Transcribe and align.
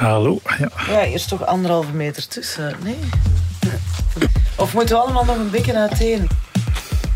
Hallo. 0.00 0.38
Ja. 0.58 0.68
Ja, 0.88 1.04
hier 1.04 1.14
is 1.14 1.26
toch 1.26 1.46
anderhalve 1.46 1.92
meter 1.92 2.28
tussen. 2.28 2.74
Nee? 2.82 2.98
Of 4.56 4.74
moeten 4.74 4.96
we 4.96 5.02
allemaal 5.02 5.24
nog 5.24 5.36
een 5.36 5.50
beetje 5.50 5.76
uiteen? 5.76 6.28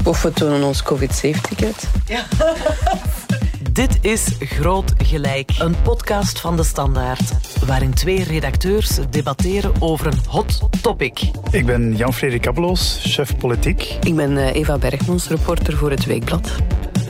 Of 0.05 0.23
we 0.23 0.33
tonen 0.33 0.63
ons 0.63 0.83
COVID-safe-ticket. 0.83 1.89
Ja. 2.07 2.25
Dit 3.73 3.99
is 4.01 4.27
Groot 4.39 4.93
Gelijk, 4.99 5.51
een 5.59 5.75
podcast 5.83 6.41
van 6.41 6.57
De 6.57 6.63
Standaard. 6.63 7.31
Waarin 7.67 7.95
twee 7.95 8.25
redacteurs 8.25 8.99
debatteren 9.11 9.73
over 9.79 10.07
een 10.07 10.19
hot 10.29 10.83
topic. 10.83 11.21
Ik 11.51 11.67
ben 11.67 11.97
Jan-Frederik 11.97 12.47
Abbeloos, 12.47 13.01
chef 13.03 13.37
politiek. 13.37 13.97
Ik 14.01 14.17
ben 14.17 14.37
eh, 14.37 14.55
Eva 14.55 14.79
Bergmans, 14.79 15.29
reporter 15.29 15.77
voor 15.77 15.91
het 15.91 16.05
Weekblad. 16.05 16.51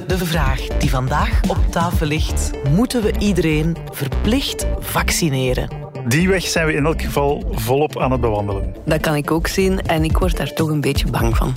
De 0.07 0.27
vraag 0.27 0.67
die 0.67 0.91
vandaag 0.91 1.41
op 1.49 1.59
tafel 1.71 2.07
ligt: 2.07 2.51
moeten 2.71 3.03
we 3.03 3.13
iedereen 3.19 3.77
verplicht 3.91 4.67
vaccineren? 4.79 5.69
Die 6.09 6.29
weg 6.29 6.47
zijn 6.47 6.67
we 6.67 6.73
in 6.73 6.85
elk 6.85 7.03
geval 7.03 7.45
volop 7.51 7.99
aan 7.99 8.11
het 8.13 8.21
bewandelen. 8.21 8.75
Dat 8.85 9.01
kan 9.01 9.15
ik 9.15 9.31
ook 9.31 9.47
zien 9.47 9.81
en 9.81 10.05
ik 10.05 10.19
word 10.19 10.37
daar 10.37 10.53
toch 10.53 10.69
een 10.69 10.81
beetje 10.81 11.11
bang 11.11 11.37
van. 11.37 11.53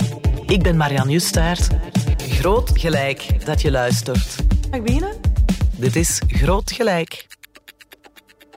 Ik 0.46 0.62
ben 0.62 0.76
Marianne 0.76 1.12
Justaert. 1.12 1.68
Groot 2.16 2.70
gelijk 2.74 3.46
dat 3.46 3.62
je 3.62 3.70
luistert. 3.70 4.36
Mag 4.70 4.78
ik 4.78 4.84
beginnen? 4.84 5.12
Dit 5.76 5.96
is 5.96 6.22
Groot 6.26 6.72
Gelijk. 6.72 7.26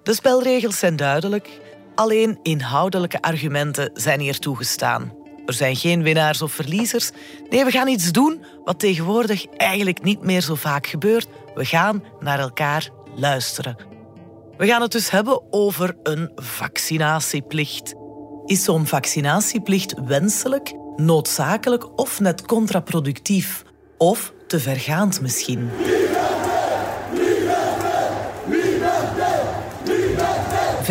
De 0.03 0.13
spelregels 0.13 0.79
zijn 0.79 0.95
duidelijk. 0.95 1.49
Alleen 1.95 2.39
inhoudelijke 2.43 3.21
argumenten 3.21 3.89
zijn 3.93 4.19
hier 4.19 4.39
toegestaan. 4.39 5.20
Er 5.51 5.57
zijn 5.57 5.75
geen 5.75 6.03
winnaars 6.03 6.41
of 6.41 6.51
verliezers. 6.51 7.11
Nee, 7.49 7.65
we 7.65 7.71
gaan 7.71 7.87
iets 7.87 8.11
doen 8.11 8.43
wat 8.63 8.79
tegenwoordig 8.79 9.45
eigenlijk 9.45 10.03
niet 10.03 10.21
meer 10.21 10.41
zo 10.41 10.55
vaak 10.55 10.87
gebeurt. 10.87 11.27
We 11.55 11.65
gaan 11.65 12.03
naar 12.19 12.39
elkaar 12.39 12.89
luisteren. 13.15 13.75
We 14.57 14.67
gaan 14.67 14.81
het 14.81 14.91
dus 14.91 15.09
hebben 15.09 15.41
over 15.53 15.95
een 16.03 16.31
vaccinatieplicht. 16.35 17.93
Is 18.45 18.63
zo'n 18.63 18.87
vaccinatieplicht 18.87 19.93
wenselijk, 20.05 20.73
noodzakelijk 20.95 21.99
of 21.99 22.19
net 22.19 22.45
contraproductief? 22.45 23.63
Of 23.97 24.33
te 24.47 24.59
vergaand 24.59 25.21
misschien? 25.21 25.69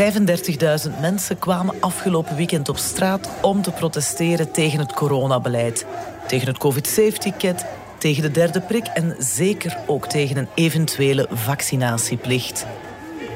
35.000 0.00 1.00
mensen 1.00 1.38
kwamen 1.38 1.74
afgelopen 1.80 2.36
weekend 2.36 2.68
op 2.68 2.76
straat 2.76 3.30
om 3.42 3.62
te 3.62 3.70
protesteren 3.70 4.50
tegen 4.50 4.78
het 4.78 4.92
coronabeleid. 4.92 5.86
Tegen 6.26 6.46
het 6.46 6.58
COVID-safe-ticket, 6.58 7.66
tegen 7.98 8.22
de 8.22 8.30
derde 8.30 8.60
prik 8.60 8.86
en 8.86 9.14
zeker 9.18 9.78
ook 9.86 10.06
tegen 10.06 10.36
een 10.36 10.48
eventuele 10.54 11.26
vaccinatieplicht. 11.30 12.66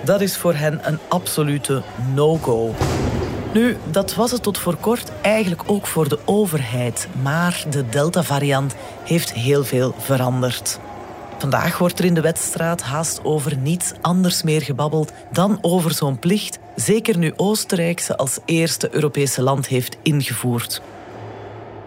Dat 0.05 0.21
is 0.21 0.37
voor 0.37 0.55
hen 0.55 0.81
een 0.83 0.99
absolute 1.09 1.83
no-go. 2.15 2.75
Nu, 3.55 3.77
dat 3.91 4.15
was 4.15 4.31
het 4.31 4.43
tot 4.43 4.59
voor 4.59 4.77
kort 4.77 5.13
eigenlijk 5.23 5.63
ook 5.67 5.87
voor 5.87 6.09
de 6.09 6.19
overheid. 6.25 7.09
Maar 7.23 7.65
de 7.71 7.89
Delta-variant 7.89 8.75
heeft 9.05 9.33
heel 9.33 9.65
veel 9.65 9.95
veranderd. 9.99 10.81
Vandaag 11.45 11.79
wordt 11.79 11.99
er 11.99 12.05
in 12.05 12.15
de 12.15 12.21
wedstraat 12.21 12.83
haast 12.83 13.25
over 13.25 13.57
niets 13.57 13.93
anders 14.01 14.43
meer 14.43 14.63
gebabbeld 14.63 15.13
dan 15.33 15.59
over 15.61 15.95
zo'n 15.95 16.19
plicht, 16.19 16.59
zeker 16.77 17.19
nu 17.19 17.33
Oostenrijk 17.37 18.01
ze 18.01 18.17
als 18.17 18.39
eerste 18.45 18.95
Europese 18.95 19.43
land 19.43 19.67
heeft 19.67 19.97
ingevoerd. 20.03 20.83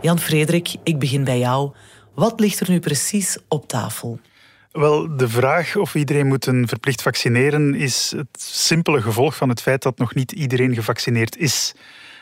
Jan 0.02 0.20
Frederik, 0.20 0.76
ik 0.84 1.00
begin 1.00 1.24
bij 1.24 1.40
jou. 1.40 1.72
Wat 2.14 2.40
ligt 2.40 2.60
er 2.60 2.70
nu 2.70 2.80
precies 2.80 3.38
op 3.48 3.68
tafel? 3.68 4.20
Wel, 4.72 5.18
de 5.18 5.30
vraag 5.30 5.76
of 5.76 5.96
iedereen 5.96 6.28
moet 6.28 6.50
verplicht 6.64 7.02
vaccineren 7.02 7.76
is 7.76 8.14
het 8.16 8.42
simpele 8.42 9.02
gevolg 9.02 9.36
van 9.36 9.50
het 9.50 9.62
feit 9.62 9.82
dat 9.82 9.98
nog 9.98 10.16
niet 10.16 10.32
iedereen 10.32 10.74
gevaccineerd 10.74 11.38
is. 11.38 11.74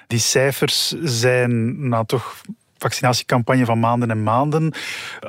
Die 0.08 0.20
cijfers 0.20 0.96
zijn 1.02 1.88
nou 1.90 2.06
toch 2.06 2.42
vaccinatiecampagne 2.78 3.66
van 3.66 3.80
maanden 3.80 4.10
en 4.10 4.24
maanden. 4.24 4.74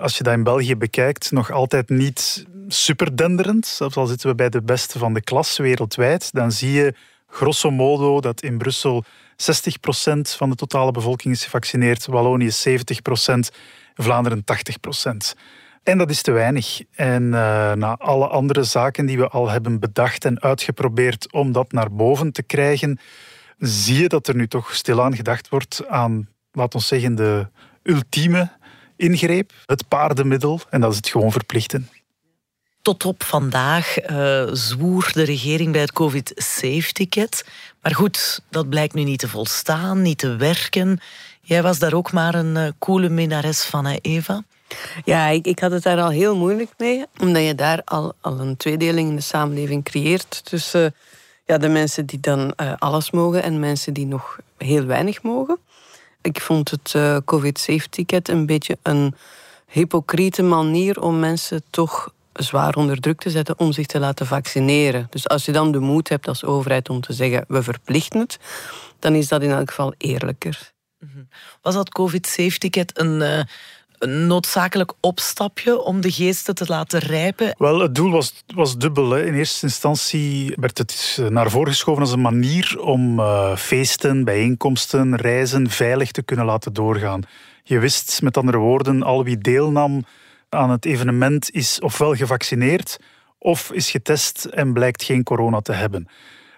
Als 0.00 0.16
je 0.16 0.22
dat 0.22 0.32
in 0.32 0.42
België 0.42 0.76
bekijkt, 0.76 1.30
nog 1.30 1.50
altijd 1.50 1.88
niet 1.88 2.46
super 2.68 3.16
denderend. 3.16 3.66
Zelfs 3.66 3.96
al 3.96 4.06
zitten 4.06 4.28
we 4.28 4.34
bij 4.34 4.48
de 4.48 4.62
beste 4.62 4.98
van 4.98 5.14
de 5.14 5.20
klas 5.22 5.56
wereldwijd, 5.56 6.32
dan 6.32 6.52
zie 6.52 6.72
je 6.72 6.94
grosso 7.28 7.70
modo 7.70 8.20
dat 8.20 8.42
in 8.42 8.58
Brussel 8.58 9.04
60% 9.04 10.36
van 10.36 10.50
de 10.50 10.56
totale 10.56 10.90
bevolking 10.90 11.34
is 11.34 11.44
gevaccineerd, 11.44 12.06
Wallonië 12.06 12.50
70%, 12.50 12.52
Vlaanderen 13.94 14.44
80%. 15.34 15.38
En 15.82 15.98
dat 15.98 16.10
is 16.10 16.22
te 16.22 16.30
weinig. 16.30 16.80
En 16.94 17.22
uh, 17.22 17.30
na 17.72 17.96
alle 17.96 18.26
andere 18.26 18.62
zaken 18.62 19.06
die 19.06 19.18
we 19.18 19.28
al 19.28 19.48
hebben 19.48 19.80
bedacht 19.80 20.24
en 20.24 20.40
uitgeprobeerd 20.42 21.32
om 21.32 21.52
dat 21.52 21.72
naar 21.72 21.92
boven 21.92 22.32
te 22.32 22.42
krijgen, 22.42 22.98
zie 23.58 24.02
je 24.02 24.08
dat 24.08 24.26
er 24.26 24.34
nu 24.34 24.48
toch 24.48 24.74
stilaan 24.74 25.16
gedacht 25.16 25.48
wordt 25.48 25.88
aan 25.88 26.28
laat 26.56 26.74
ons 26.74 26.86
zeggen, 26.86 27.14
de 27.14 27.46
ultieme 27.82 28.50
ingreep, 28.96 29.52
het 29.66 29.88
paardenmiddel, 29.88 30.60
en 30.70 30.80
dat 30.80 30.90
is 30.90 30.96
het 30.96 31.08
gewoon 31.08 31.32
verplichten. 31.32 31.88
Tot 32.82 33.04
op 33.04 33.22
vandaag 33.22 34.10
uh, 34.10 34.46
zwoer 34.52 35.10
de 35.12 35.22
regering 35.22 35.72
bij 35.72 35.80
het 35.80 35.92
COVID-safe-ticket. 35.92 37.44
Maar 37.82 37.94
goed, 37.94 38.40
dat 38.50 38.68
blijkt 38.68 38.94
nu 38.94 39.02
niet 39.02 39.18
te 39.18 39.28
volstaan, 39.28 40.02
niet 40.02 40.18
te 40.18 40.36
werken. 40.36 41.00
Jij 41.40 41.62
was 41.62 41.78
daar 41.78 41.94
ook 41.94 42.12
maar 42.12 42.34
een 42.34 42.56
uh, 42.56 42.68
coole 42.78 43.08
minnares 43.08 43.64
van, 43.64 43.86
hè, 43.86 43.96
Eva? 44.00 44.44
Ja, 45.04 45.28
ik, 45.28 45.46
ik, 45.46 45.58
had 45.58 45.70
het 45.70 45.82
daar 45.82 46.00
al 46.00 46.10
heel 46.10 46.36
moeilijk 46.36 46.70
mee, 46.78 47.04
omdat 47.18 47.42
je 47.42 47.54
daar 47.54 47.82
al, 47.84 48.12
al 48.20 48.40
een 48.40 48.56
tweedeling 48.56 49.08
in 49.08 49.16
de 49.16 49.22
samenleving 49.22 49.84
creëert 49.84 50.44
tussen 50.44 50.94
ja, 51.44 51.58
de 51.58 51.68
mensen 51.68 52.06
die 52.06 52.20
dan 52.20 52.52
uh, 52.56 52.72
alles 52.78 53.10
mogen 53.10 53.42
en 53.42 53.60
mensen 53.60 53.92
die 53.92 54.06
nog 54.06 54.38
heel 54.58 54.84
weinig 54.84 55.22
mogen. 55.22 55.58
Ik 56.26 56.40
vond 56.40 56.70
het 56.70 56.92
uh, 56.96 57.16
COVID-safe-ticket 57.24 58.28
een 58.28 58.46
beetje 58.46 58.78
een 58.82 59.14
hypocriete 59.66 60.42
manier 60.42 61.00
om 61.00 61.18
mensen 61.18 61.62
toch 61.70 62.12
zwaar 62.32 62.74
onder 62.74 63.00
druk 63.00 63.20
te 63.20 63.30
zetten 63.30 63.58
om 63.58 63.72
zich 63.72 63.86
te 63.86 63.98
laten 63.98 64.26
vaccineren. 64.26 65.06
Dus 65.10 65.28
als 65.28 65.44
je 65.44 65.52
dan 65.52 65.72
de 65.72 65.78
moed 65.78 66.08
hebt 66.08 66.28
als 66.28 66.44
overheid 66.44 66.88
om 66.88 67.00
te 67.00 67.12
zeggen 67.12 67.44
we 67.48 67.62
verplichten 67.62 68.20
het, 68.20 68.38
dan 68.98 69.14
is 69.14 69.28
dat 69.28 69.42
in 69.42 69.50
elk 69.50 69.68
geval 69.68 69.94
eerlijker. 69.98 70.72
Mhm. 70.98 71.24
Was 71.62 71.74
dat 71.74 71.88
COVID-safe-ticket 71.88 72.98
een, 72.98 73.20
uh, 73.20 73.40
een 73.98 74.26
noodzakelijk 74.26 74.92
opstapje 75.00 75.82
om 75.82 76.00
de 76.00 76.10
geesten 76.10 76.54
te 76.54 76.64
laten 76.66 77.00
rijpen? 77.00 77.54
Wel, 77.58 77.80
het 77.80 77.94
doel 77.94 78.10
was, 78.10 78.44
was 78.54 78.78
dubbel. 78.78 79.10
Hè. 79.10 79.26
In 79.26 79.34
eerste 79.34 79.66
instantie 79.66 80.52
werd 80.56 80.78
het 80.78 81.18
naar 81.28 81.50
voren 81.50 81.72
geschoven 81.72 82.02
als 82.02 82.12
een 82.12 82.20
manier 82.20 82.80
om 82.80 83.18
uh, 83.18 83.56
feesten, 83.56 84.24
bijeenkomsten, 84.24 85.16
reizen 85.16 85.70
veilig 85.70 86.10
te 86.10 86.22
kunnen 86.22 86.46
laten 86.46 86.72
doorgaan. 86.72 87.22
Je 87.62 87.78
wist 87.78 88.22
met 88.22 88.36
andere 88.36 88.58
woorden, 88.58 89.02
al 89.02 89.24
wie 89.24 89.38
deelnam 89.38 90.04
aan 90.48 90.70
het 90.70 90.84
evenement 90.84 91.50
is 91.50 91.80
ofwel 91.80 92.14
gevaccineerd 92.14 92.96
of 93.38 93.72
is 93.72 93.90
getest 93.90 94.44
en 94.44 94.72
blijkt 94.72 95.02
geen 95.02 95.22
corona 95.22 95.60
te 95.60 95.72
hebben. 95.72 96.08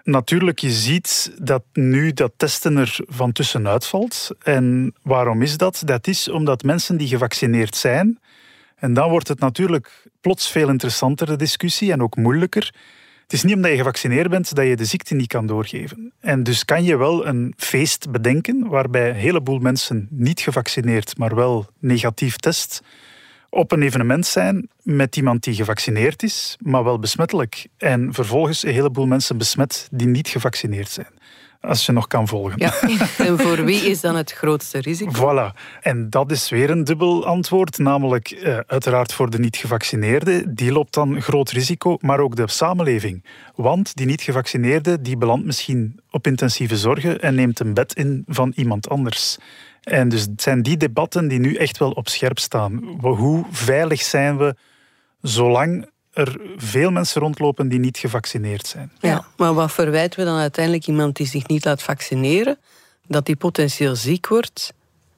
Natuurlijk, 0.08 0.58
je 0.58 0.70
ziet 0.70 1.32
dat 1.38 1.62
nu 1.72 2.12
dat 2.12 2.32
testen 2.36 2.76
er 2.76 2.98
van 3.06 3.32
tussenuit 3.32 3.86
valt. 3.86 4.30
En 4.42 4.94
waarom 5.02 5.42
is 5.42 5.56
dat? 5.56 5.82
Dat 5.84 6.06
is 6.06 6.28
omdat 6.28 6.62
mensen 6.62 6.96
die 6.96 7.08
gevaccineerd 7.08 7.76
zijn, 7.76 8.18
en 8.76 8.92
dan 8.92 9.10
wordt 9.10 9.28
het 9.28 9.38
natuurlijk 9.38 10.06
plots 10.20 10.50
veel 10.50 10.68
interessanter, 10.68 11.26
de 11.26 11.36
discussie, 11.36 11.92
en 11.92 12.02
ook 12.02 12.16
moeilijker. 12.16 12.74
Het 13.22 13.32
is 13.32 13.42
niet 13.42 13.54
omdat 13.54 13.70
je 13.70 13.76
gevaccineerd 13.76 14.30
bent 14.30 14.54
dat 14.54 14.66
je 14.66 14.76
de 14.76 14.84
ziekte 14.84 15.14
niet 15.14 15.26
kan 15.26 15.46
doorgeven. 15.46 16.12
En 16.20 16.42
dus 16.42 16.64
kan 16.64 16.84
je 16.84 16.96
wel 16.96 17.26
een 17.26 17.54
feest 17.56 18.10
bedenken 18.10 18.68
waarbij 18.68 19.08
een 19.08 19.16
heleboel 19.16 19.58
mensen 19.58 20.06
niet 20.10 20.40
gevaccineerd, 20.40 21.18
maar 21.18 21.34
wel 21.34 21.66
negatief 21.78 22.36
test, 22.36 22.82
op 23.50 23.72
een 23.72 23.82
evenement 23.82 24.26
zijn 24.26 24.68
met 24.82 25.16
iemand 25.16 25.42
die 25.42 25.54
gevaccineerd 25.54 26.22
is, 26.22 26.56
maar 26.60 26.84
wel 26.84 26.98
besmettelijk. 26.98 27.66
En 27.76 28.14
vervolgens 28.14 28.64
een 28.64 28.72
heleboel 28.72 29.06
mensen 29.06 29.38
besmet 29.38 29.88
die 29.90 30.06
niet 30.06 30.28
gevaccineerd 30.28 30.90
zijn. 30.90 31.16
Als 31.60 31.86
je 31.86 31.92
nog 31.92 32.06
kan 32.06 32.28
volgen. 32.28 32.58
Ja. 32.58 32.72
En 33.26 33.38
voor 33.38 33.64
wie 33.64 33.80
is 33.80 34.00
dan 34.00 34.16
het 34.16 34.32
grootste 34.32 34.80
risico? 34.80 35.12
Voilà. 35.12 35.80
En 35.80 36.10
dat 36.10 36.30
is 36.30 36.48
weer 36.48 36.70
een 36.70 36.84
dubbel 36.84 37.26
antwoord. 37.26 37.78
Namelijk, 37.78 38.30
eh, 38.30 38.58
uiteraard 38.66 39.12
voor 39.12 39.30
de 39.30 39.38
niet-gevaccineerde. 39.38 40.54
Die 40.54 40.72
loopt 40.72 40.94
dan 40.94 41.22
groot 41.22 41.50
risico, 41.50 41.96
maar 42.00 42.20
ook 42.20 42.36
de 42.36 42.48
samenleving. 42.48 43.24
Want 43.54 43.96
die 43.96 44.06
niet-gevaccineerde 44.06 45.00
die 45.00 45.16
belandt 45.16 45.46
misschien 45.46 46.00
op 46.10 46.26
intensieve 46.26 46.76
zorgen 46.76 47.20
en 47.20 47.34
neemt 47.34 47.60
een 47.60 47.74
bed 47.74 47.94
in 47.94 48.24
van 48.26 48.52
iemand 48.56 48.88
anders. 48.88 49.38
En 49.88 50.08
dus 50.08 50.20
het 50.20 50.42
zijn 50.42 50.62
die 50.62 50.76
debatten 50.76 51.28
die 51.28 51.38
nu 51.38 51.54
echt 51.54 51.78
wel 51.78 51.90
op 51.90 52.08
scherp 52.08 52.38
staan. 52.38 52.82
Hoe 53.00 53.44
veilig 53.50 54.02
zijn 54.02 54.38
we 54.38 54.56
zolang 55.22 55.90
er 56.12 56.40
veel 56.56 56.90
mensen 56.90 57.20
rondlopen 57.20 57.68
die 57.68 57.78
niet 57.78 57.98
gevaccineerd 57.98 58.66
zijn? 58.66 58.92
Ja, 59.00 59.24
maar 59.36 59.54
wat 59.54 59.72
verwijten 59.72 60.20
we 60.20 60.24
dan 60.24 60.38
uiteindelijk 60.38 60.86
iemand 60.86 61.16
die 61.16 61.26
zich 61.26 61.46
niet 61.46 61.64
laat 61.64 61.82
vaccineren? 61.82 62.58
Dat 63.06 63.26
die 63.26 63.36
potentieel 63.36 63.96
ziek 63.96 64.26
wordt 64.26 64.72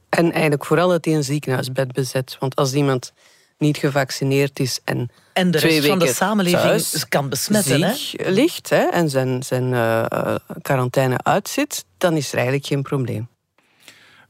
en 0.08 0.32
eigenlijk 0.32 0.64
vooral 0.64 0.88
dat 0.88 1.04
hij 1.04 1.14
een 1.14 1.24
ziekenhuisbed 1.24 1.92
bezet. 1.92 2.36
Want 2.40 2.56
als 2.56 2.72
iemand 2.72 3.12
niet 3.58 3.76
gevaccineerd 3.76 4.60
is 4.60 4.80
en, 4.84 5.10
en 5.32 5.50
de 5.50 5.58
twee 5.58 5.74
rest 5.74 5.88
van 5.88 5.98
de 5.98 6.06
samenleving 6.06 6.62
thuis 6.62 7.08
kan 7.08 7.28
besmetten. 7.28 7.82
Hè? 7.82 7.94
ligt 8.30 8.70
hè, 8.70 8.82
en 8.82 9.10
zijn, 9.10 9.42
zijn 9.42 9.72
eh, 9.72 10.04
eh, 10.10 10.34
quarantaine 10.62 11.18
uitzit, 11.22 11.84
dan 11.98 12.16
is 12.16 12.28
er 12.28 12.34
eigenlijk 12.34 12.66
geen 12.66 12.82
probleem. 12.82 13.28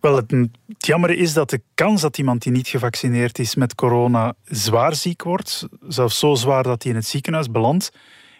Wel, 0.00 0.16
het, 0.16 0.30
het 0.30 0.86
jammer 0.86 1.10
is 1.10 1.32
dat 1.32 1.50
de 1.50 1.62
kans 1.74 2.00
dat 2.00 2.18
iemand 2.18 2.42
die 2.42 2.52
niet 2.52 2.68
gevaccineerd 2.68 3.38
is 3.38 3.54
met 3.54 3.74
corona 3.74 4.34
zwaar 4.44 4.94
ziek 4.94 5.22
wordt, 5.22 5.66
zelfs 5.88 6.18
zo 6.18 6.34
zwaar 6.34 6.62
dat 6.62 6.82
hij 6.82 6.92
in 6.92 6.98
het 6.98 7.06
ziekenhuis 7.06 7.50
belandt, 7.50 7.92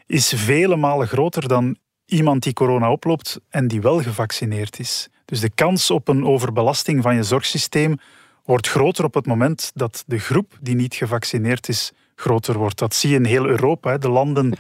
is 0.07 0.33
vele 0.37 0.77
malen 0.77 1.09
groter 1.09 1.49
dan 1.49 1.77
iemand 2.07 2.43
die 2.43 2.53
corona 2.53 2.91
oploopt 2.91 3.41
en 3.49 3.69
die 3.69 3.81
wel 3.81 4.03
gevaccineerd 4.03 4.79
is. 4.79 5.09
Dus 5.25 5.41
de 5.41 5.51
kans 5.51 5.91
op 5.91 6.09
een 6.09 6.27
overbelasting 6.27 7.03
van 7.03 7.15
je 7.15 7.23
zorgsysteem 7.23 7.99
wordt 8.45 8.69
groter 8.69 9.05
op 9.05 9.15
het 9.15 9.27
moment 9.27 9.71
dat 9.75 10.05
de 10.07 10.19
groep 10.19 10.59
die 10.61 10.75
niet 10.75 10.95
gevaccineerd 10.95 11.69
is 11.69 11.93
groter 12.15 12.59
wordt. 12.59 12.79
Dat 12.79 12.95
zie 12.95 13.11
je 13.11 13.17
in 13.17 13.25
heel 13.25 13.47
Europa. 13.47 13.99
De 13.99 14.09
landen 14.09 14.57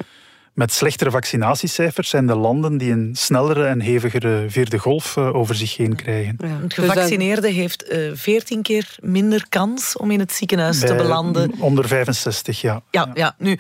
met 0.54 0.72
slechtere 0.72 1.10
vaccinatiecijfers 1.10 2.08
zijn 2.08 2.26
de 2.26 2.34
landen 2.34 2.78
die 2.78 2.92
een 2.92 3.10
snellere 3.12 3.66
en 3.66 3.80
hevigere 3.80 4.44
vierde 4.48 4.78
golf 4.78 5.16
eh, 5.16 5.34
over 5.34 5.54
zich 5.54 5.76
heen 5.76 5.96
krijgen. 5.96 6.36
Ja. 6.38 6.58
Een 6.62 6.72
gevaccineerde 6.72 7.48
heeft 7.48 7.90
uh, 7.90 8.10
eh, 8.10 8.16
14 8.16 8.62
keer 8.62 8.96
minder 9.00 9.46
kans 9.48 9.96
om 9.96 10.10
in 10.10 10.18
het 10.18 10.32
ziekenhuis 10.32 10.78
te 10.78 10.94
belanden. 10.94 11.52
Onder 11.58 11.88
65, 11.88 12.60
ja. 12.60 12.82
ja. 12.90 13.10
Ja, 13.14 13.34
nu, 13.38 13.58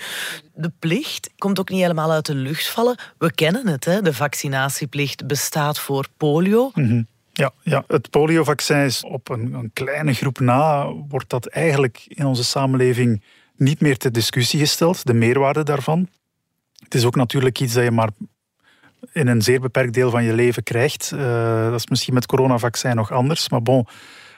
de 0.54 0.72
plicht 0.78 1.30
komt 1.38 1.60
ook 1.60 1.68
niet 1.68 1.80
helemaal 1.80 2.12
uit 2.12 2.26
de 2.26 2.34
lucht 2.34 2.68
vallen. 2.68 2.98
We 3.18 3.32
kennen 3.32 3.68
het, 3.68 3.84
hè? 3.84 4.02
de 4.02 4.14
vaccinatieplicht 4.14 5.26
bestaat 5.26 5.78
voor 5.78 6.06
polio. 6.16 6.70
Mm 6.74 7.06
Ja, 7.32 7.52
ja, 7.62 7.84
het 7.86 8.10
poliovaccin 8.10 8.84
is 8.84 9.04
op 9.04 9.28
een, 9.28 9.52
een, 9.52 9.70
kleine 9.72 10.12
groep 10.12 10.40
na, 10.40 10.92
wordt 11.08 11.30
dat 11.30 11.46
eigenlijk 11.46 12.04
in 12.06 12.26
onze 12.26 12.44
samenleving 12.44 13.22
niet 13.56 13.80
meer 13.80 13.96
ter 13.96 14.12
discussie 14.12 14.58
gesteld, 14.58 15.06
de 15.06 15.14
meerwaarde 15.14 15.62
daarvan. 15.62 16.08
Het 16.90 16.98
is 16.98 17.06
ook 17.06 17.16
natuurlijk 17.16 17.60
iets 17.60 17.72
dat 17.72 17.84
je 17.84 17.90
maar 17.90 18.10
in 19.12 19.26
een 19.26 19.42
zeer 19.42 19.60
beperkt 19.60 19.94
deel 19.94 20.10
van 20.10 20.24
je 20.24 20.32
leven 20.32 20.62
krijgt. 20.62 21.10
Uh, 21.14 21.64
dat 21.64 21.74
is 21.74 21.86
misschien 21.86 22.14
met 22.14 22.26
coronavaccin 22.26 22.96
nog 22.96 23.12
anders. 23.12 23.48
Maar 23.48 23.62
bon, 23.62 23.86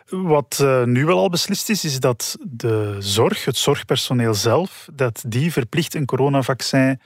wat 0.09 0.59
uh, 0.63 0.85
nu 0.85 1.05
wel 1.05 1.19
al 1.19 1.29
beslist 1.29 1.69
is, 1.69 1.85
is 1.85 2.01
dat 2.01 2.37
de 2.41 2.97
zorg, 2.99 3.45
het 3.45 3.57
zorgpersoneel 3.57 4.35
zelf, 4.35 4.89
dat 4.93 5.25
die 5.27 5.53
verplicht 5.53 5.95
een 5.95 6.05
coronavaccin 6.05 7.01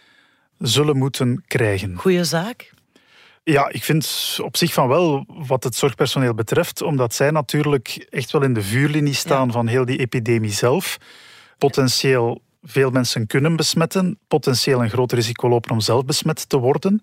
zullen 0.59 0.97
moeten 0.97 1.45
krijgen. 1.47 1.97
Goeie 1.97 2.25
zaak. 2.25 2.73
Ja, 3.45 3.69
ik 3.69 3.85
vind 3.85 4.37
op 4.43 4.57
zich 4.57 4.73
van 4.73 4.89
wel 4.89 5.25
wat 5.27 5.65
het 5.65 5.75
zorgpersoneel 5.75 6.35
betreft, 6.35 6.83
omdat 6.83 7.15
zij 7.15 7.31
natuurlijk 7.31 8.07
echt 8.11 8.31
wel 8.31 8.43
in 8.43 8.53
de 8.53 8.63
vuurlinie 8.63 9.15
staan 9.15 9.53
van 9.53 9.67
heel 9.67 9.85
die 9.85 9.99
epidemie 9.99 10.53
zelf. 10.53 10.97
Potentieel 11.59 12.41
veel 12.67 12.91
mensen 12.91 13.27
kunnen 13.27 13.57
besmetten, 13.57 14.19
potentieel 14.29 14.83
een 14.83 14.91
groot 14.91 15.13
risico 15.13 15.49
lopen 15.49 15.71
om 15.71 15.81
zelf 15.81 16.05
besmet 16.05 16.49
te 16.49 16.59
worden. 16.59 17.03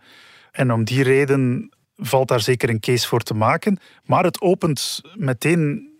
En 0.51 0.73
om 0.73 0.83
die 0.83 1.03
reden 1.03 1.71
valt 1.95 2.27
daar 2.27 2.41
zeker 2.41 2.69
een 2.69 2.79
case 2.79 3.07
voor 3.07 3.21
te 3.21 3.33
maken. 3.33 3.79
Maar 4.05 4.23
het 4.23 4.41
opent 4.41 5.01
meteen 5.15 5.91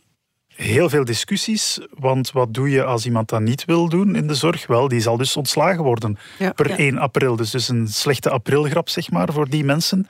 heel 0.48 0.89
veel 0.89 1.06
discussies. 1.06 1.80
Want 1.89 2.31
wat 2.31 2.54
doe 2.54 2.69
je 2.69 2.83
als 2.83 3.06
iemand 3.06 3.30
dat 3.30 3.42
niet 3.42 3.65
wil 3.65 3.89
doen 3.89 4.15
in 4.15 4.27
de 4.27 4.36
zorg? 4.36 4.68
Wel, 4.68 4.88
die 4.88 5.00
zal 5.00 5.18
dus 5.18 5.38
ontslagen 5.38 5.83
worden 5.83 6.18
per 6.56 6.69
1 6.69 6.98
april. 6.98 7.36
Dus, 7.36 7.51
dus 7.51 7.68
een 7.68 7.88
slechte 7.88 8.30
aprilgrap, 8.30 8.89
zeg 8.89 9.12
maar, 9.12 9.33
voor 9.33 9.50
die 9.50 9.63
mensen. 9.63 10.07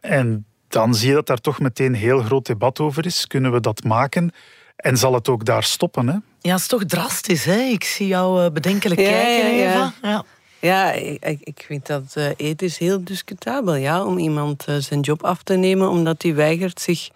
En 0.00 0.46
dan 0.68 0.94
zie 0.94 1.08
je 1.08 1.14
dat 1.14 1.26
daar 1.26 1.40
toch 1.40 1.60
meteen 1.60 1.94
heel 1.94 2.22
groot 2.22 2.46
debat 2.46 2.80
over 2.80 3.06
is. 3.06 3.26
Kunnen 3.26 3.52
we 3.52 3.60
dat 3.60 3.84
maken? 3.84 4.30
En 4.78 4.96
zal 4.96 5.14
het 5.14 5.28
ook 5.28 5.44
daar 5.44 5.62
stoppen? 5.64 6.08
Hè? 6.08 6.16
Ja, 6.40 6.52
het 6.52 6.60
is 6.60 6.66
toch 6.66 6.84
drastisch, 6.84 7.44
hè? 7.44 7.58
Ik 7.58 7.84
zie 7.84 8.06
jou 8.06 8.44
eh, 8.44 8.50
bedenkelijk 8.50 9.00
kijken, 9.00 9.56
ja, 9.56 9.70
Eva. 9.70 9.92
Ja. 10.02 10.24
Ja, 10.60 10.92
ik, 10.92 11.40
ik 11.40 11.64
vind 11.66 11.86
dat 11.86 12.14
uh, 12.18 12.26
ethisch 12.36 12.78
heel 12.78 13.04
discutabel, 13.04 13.74
ja, 13.74 14.04
om 14.04 14.18
iemand 14.18 14.64
uh, 14.68 14.76
zijn 14.76 15.00
job 15.00 15.24
af 15.24 15.42
te 15.42 15.54
nemen 15.54 15.88
omdat 15.88 16.22
hij 16.22 16.34
weigert 16.34 16.80
zich 16.80 17.08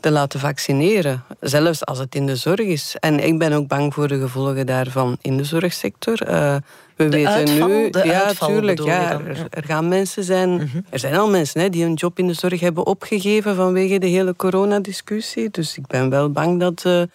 te 0.00 0.10
laten 0.10 0.40
vaccineren. 0.40 1.24
Zelfs 1.40 1.84
als 1.84 1.98
het 1.98 2.14
in 2.14 2.26
de 2.26 2.36
zorg 2.36 2.58
is. 2.58 2.96
En 3.00 3.20
ik 3.20 3.38
ben 3.38 3.52
ook 3.52 3.68
bang 3.68 3.94
voor 3.94 4.08
de 4.08 4.20
gevolgen 4.20 4.66
daarvan 4.66 5.16
in 5.20 5.36
de 5.36 5.44
zorgsector. 5.44 6.30
Uh, 6.30 6.56
we 6.96 7.08
de 7.08 7.16
weten 7.16 7.32
uitval, 7.32 7.68
nu. 7.68 7.90
ja, 7.90 8.32
tuurlijk. 8.32 8.82
Ja, 8.82 9.12
er, 9.12 9.46
er, 9.50 9.64
gaan 9.64 9.88
mensen 9.88 10.24
zijn. 10.24 10.50
Mm 10.50 10.58
-hmm. 10.58 10.84
Er 10.90 10.98
zijn 10.98 11.14
al 11.14 11.30
mensen 11.30 11.60
hè, 11.60 11.68
die 11.68 11.82
hun 11.82 11.94
job 11.94 12.18
in 12.18 12.26
de 12.26 12.32
zorg 12.32 12.60
hebben 12.60 12.86
opgegeven 12.86 13.56
vanwege 13.56 13.98
de 13.98 14.06
hele 14.06 14.36
coronadiscussie. 14.36 15.50
Dus 15.50 15.78
ik 15.78 15.86
ben 15.86 16.10
wel 16.10 16.30
bang 16.30 16.60
dat 16.60 17.08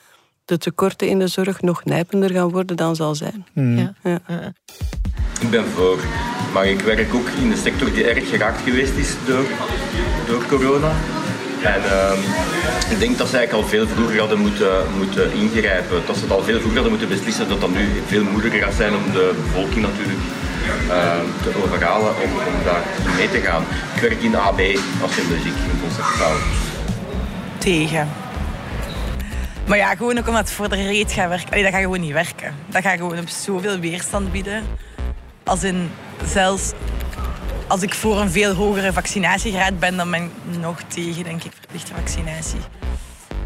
de 0.49 0.57
tekorten 0.57 1.07
in 1.07 1.19
de 1.19 1.27
zorg 1.27 1.61
nog 1.61 1.85
nijpender 1.85 2.31
gaan 2.31 2.49
worden 2.49 2.75
dan 2.75 2.95
zal 2.95 3.15
zijn. 3.15 3.45
Mm. 3.53 3.77
Ja. 3.77 3.93
Ja. 4.03 4.53
Ik 5.41 5.49
ben 5.49 5.65
voor, 5.65 5.99
maar 6.53 6.67
ik 6.67 6.81
werk 6.81 7.13
ook 7.13 7.27
in 7.41 7.49
de 7.49 7.55
sector 7.55 7.91
die 7.93 8.03
erg 8.03 8.29
geraakt 8.29 8.61
geweest 8.61 8.95
is 8.95 9.15
door, 9.25 9.45
door 10.27 10.45
corona. 10.45 10.91
En 11.63 11.81
uh, 11.81 12.91
ik 12.91 12.99
denk 12.99 13.17
dat 13.17 13.27
ze 13.27 13.37
eigenlijk 13.37 13.63
al 13.63 13.69
veel 13.69 13.87
vroeger 13.87 14.19
hadden 14.19 14.39
moeten, 14.39 14.71
moeten 14.97 15.33
ingrijpen. 15.33 16.01
Dat 16.05 16.15
ze 16.15 16.21
het 16.21 16.31
al 16.31 16.43
veel 16.43 16.59
vroeger 16.59 16.79
hadden 16.79 16.97
moeten 16.97 17.17
beslissen. 17.17 17.49
Dat 17.49 17.61
dat 17.61 17.69
nu 17.69 18.01
veel 18.07 18.23
moeilijker 18.23 18.61
gaat 18.61 18.73
zijn 18.73 18.95
om 18.95 19.11
de 19.11 19.33
bevolking 19.43 19.81
natuurlijk 19.81 20.19
uh, 20.87 21.13
te 21.43 21.63
overhalen 21.63 22.13
om, 22.23 22.31
om 22.31 22.63
daar 22.63 22.83
mee 23.15 23.29
te 23.29 23.39
gaan. 23.39 23.63
Ik 23.95 24.01
werk 24.01 24.21
in 24.21 24.35
AB 24.35 24.59
als 25.01 25.17
in 25.17 25.27
muziek 25.27 25.57
in 25.71 25.79
concertzaal. 25.81 26.35
Tegen. 27.57 28.07
Maar 29.67 29.77
ja, 29.77 29.95
gewoon 29.95 30.17
ook 30.17 30.27
omdat 30.27 30.41
het 30.41 30.51
voor 30.51 30.69
de 30.69 30.75
reet 30.75 31.11
gaat 31.11 31.29
werken. 31.29 31.49
Allee, 31.49 31.63
dat 31.63 31.71
gaat 31.71 31.81
gewoon 31.81 31.99
niet 31.99 32.13
werken. 32.13 32.53
Dat 32.65 32.81
gaat 32.81 32.97
gewoon 32.97 33.19
op 33.19 33.29
zoveel 33.29 33.79
weerstand 33.79 34.31
bieden. 34.31 34.63
Als 35.43 35.63
in 35.63 35.91
zelfs 36.25 36.71
als 37.69 37.81
ik 37.81 37.93
voor 37.93 38.19
een 38.19 38.31
veel 38.31 38.53
hogere 38.53 38.93
vaccinatiegraad 38.93 39.79
ben, 39.79 39.97
dan 39.97 40.11
ben 40.11 40.23
ik 40.23 40.57
nog 40.59 40.81
tegen, 40.87 41.23
denk 41.23 41.43
ik, 41.43 41.51
verplichte 41.59 41.93
vaccinatie. 41.95 42.59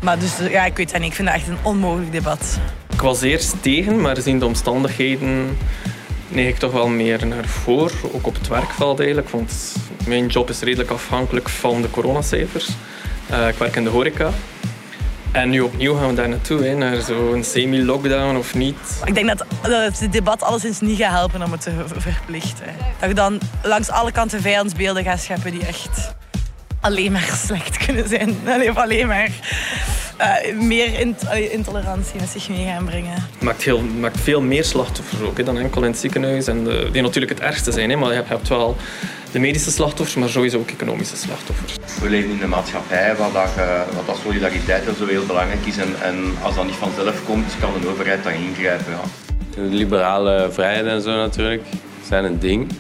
Maar 0.02 0.20
dus 0.20 0.38
ja, 0.50 0.66
ik 0.66 0.78
weet 0.78 0.92
het 0.92 1.02
niet. 1.02 1.10
Ik 1.10 1.16
vind 1.16 1.28
dat 1.28 1.38
echt 1.38 1.48
een 1.48 1.58
onmogelijk 1.64 2.12
debat. 2.12 2.60
Ik 2.94 3.02
was 3.02 3.22
eerst 3.22 3.62
tegen, 3.62 4.02
maar 4.02 4.16
gezien 4.16 4.40
de 4.40 4.46
omstandigheden 4.46 5.58
neig 6.28 6.48
ik 6.48 6.58
toch 6.58 6.72
wel 6.72 6.88
meer 6.88 7.28
naar 7.28 7.46
voor. 7.46 7.92
Ook 8.14 8.28
op 8.28 8.34
het 8.34 8.48
werkveld 8.48 9.00
eigenlijk, 9.00 9.30
want 9.30 9.76
mijn 10.06 10.28
job 10.28 10.50
is 10.50 10.60
redelijk 10.60 10.90
afhankelijk 10.90 11.50
van 11.50 11.82
de 11.82 11.90
coronacijfers. 11.90 12.70
Uh, 13.32 13.48
ik 13.48 13.56
werk 13.56 13.76
in 13.76 13.84
de 13.84 13.90
horeca. 13.90 14.30
En 15.34 15.50
nu 15.50 15.60
opnieuw 15.60 15.96
gaan 15.96 16.08
we 16.08 16.14
daar 16.14 16.30
naartoe, 16.30 16.64
hè, 16.64 16.76
naar 16.76 17.02
zo'n 17.02 17.44
semi-lockdown 17.44 18.38
of 18.38 18.56
niet. 18.56 19.02
Ik 19.06 19.14
denk 19.14 19.28
dat, 19.28 19.46
dat 19.62 20.00
het 20.00 20.12
debat 20.12 20.44
alleszins 20.44 20.80
niet 20.80 20.98
gaat 20.98 21.12
helpen 21.12 21.44
om 21.44 21.52
het 21.52 21.62
te 21.62 21.72
verplichten. 21.86 22.66
Dat 23.00 23.10
je 23.10 23.16
dan 23.16 23.40
langs 23.64 23.90
alle 23.90 24.12
kanten 24.12 24.42
vijandsbeelden 24.42 25.04
gaat 25.04 25.20
scheppen 25.20 25.52
die 25.52 25.66
echt 25.66 26.14
alleen 26.82 27.12
maar 27.12 27.40
slecht 27.46 27.86
kunnen 27.86 28.08
zijn. 28.08 28.38
Of 28.70 28.78
alleen 28.78 29.08
maar 29.08 29.30
uh, 30.22 30.60
meer 30.60 31.00
intolerantie 31.52 32.20
met 32.20 32.30
zich 32.30 32.50
mee 32.50 32.66
gaan 32.66 32.86
brengen. 32.86 33.14
Het 33.14 33.42
maakt, 33.42 33.64
heel, 33.64 33.82
maakt 33.82 34.20
veel 34.20 34.42
meer 34.42 34.64
slachtoffers 34.64 35.22
ook 35.22 35.38
hè, 35.38 35.44
dan 35.44 35.58
enkel 35.58 35.84
in 35.84 35.92
het 35.92 36.00
ziekenhuis. 36.00 36.48
En 36.48 36.64
de, 36.64 36.90
die 36.92 37.02
natuurlijk 37.02 37.34
het 37.34 37.42
ergste 37.42 37.72
zijn, 37.72 37.90
hè, 37.90 37.96
maar 37.96 38.14
je 38.14 38.24
hebt 38.26 38.48
wel 38.48 38.78
de 39.34 39.40
medische 39.40 39.72
slachtoffers, 39.72 40.16
maar 40.16 40.30
sowieso 40.30 40.58
ook 40.60 40.70
economische 40.70 41.16
slachtoffers. 41.18 41.76
We 42.02 42.10
leven 42.10 42.30
in 42.30 42.42
een 42.42 42.50
maatschappij 42.50 43.16
waar, 43.16 43.32
dat, 43.32 43.56
waar 43.56 44.06
dat 44.06 44.18
solidariteit 44.24 44.88
en 44.88 44.96
zo 44.96 45.06
heel 45.06 45.26
belangrijk 45.26 45.66
is. 45.66 45.78
En, 45.78 46.02
en, 46.02 46.16
als 46.42 46.56
dat 46.56 46.66
niet 46.66 46.76
vanzelf 46.76 47.26
komt, 47.26 47.56
kan 47.60 47.74
een 47.76 47.88
overheid 47.88 48.24
daar 48.24 48.36
ingrijpen. 48.36 48.92
Ja. 48.92 49.02
De 49.56 49.62
liberale 49.62 50.50
vrijheden 50.52 50.92
en 50.92 51.02
zo 51.02 51.16
natuurlijk 51.16 51.64
zijn 52.08 52.24
een 52.24 52.40
ding. 52.40 52.72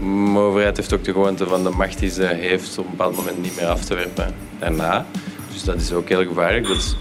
Maar 0.00 0.32
de 0.32 0.38
overheid 0.38 0.76
heeft 0.76 0.92
ook 0.92 1.04
de 1.04 1.12
gewoonte 1.12 1.46
van 1.46 1.62
de 1.62 1.70
macht 1.70 1.98
die 1.98 2.10
ze 2.10 2.24
heeft 2.24 2.78
op 2.78 2.84
een 2.84 2.90
bepaald 2.90 3.16
moment 3.16 3.42
niet 3.42 3.56
meer 3.56 3.66
af 3.66 3.84
te 3.84 3.94
werpen 3.94 4.34
daarna. 4.58 5.06
Dus 5.52 5.64
dat 5.64 5.76
is 5.76 5.92
ook 5.92 6.08
heel 6.08 6.24
gevaarlijk. 6.24 6.66
Dat 6.66 6.96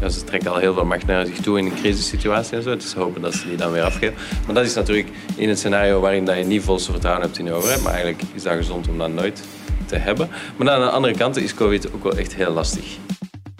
ja, 0.00 0.08
ze 0.08 0.24
trekken 0.24 0.50
al 0.50 0.56
heel 0.56 0.74
veel 0.74 0.84
macht 0.84 1.06
naar 1.06 1.26
zich 1.26 1.38
toe 1.38 1.58
in 1.58 1.66
een 1.66 1.74
crisissituatie 1.74 2.56
en 2.56 2.62
zo. 2.62 2.76
Dus 2.76 2.92
hopen 2.92 3.22
dat 3.22 3.34
ze 3.34 3.48
die 3.48 3.56
dan 3.56 3.72
weer 3.72 3.82
afgeven. 3.82 4.14
Maar 4.46 4.54
dat 4.54 4.64
is 4.64 4.74
natuurlijk 4.74 5.08
in 5.36 5.48
het 5.48 5.58
scenario 5.58 6.00
waarin 6.00 6.24
dat 6.24 6.36
je 6.36 6.44
niet 6.44 6.62
volste 6.62 6.90
vertrouwen 6.90 7.24
hebt 7.24 7.38
in 7.38 7.44
de 7.44 7.52
overheid. 7.52 7.82
Maar 7.82 7.92
eigenlijk 7.92 8.22
is 8.34 8.42
dat 8.42 8.56
gezond 8.56 8.88
om 8.88 8.98
dat 8.98 9.12
nooit 9.12 9.42
te 9.86 9.96
hebben. 9.96 10.28
Maar 10.56 10.70
aan 10.70 10.80
de 10.80 10.90
andere 10.90 11.16
kant 11.16 11.36
is 11.36 11.54
COVID 11.54 11.92
ook 11.92 12.02
wel 12.02 12.16
echt 12.16 12.34
heel 12.34 12.52
lastig. 12.52 12.98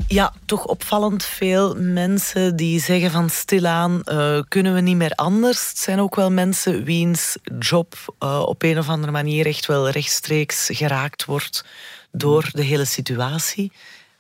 Ja, 0.09 0.33
toch 0.45 0.67
opvallend 0.67 1.25
veel 1.25 1.75
mensen 1.79 2.57
die 2.57 2.81
zeggen 2.81 3.11
van 3.11 3.31
stilaan 3.31 4.03
uh, 4.05 4.41
kunnen 4.49 4.75
we 4.75 4.81
niet 4.81 4.97
meer 4.97 5.13
anders. 5.15 5.69
Het 5.69 5.79
zijn 5.79 6.01
ook 6.01 6.15
wel 6.15 6.31
mensen 6.31 6.85
wiens 6.85 7.37
job 7.59 7.95
uh, 8.23 8.43
op 8.47 8.63
een 8.63 8.79
of 8.79 8.89
andere 8.89 9.13
manier 9.13 9.47
echt 9.47 9.67
wel 9.67 9.91
rechtstreeks 9.91 10.69
geraakt 10.73 11.25
wordt 11.25 11.65
door 12.11 12.49
de 12.53 12.63
hele 12.63 12.85
situatie. 12.85 13.73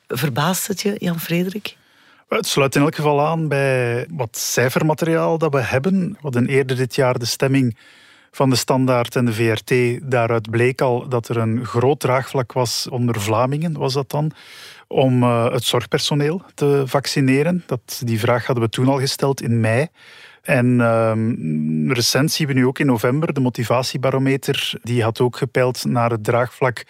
Verbaast 0.09 0.67
het 0.67 0.81
je, 0.81 0.95
Jan-Frederik? 0.99 1.77
Het 2.28 2.47
sluit 2.47 2.75
in 2.75 2.83
elk 2.83 2.95
geval 2.95 3.26
aan 3.26 3.49
bij 3.49 4.06
wat 4.11 4.37
cijfermateriaal 4.37 5.38
dat 5.38 5.52
we 5.52 5.61
hebben. 5.61 6.09
We 6.11 6.16
hadden 6.21 6.47
eerder 6.47 6.76
dit 6.76 6.95
jaar 6.95 7.18
de 7.18 7.25
stemming 7.25 7.76
van 8.30 8.50
de 8.50 8.56
Standaard 8.56 9.16
en 9.16 9.25
de 9.25 9.33
VRT. 9.33 10.00
Daaruit 10.11 10.50
bleek 10.50 10.80
al 10.80 11.09
dat 11.09 11.28
er 11.28 11.37
een 11.37 11.64
groot 11.64 12.00
draagvlak 12.00 12.52
was 12.52 12.88
onder 12.88 13.21
Vlamingen, 13.21 13.78
was 13.78 13.92
dat 13.92 14.11
dan, 14.11 14.30
om 14.87 15.23
uh, 15.23 15.52
het 15.52 15.64
zorgpersoneel 15.64 16.42
te 16.54 16.83
vaccineren. 16.87 17.62
Dat, 17.66 18.02
die 18.04 18.18
vraag 18.18 18.47
hadden 18.47 18.64
we 18.64 18.71
toen 18.71 18.88
al 18.88 18.99
gesteld 18.99 19.42
in 19.42 19.61
mei. 19.61 19.87
En 20.42 20.80
ehm, 20.80 21.92
recent 21.92 22.33
zien 22.33 22.47
we 22.47 22.52
nu 22.52 22.66
ook 22.66 22.78
in 22.78 22.87
november 22.87 23.33
de 23.33 23.40
motivatiebarometer. 23.40 24.73
Die 24.83 25.02
had 25.02 25.21
ook 25.21 25.37
gepeild 25.37 25.85
naar 25.85 26.11
het 26.11 26.25
draagvlak 26.25 26.85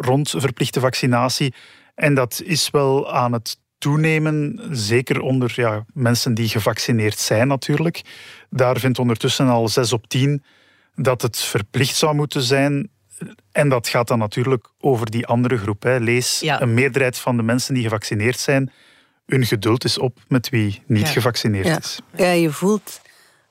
rond 0.00 0.30
verplichte 0.36 0.80
vaccinatie. 0.80 1.54
En 1.94 2.14
dat 2.14 2.42
is 2.44 2.70
wel 2.70 3.12
aan 3.12 3.32
het 3.32 3.62
toenemen, 3.84 4.60
zeker 4.70 5.20
onder 5.20 5.52
ja, 5.56 5.84
mensen 5.92 6.34
die 6.34 6.48
gevaccineerd 6.48 7.18
zijn 7.18 7.48
natuurlijk. 7.48 8.02
Daar 8.50 8.78
vindt 8.78 8.98
ondertussen 8.98 9.48
al 9.48 9.68
6 9.68 9.92
op 9.92 10.08
10 10.08 10.44
dat 10.94 11.22
het 11.22 11.38
verplicht 11.38 11.96
zou 11.96 12.14
moeten 12.14 12.42
zijn. 12.42 12.90
En 13.52 13.68
dat 13.68 13.88
gaat 13.88 14.08
dan 14.08 14.18
natuurlijk 14.18 14.68
over 14.80 15.10
die 15.10 15.26
andere 15.26 15.56
groep. 15.56 15.82
Hè. 15.82 15.98
Lees, 15.98 16.42
een 16.42 16.74
meerderheid 16.74 17.18
van 17.18 17.36
de 17.36 17.42
mensen 17.42 17.74
die 17.74 17.82
gevaccineerd 17.82 18.38
zijn, 18.38 18.72
hun 19.26 19.46
geduld 19.46 19.84
is 19.84 19.98
op 19.98 20.18
met 20.28 20.48
wie 20.48 20.82
niet 20.86 21.08
gevaccineerd 21.08 21.84
is. 21.84 22.00
Ja, 22.16 22.30
je 22.30 22.50
voelt 22.50 23.00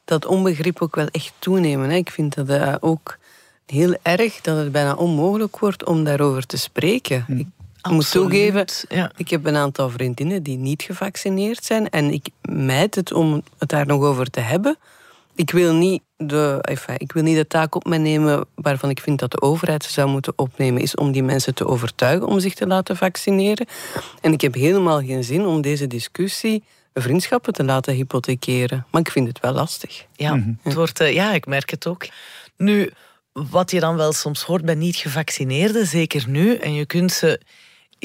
dat 0.05 0.25
onbegrip 0.25 0.81
ook 0.81 0.95
wel 0.95 1.07
echt 1.07 1.33
toenemen. 1.39 1.89
Hè. 1.89 1.95
Ik 1.95 2.11
vind 2.11 2.35
dat 2.35 2.49
uh, 2.49 2.75
ook 2.79 3.17
heel 3.65 3.95
erg 4.01 4.41
dat 4.41 4.57
het 4.57 4.71
bijna 4.71 4.93
onmogelijk 4.93 5.59
wordt 5.59 5.85
om 5.85 6.03
daarover 6.03 6.45
te 6.45 6.57
spreken. 6.57 7.23
Hm. 7.27 7.37
Ik 7.37 7.47
moet 7.89 8.11
toegeven, 8.11 8.65
ja. 8.89 9.11
ik 9.17 9.29
heb 9.29 9.45
een 9.45 9.55
aantal 9.55 9.89
vriendinnen 9.89 10.43
die 10.43 10.57
niet 10.57 10.81
gevaccineerd 10.81 11.65
zijn 11.65 11.89
en 11.89 12.11
ik 12.11 12.29
mijd 12.41 12.95
het 12.95 13.13
om 13.13 13.43
het 13.57 13.69
daar 13.69 13.85
nog 13.85 14.01
over 14.01 14.29
te 14.29 14.39
hebben. 14.39 14.77
Ik 15.35 15.51
wil 15.51 15.73
niet 15.73 16.01
de, 16.17 16.57
enfin, 16.61 16.95
ik 16.97 17.11
wil 17.11 17.23
niet 17.23 17.35
de 17.35 17.47
taak 17.47 17.75
op 17.75 17.85
me 17.85 17.97
nemen 17.97 18.45
waarvan 18.55 18.89
ik 18.89 18.99
vind 18.99 19.19
dat 19.19 19.31
de 19.31 19.41
overheid 19.41 19.83
ze 19.83 19.91
zou 19.91 20.09
moeten 20.09 20.33
opnemen, 20.35 20.81
is 20.81 20.95
om 20.95 21.11
die 21.11 21.23
mensen 21.23 21.55
te 21.55 21.67
overtuigen 21.67 22.27
om 22.27 22.39
zich 22.39 22.53
te 22.53 22.67
laten 22.67 22.97
vaccineren. 22.97 23.67
En 24.21 24.33
ik 24.33 24.41
heb 24.41 24.53
helemaal 24.53 24.99
geen 24.99 25.23
zin 25.23 25.45
om 25.45 25.61
deze 25.61 25.87
discussie 25.87 26.63
vriendschappen 26.93 27.53
te 27.53 27.63
laten 27.63 27.93
hypothekeren. 27.93 28.85
Maar 28.91 29.01
ik 29.01 29.11
vind 29.11 29.27
het 29.27 29.39
wel 29.39 29.53
lastig. 29.53 30.05
Ja, 30.15 30.35
mhm. 30.35 30.53
het 30.61 30.73
wordt, 30.73 30.99
eh, 30.99 31.13
ja 31.13 31.33
ik 31.33 31.45
merk 31.45 31.69
het 31.69 31.87
ook. 31.87 32.07
Nu, 32.57 32.91
wat 33.33 33.71
je 33.71 33.79
dan 33.79 33.95
wel 33.95 34.13
soms 34.13 34.43
hoort 34.43 34.65
bij 34.65 34.75
niet-gevaccineerden, 34.75 35.87
zeker 35.87 36.23
nu, 36.27 36.55
en 36.55 36.73
je 36.73 36.85
kunt 36.85 37.11
ze 37.11 37.39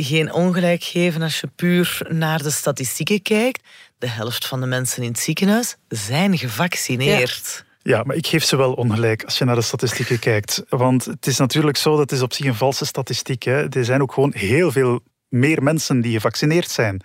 geen 0.03 0.33
ongelijk 0.33 0.83
geven 0.85 1.23
als 1.23 1.41
je 1.41 1.47
puur 1.47 2.07
naar 2.09 2.43
de 2.43 2.51
statistieken 2.51 3.23
kijkt. 3.23 3.63
De 3.99 4.09
helft 4.09 4.47
van 4.47 4.61
de 4.61 4.67
mensen 4.67 5.03
in 5.03 5.09
het 5.09 5.19
ziekenhuis 5.19 5.77
zijn 5.89 6.39
gevaccineerd. 6.39 7.65
Ja. 7.83 8.03
maar 8.03 8.17
ik 8.17 8.27
geef 8.27 8.45
ze 8.45 8.57
wel 8.57 8.73
ongelijk 8.73 9.25
als 9.25 9.39
je 9.39 9.45
naar 9.45 9.55
de 9.55 9.63
statistieken 9.63 10.19
kijkt. 10.19 10.63
Want 10.69 11.05
het 11.05 11.27
is 11.27 11.39
natuurlijk 11.39 11.77
zo, 11.77 11.97
dat 11.97 12.13
is 12.13 12.23
op 12.23 12.33
zich 12.33 12.47
een 12.47 12.55
valse 12.55 12.87
statistiek. 12.87 13.43
Hè. 13.43 13.69
Er 13.69 13.85
zijn 13.85 14.03
ook 14.03 14.13
gewoon 14.13 14.33
heel 14.35 14.73
veel 14.73 15.01
meer 15.29 15.63
mensen 15.63 16.01
die 16.01 16.13
gevaccineerd 16.13 16.71
zijn. 16.71 17.03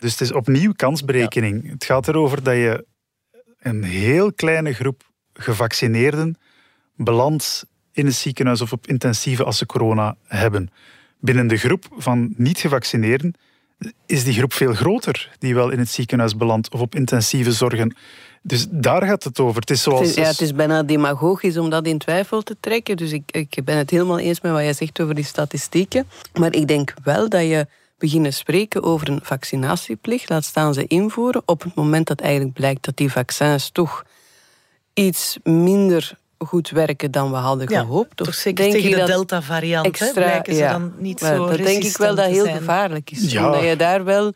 Dus 0.00 0.10
het 0.10 0.20
is 0.20 0.32
opnieuw 0.32 0.72
kansberekening. 0.72 1.70
Het 1.70 1.84
gaat 1.84 2.08
erover 2.08 2.42
dat 2.42 2.54
je 2.54 2.86
een 3.58 3.82
heel 3.82 4.32
kleine 4.32 4.72
groep 4.72 5.02
gevaccineerden 5.32 6.36
belandt 6.96 7.66
in 7.92 8.06
het 8.06 8.14
ziekenhuis 8.14 8.60
of 8.60 8.72
op 8.72 8.86
intensieve 8.86 9.44
als 9.44 9.58
ze 9.58 9.66
corona 9.66 10.16
hebben. 10.26 10.70
Binnen 11.22 11.46
de 11.46 11.56
groep 11.56 11.84
van 11.96 12.34
niet-gevaccineerden 12.36 13.34
is 14.06 14.24
die 14.24 14.34
groep 14.34 14.52
veel 14.52 14.72
groter 14.72 15.30
die 15.38 15.54
wel 15.54 15.70
in 15.70 15.78
het 15.78 15.88
ziekenhuis 15.88 16.36
belandt 16.36 16.70
of 16.70 16.80
op 16.80 16.94
intensieve 16.94 17.52
zorgen. 17.52 17.96
Dus 18.42 18.66
daar 18.70 19.02
gaat 19.02 19.24
het 19.24 19.40
over. 19.40 19.60
Het 19.60 19.70
is, 19.70 19.82
zoals... 19.82 20.00
het 20.00 20.08
is, 20.08 20.14
ja, 20.14 20.30
het 20.30 20.40
is 20.40 20.52
bijna 20.52 20.82
demagogisch 20.82 21.56
om 21.56 21.70
dat 21.70 21.86
in 21.86 21.98
twijfel 21.98 22.42
te 22.42 22.56
trekken. 22.60 22.96
Dus 22.96 23.12
ik, 23.12 23.22
ik 23.30 23.64
ben 23.64 23.76
het 23.76 23.90
helemaal 23.90 24.18
eens 24.18 24.40
met 24.40 24.52
wat 24.52 24.60
jij 24.60 24.72
zegt 24.72 25.00
over 25.00 25.14
die 25.14 25.24
statistieken. 25.24 26.06
Maar 26.32 26.54
ik 26.54 26.68
denk 26.68 26.94
wel 27.04 27.28
dat 27.28 27.42
je 27.42 27.66
beginnen 27.98 28.32
spreken 28.32 28.82
over 28.82 29.08
een 29.08 29.20
vaccinatieplicht, 29.22 30.28
laat 30.28 30.44
staan 30.44 30.74
ze 30.74 30.86
invoeren, 30.86 31.42
op 31.44 31.62
het 31.62 31.74
moment 31.74 32.06
dat 32.06 32.20
eigenlijk 32.20 32.52
blijkt 32.54 32.84
dat 32.84 32.96
die 32.96 33.12
vaccins 33.12 33.70
toch 33.70 34.04
iets 34.94 35.38
minder 35.42 36.18
goed 36.46 36.70
werken 36.70 37.10
dan 37.10 37.30
we 37.30 37.36
hadden 37.36 37.68
gehoopt. 37.68 38.16
toch 38.16 38.34
zeker 38.34 38.64
denk 38.64 38.82
tegen 38.82 39.00
de 39.00 39.06
Delta-variant 39.06 39.86
extra, 39.86 40.12
blijken 40.12 40.54
ze 40.54 40.62
dan 40.62 40.92
niet 40.98 41.18
zo 41.18 41.46
Dat 41.46 41.56
denk 41.56 41.82
ik 41.82 41.96
wel 41.96 42.14
dat 42.14 42.26
heel 42.26 42.46
gevaarlijk 42.46 43.10
is. 43.10 43.32
Ja. 43.32 43.46
Omdat 43.46 43.62
je 43.62 43.76
daar 43.76 44.04
wel 44.04 44.32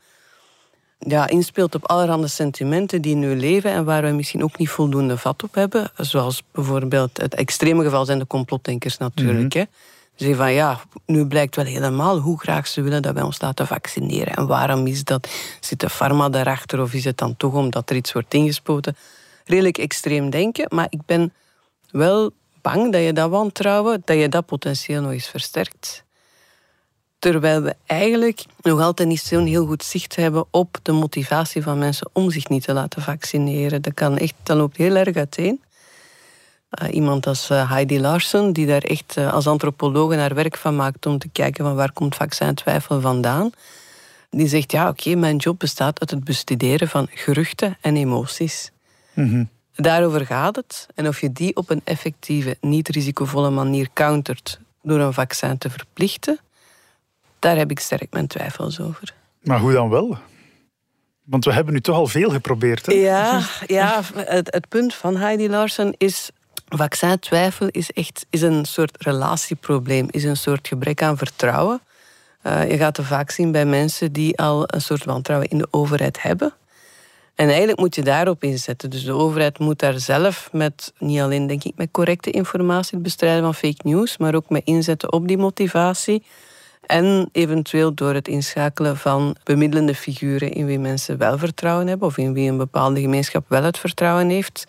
ja, 0.98 1.28
inspeelt 1.28 1.74
op 1.74 1.86
allerhande 1.86 2.28
sentimenten 2.28 3.02
die 3.02 3.14
nu 3.14 3.36
leven 3.36 3.70
en 3.70 3.84
waar 3.84 4.02
we 4.02 4.08
misschien 4.08 4.42
ook 4.42 4.58
niet 4.58 4.68
voldoende 4.68 5.18
vat 5.18 5.42
op 5.42 5.54
hebben. 5.54 5.90
Zoals 5.96 6.42
bijvoorbeeld 6.52 7.16
het 7.16 7.34
extreme 7.34 7.84
geval 7.84 8.04
zijn 8.04 8.18
de 8.18 8.26
complotdenkers 8.26 8.98
natuurlijk. 8.98 9.54
Mm 9.54 9.66
Ze 10.14 10.34
van 10.34 10.52
ja, 10.52 10.80
nu 11.06 11.26
blijkt 11.26 11.56
wel 11.56 11.64
helemaal 11.64 12.18
hoe 12.18 12.38
graag 12.38 12.66
ze 12.66 12.82
willen 12.82 13.02
dat 13.02 13.14
wij 13.14 13.22
ons 13.22 13.40
laten 13.40 13.66
vaccineren. 13.66 14.34
En 14.34 14.46
waarom 14.46 14.86
is 14.86 15.04
dat? 15.04 15.28
Zit 15.60 15.80
de 15.80 15.90
pharma 15.90 16.28
daarachter 16.28 16.80
of 16.80 16.92
is 16.92 17.04
het 17.04 17.18
dan 17.18 17.36
toch 17.36 17.54
omdat 17.54 17.90
er 17.90 17.96
iets 17.96 18.12
wordt 18.12 18.34
ingespoten? 18.34 18.96
Redelijk 19.44 19.78
extreem 19.78 20.30
denken, 20.30 20.66
maar 20.68 20.86
ik 20.90 21.00
ben 21.06 21.32
wel 21.90 22.32
bang 22.62 22.92
dat 22.92 23.02
je 23.02 23.12
dat 23.12 23.30
wantrouwen, 23.30 24.02
dat 24.04 24.16
je 24.16 24.28
dat 24.28 24.46
potentieel 24.46 25.02
nog 25.02 25.12
eens 25.12 25.28
versterkt. 25.28 26.04
Terwijl 27.18 27.62
we 27.62 27.76
eigenlijk 27.86 28.44
nog 28.60 28.80
altijd 28.80 29.08
niet 29.08 29.20
zo'n 29.20 29.46
heel 29.46 29.66
goed 29.66 29.84
zicht 29.84 30.16
hebben 30.16 30.44
op 30.50 30.78
de 30.82 30.92
motivatie 30.92 31.62
van 31.62 31.78
mensen 31.78 32.10
om 32.12 32.30
zich 32.30 32.48
niet 32.48 32.62
te 32.62 32.72
laten 32.72 33.02
vaccineren. 33.02 33.82
Dat, 33.82 33.94
kan 33.94 34.18
echt, 34.18 34.34
dat 34.42 34.56
loopt 34.56 34.76
heel 34.76 34.94
erg 34.94 35.16
uiteen. 35.16 35.60
Uh, 36.82 36.94
iemand 36.94 37.26
als 37.26 37.50
uh, 37.50 37.70
Heidi 37.70 38.00
Larsen, 38.00 38.52
die 38.52 38.66
daar 38.66 38.82
echt 38.82 39.16
uh, 39.18 39.32
als 39.32 39.46
antropologe 39.46 40.16
naar 40.16 40.34
werk 40.34 40.56
van 40.56 40.76
maakt 40.76 41.06
om 41.06 41.18
te 41.18 41.28
kijken 41.28 41.64
van 41.64 41.74
waar 41.74 41.92
komt 41.92 42.14
vaccintwijfel 42.14 43.00
vandaan. 43.00 43.50
Die 44.30 44.48
zegt, 44.48 44.72
ja 44.72 44.88
oké, 44.88 45.14
mijn 45.14 45.36
job 45.36 45.58
bestaat 45.58 46.00
uit 46.00 46.10
het 46.10 46.24
bestuderen 46.24 46.88
van 46.88 47.06
geruchten 47.10 47.78
en 47.80 47.96
emoties. 47.96 48.70
Mm 49.14 49.54
Daarover 49.76 50.26
gaat 50.26 50.56
het. 50.56 50.86
En 50.94 51.08
of 51.08 51.20
je 51.20 51.32
die 51.32 51.56
op 51.56 51.70
een 51.70 51.80
effectieve, 51.84 52.56
niet 52.60 52.88
risicovolle 52.88 53.50
manier 53.50 53.88
countert 53.92 54.60
door 54.82 55.00
een 55.00 55.12
vaccin 55.12 55.58
te 55.58 55.70
verplichten, 55.70 56.38
daar 57.38 57.56
heb 57.56 57.70
ik 57.70 57.80
sterk 57.80 58.12
mijn 58.12 58.26
twijfels 58.26 58.80
over. 58.80 59.14
Maar 59.42 59.60
hoe 59.60 59.72
dan 59.72 59.88
wel? 59.88 60.18
Want 61.24 61.44
we 61.44 61.52
hebben 61.52 61.72
nu 61.72 61.80
toch 61.80 61.96
al 61.96 62.06
veel 62.06 62.30
geprobeerd. 62.30 62.86
Hè? 62.86 62.92
Ja, 62.92 63.42
ja 63.66 64.02
het, 64.14 64.54
het 64.54 64.68
punt 64.68 64.94
van 64.94 65.16
Heidi 65.16 65.48
Larsen 65.48 65.94
is 65.96 66.30
vaccintwijfel 66.68 67.68
is 67.70 67.90
echt 67.92 68.26
is 68.30 68.42
een 68.42 68.64
soort 68.64 69.02
relatieprobleem, 69.02 70.06
is 70.10 70.24
een 70.24 70.36
soort 70.36 70.68
gebrek 70.68 71.02
aan 71.02 71.16
vertrouwen. 71.16 71.80
Uh, 72.42 72.70
je 72.70 72.76
gaat 72.76 72.96
het 72.96 73.06
vaak 73.06 73.30
zien 73.30 73.52
bij 73.52 73.64
mensen 73.64 74.12
die 74.12 74.38
al 74.38 74.64
een 74.66 74.80
soort 74.80 75.04
wantrouwen 75.04 75.50
in 75.50 75.58
de 75.58 75.68
overheid 75.70 76.22
hebben. 76.22 76.54
En 77.36 77.48
eigenlijk 77.48 77.78
moet 77.78 77.94
je 77.94 78.02
daarop 78.02 78.42
inzetten. 78.44 78.90
Dus 78.90 79.04
de 79.04 79.12
overheid 79.12 79.58
moet 79.58 79.78
daar 79.78 79.98
zelf 79.98 80.48
met, 80.52 80.92
niet 80.98 81.20
alleen 81.20 81.46
denk 81.46 81.64
ik 81.64 81.72
met 81.76 81.90
correcte 81.90 82.30
informatie, 82.30 82.94
het 82.94 83.02
bestrijden 83.02 83.42
van 83.42 83.54
fake 83.54 83.80
news, 83.82 84.16
maar 84.16 84.34
ook 84.34 84.48
met 84.48 84.62
inzetten 84.64 85.12
op 85.12 85.28
die 85.28 85.38
motivatie. 85.38 86.22
En 86.86 87.28
eventueel 87.32 87.94
door 87.94 88.14
het 88.14 88.28
inschakelen 88.28 88.96
van 88.96 89.36
bemiddelende 89.44 89.94
figuren 89.94 90.52
in 90.52 90.66
wie 90.66 90.78
mensen 90.78 91.18
wel 91.18 91.38
vertrouwen 91.38 91.86
hebben 91.86 92.08
of 92.08 92.18
in 92.18 92.32
wie 92.32 92.50
een 92.50 92.56
bepaalde 92.56 93.00
gemeenschap 93.00 93.44
wel 93.48 93.62
het 93.62 93.78
vertrouwen 93.78 94.28
heeft. 94.28 94.66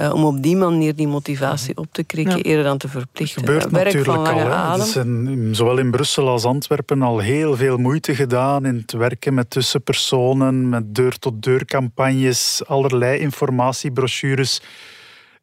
Uh, 0.00 0.14
om 0.14 0.24
op 0.24 0.42
die 0.42 0.56
manier 0.56 0.94
die 0.94 1.08
motivatie 1.08 1.76
op 1.76 1.86
te 1.90 2.04
krikken, 2.04 2.42
eerder 2.42 2.64
dan 2.64 2.78
te 2.78 2.88
verplichten. 2.88 3.40
Het 3.40 3.50
gebeurt 3.50 3.72
Werk 3.72 3.84
natuurlijk 3.84 4.28
al. 4.28 4.74
Er 4.74 4.80
is 4.80 4.96
in, 4.96 5.48
zowel 5.52 5.78
in 5.78 5.90
Brussel 5.90 6.28
als 6.28 6.44
Antwerpen 6.44 7.02
al 7.02 7.18
heel 7.18 7.56
veel 7.56 7.76
moeite 7.76 8.14
gedaan 8.14 8.66
in 8.66 8.76
het 8.76 8.92
werken 8.92 9.34
met 9.34 9.50
tussenpersonen, 9.50 10.68
met 10.68 10.94
deur-tot-deur 10.94 11.64
campagnes, 11.64 12.62
allerlei 12.66 13.18
informatiebrochures. 13.18 14.60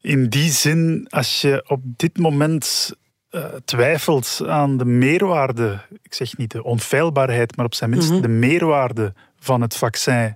In 0.02 0.30
die 0.30 0.52
zin, 0.52 1.08
als 1.10 1.42
je 1.42 1.64
op 1.68 1.82
dit 1.84 2.18
moment 2.18 2.92
uh, 3.32 3.46
twijfelt 3.66 4.42
aan 4.48 4.78
de 4.78 4.86
meerwaarde, 4.86 5.82
ik 6.02 6.14
zeg 6.14 6.38
niet 6.38 6.52
de 6.52 6.64
onfeilbaarheid, 6.64 7.56
maar 7.56 7.66
op 7.66 7.74
zijn 7.74 7.90
minst 7.90 8.12
mhm. 8.12 8.22
de 8.22 8.28
meerwaarde 8.28 9.14
van 9.40 9.62
het 9.62 9.78
vaccin 9.78 10.36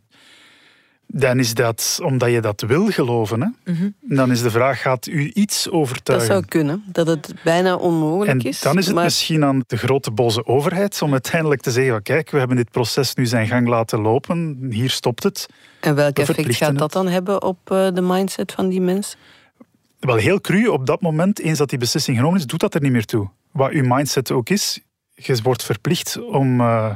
dan 1.12 1.39
is 1.39 1.54
dat 1.54 2.00
omdat 2.04 2.32
je 2.32 2.42
dat 2.42 2.62
wil 2.62 2.86
geloven. 2.88 3.42
Hè? 3.42 3.74
Mhm. 3.74 3.89
Dan 4.01 4.32
is 4.32 4.42
de 4.42 4.51
vraag, 4.51 4.82
gaat 4.82 5.08
u 5.08 5.32
iets 5.34 5.70
overtuigen? 5.70 6.28
Dat 6.28 6.38
zou 6.38 6.50
kunnen, 6.50 6.84
dat 6.86 7.08
het 7.08 7.34
bijna 7.44 7.75
onmogelijk 7.75 8.32
en 8.44 8.50
is. 8.50 8.60
dan 8.60 8.78
is 8.78 8.88
het 8.88 8.96
misschien 8.96 9.44
aan 9.44 9.63
de 9.68 9.78
grote 9.78 10.12
boze 10.12 10.46
overheid 10.46 11.01
om 11.01 11.12
uiteindelijk 11.12 11.62
te 11.62 11.72
zeggen, 11.72 12.01
kijk, 12.01 12.30
we 12.30 12.38
hebben 12.38 12.58
dit 12.58 12.72
proces 12.72 13.16
nu 13.16 13.25
zijn 13.25 13.48
gang 13.48 13.68
laten 13.68 14.00
lopen, 14.00 14.68
hier 14.70 14.89
stopt 14.89 15.24
het. 15.24 15.46
En 15.80 15.96
welk 15.96 16.20
effect 16.20 16.56
gaat 16.56 16.78
dat 16.78 16.92
dan 16.92 17.08
hebben 17.08 17.44
op 17.44 17.72
eh, 17.72 17.88
de 17.94 18.01
mindset 18.01 18.51
van 18.51 18.70
die 18.70 18.82
mensen? 18.82 19.20
Wel, 20.00 20.16
heel 20.16 20.42
cru, 20.42 20.68
op 20.68 20.86
dat 20.86 21.01
moment, 21.01 21.39
eens 21.39 21.58
dat 21.58 21.70
die 21.70 21.80
beslissing 21.80 22.18
genomen 22.18 22.39
is, 22.39 22.46
doet 22.46 22.60
dat 22.60 22.74
er 22.74 22.82
niet 22.82 22.92
meer 22.92 23.06
toe. 23.06 23.30
Wat 23.51 23.72
uw 23.72 23.84
mindset 23.86 24.32
ook 24.32 24.50
is, 24.50 24.80
je 25.13 25.39
wordt 25.44 25.63
verplicht 25.63 26.22
om 26.22 26.62
uh, 26.62 26.96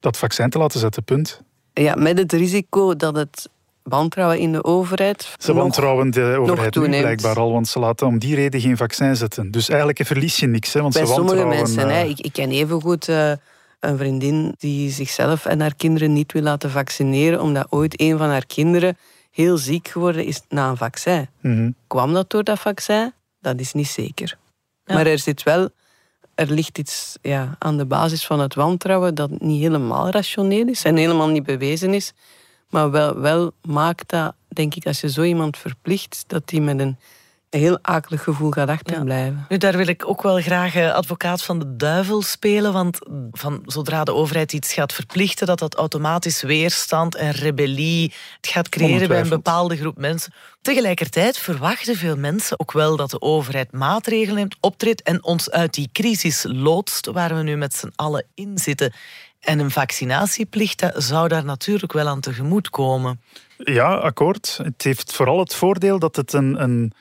dat 0.00 0.16
vaccin 0.16 0.50
te 0.50 0.58
laten 0.58 0.80
zetten, 0.80 1.04
punt. 1.04 1.42
Ja, 1.74 1.94
met 1.94 2.18
het 2.18 2.32
risico 2.32 2.96
dat 2.96 3.16
het 3.16 3.48
wantrouwen 3.82 4.38
in 4.38 4.52
de 4.52 4.64
overheid. 4.64 5.34
Ze 5.38 5.54
wantrouwen 5.54 6.10
de 6.10 6.36
overheid 6.40 6.74
nu 6.74 6.88
blijkbaar 6.88 7.38
al, 7.38 7.52
want 7.52 7.68
ze 7.68 7.78
laten 7.78 8.06
om 8.06 8.18
die 8.18 8.34
reden 8.34 8.60
geen 8.60 8.76
vaccin 8.76 9.16
zetten. 9.16 9.50
Dus 9.50 9.68
eigenlijk 9.68 10.06
verlies 10.06 10.36
je 10.36 10.46
niks. 10.46 10.72
Hè, 10.72 10.80
want 10.80 10.94
Bij 10.94 11.06
ze 11.06 11.12
sommige 11.12 11.46
mensen, 11.46 11.88
hè, 11.88 12.02
ik, 12.02 12.20
ik 12.20 12.32
ken 12.32 12.50
evengoed 12.50 13.08
uh, 13.08 13.32
een 13.80 13.98
vriendin 13.98 14.54
die 14.58 14.90
zichzelf 14.90 15.46
en 15.46 15.60
haar 15.60 15.74
kinderen 15.74 16.12
niet 16.12 16.32
wil 16.32 16.42
laten 16.42 16.70
vaccineren, 16.70 17.40
omdat 17.40 17.66
ooit 17.70 18.00
een 18.00 18.18
van 18.18 18.28
haar 18.28 18.46
kinderen 18.46 18.96
heel 19.30 19.56
ziek 19.56 19.88
geworden 19.88 20.24
is 20.24 20.40
na 20.48 20.68
een 20.68 20.76
vaccin. 20.76 21.28
Mhm. 21.40 21.70
Kwam 21.86 22.12
dat 22.12 22.30
door 22.30 22.44
dat 22.44 22.58
vaccin? 22.58 23.12
Dat 23.40 23.60
is 23.60 23.72
niet 23.72 23.88
zeker. 23.88 24.36
Maar 24.84 25.06
er 25.06 25.18
zit 25.18 25.42
wel, 25.42 25.68
er 26.34 26.50
ligt 26.50 26.78
iets 26.78 27.16
ja, 27.22 27.56
aan 27.58 27.76
de 27.76 27.86
basis 27.86 28.26
van 28.26 28.40
het 28.40 28.54
wantrouwen 28.54 29.14
dat 29.14 29.40
niet 29.40 29.60
helemaal 29.60 30.10
rationeel 30.10 30.68
is 30.68 30.84
en 30.84 30.96
helemaal 30.96 31.28
niet 31.28 31.42
bewezen 31.42 31.94
is. 31.94 32.12
Maar 32.70 32.90
wel, 32.90 33.20
wel 33.20 33.52
maakt 33.62 34.08
dat, 34.08 34.34
denk 34.48 34.74
ik, 34.74 34.86
als 34.86 35.00
je 35.00 35.10
zo 35.10 35.22
iemand 35.22 35.56
verplicht, 35.56 36.24
dat 36.26 36.48
die 36.48 36.60
met 36.60 36.80
een 36.80 36.98
heel 37.58 37.78
akelig 37.82 38.22
gevoel 38.22 38.50
gaat 38.50 38.68
achterblijven. 38.68 39.46
Nu, 39.48 39.56
daar 39.56 39.76
wil 39.76 39.86
ik 39.86 40.08
ook 40.08 40.22
wel 40.22 40.40
graag 40.40 40.74
eh, 40.74 40.92
advocaat 40.92 41.42
van 41.42 41.58
de 41.58 41.76
duivel 41.76 42.22
spelen. 42.22 42.72
Want 42.72 42.98
van, 43.32 43.62
zodra 43.66 44.04
de 44.04 44.14
overheid 44.14 44.52
iets 44.52 44.72
gaat 44.72 44.92
verplichten, 44.92 45.46
dat 45.46 45.58
dat 45.58 45.74
automatisch 45.74 46.42
weerstand 46.42 47.14
en 47.14 47.30
rebellie 47.30 48.12
het 48.36 48.50
gaat 48.50 48.68
creëren 48.68 49.08
bij 49.08 49.20
een 49.20 49.28
bepaalde 49.28 49.76
groep 49.76 49.98
mensen. 49.98 50.32
Tegelijkertijd 50.62 51.38
verwachten 51.38 51.96
veel 51.96 52.16
mensen 52.16 52.60
ook 52.60 52.72
wel 52.72 52.96
dat 52.96 53.10
de 53.10 53.20
overheid 53.20 53.72
maatregelen 53.72 54.34
neemt, 54.34 54.56
optreedt 54.60 55.02
en 55.02 55.24
ons 55.24 55.50
uit 55.50 55.74
die 55.74 55.88
crisis 55.92 56.44
loodst 56.48 57.06
waar 57.06 57.34
we 57.34 57.42
nu 57.42 57.56
met 57.56 57.74
z'n 57.74 57.92
allen 57.94 58.26
in 58.34 58.58
zitten. 58.58 58.92
En 59.40 59.58
een 59.58 59.70
vaccinatieplicht 59.70 60.86
zou 60.94 61.28
daar 61.28 61.44
natuurlijk 61.44 61.92
wel 61.92 62.08
aan 62.08 62.20
tegemoet 62.20 62.70
komen. 62.70 63.20
Ja, 63.56 63.94
akkoord. 63.94 64.58
Het 64.62 64.82
heeft 64.82 65.12
vooral 65.12 65.38
het 65.38 65.54
voordeel 65.54 65.98
dat 65.98 66.16
het 66.16 66.32
een, 66.32 66.62
een, 66.62 66.92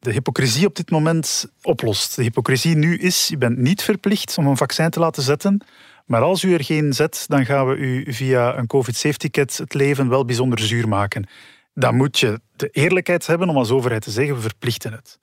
de 0.00 0.12
hypocrisie 0.12 0.66
op 0.66 0.76
dit 0.76 0.90
moment 0.90 1.46
oplost. 1.62 2.16
De 2.16 2.22
hypocrisie 2.22 2.76
nu 2.76 2.96
is, 2.96 3.26
je 3.28 3.36
bent 3.36 3.58
niet 3.58 3.82
verplicht 3.82 4.38
om 4.38 4.46
een 4.46 4.56
vaccin 4.56 4.90
te 4.90 5.00
laten 5.00 5.22
zetten, 5.22 5.60
maar 6.06 6.22
als 6.22 6.42
u 6.42 6.52
er 6.54 6.64
geen 6.64 6.92
zet, 6.92 7.24
dan 7.28 7.46
gaan 7.46 7.68
we 7.68 7.76
u 7.76 8.12
via 8.12 8.58
een 8.58 8.66
COVID-safe-ticket 8.66 9.58
het 9.58 9.74
leven 9.74 10.08
wel 10.08 10.24
bijzonder 10.24 10.58
zuur 10.58 10.88
maken. 10.88 11.28
Dan 11.74 11.96
moet 11.96 12.18
je 12.18 12.40
de 12.56 12.68
eerlijkheid 12.68 13.26
hebben 13.26 13.48
om 13.48 13.56
als 13.56 13.70
overheid 13.70 14.02
te 14.02 14.10
zeggen, 14.10 14.34
we 14.34 14.40
verplichten 14.40 14.92
het. 14.92 15.18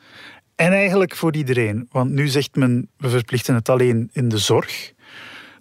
En 0.56 0.72
eigenlijk 0.72 1.16
voor 1.16 1.36
iedereen, 1.36 1.88
want 1.92 2.12
nu 2.12 2.28
zegt 2.28 2.56
men, 2.56 2.90
we 2.98 3.10
verplichten 3.10 3.56
het 3.56 3.70
alleen 3.70 4.10
in 4.14 4.30
de 4.30 4.38
zorg. 4.38 4.94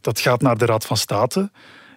Dat 0.01 0.21
gaat 0.21 0.43
naar 0.43 0.59
de 0.59 0.67
Raad 0.67 0.87
van 0.87 0.97
State. 0.97 1.51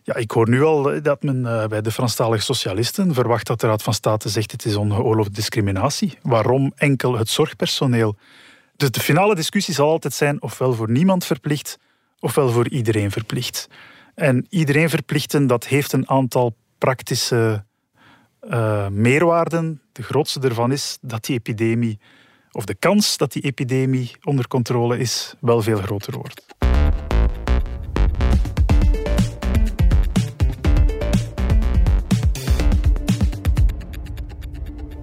Ja, 0.10 0.16
ik 0.16 0.32
hoor 0.32 0.50
nu 0.50 0.64
al 0.64 0.92
eh, 0.92 1.04
dat 1.04 1.24
men 1.24 1.46
eh, 1.46 1.68
bij 1.68 1.82
de 1.82 1.92
Franstalige 1.92 2.44
socialisten 2.44 3.14
verwacht 3.14 3.48
dat 3.48 3.60
de 3.60 3.68
Raad 3.68 3.84
van 3.84 3.94
State 3.94 4.30
zegt 4.30 4.52
het 4.52 4.66
is 4.66 4.76
ongeoorloofde 4.76 5.34
discriminatie. 5.34 6.18
Waarom 6.22 6.72
enkel 6.76 7.18
het 7.18 7.30
zorgpersoneel? 7.30 8.16
Dus 8.76 8.92
de 8.92 9.00
finale 9.00 9.36
discussie 9.36 9.74
zal 9.74 9.90
altijd 9.90 10.14
zijn 10.14 10.42
ofwel 10.42 10.74
voor 10.74 10.92
niemand 10.92 11.26
verplicht, 11.26 11.80
ofwel 12.20 12.50
voor 12.50 12.70
iedereen 12.70 13.12
verplicht. 13.12 13.68
En 14.16 14.46
iedereen 14.50 14.90
verplichten, 14.90 15.48
dat 15.48 15.68
heeft 15.68 15.94
een 15.94 16.10
aantal 16.10 16.56
praktische 16.78 17.66
eh, 18.40 18.88
meerwaarden. 18.88 19.82
De 19.92 20.04
grootste 20.04 20.40
daarvan 20.40 20.72
is 20.72 20.98
dat 21.02 21.26
die 21.26 21.36
epidemie, 21.36 22.00
of 22.52 22.66
de 22.66 22.76
kans 22.76 23.18
dat 23.18 23.32
die 23.32 23.42
epidemie 23.42 24.12
onder 24.24 24.48
controle 24.48 24.98
is, 24.98 25.34
wel 25.40 25.62
veel 25.62 25.78
groter 25.78 26.18
wordt. 26.18 26.46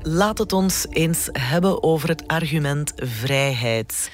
Laat 0.08 0.38
het 0.38 0.52
ons 0.52 0.86
eens 0.90 1.28
hebben 1.32 1.82
over 1.82 2.08
het 2.08 2.26
argument 2.26 2.92
vrijheid. 2.96 4.10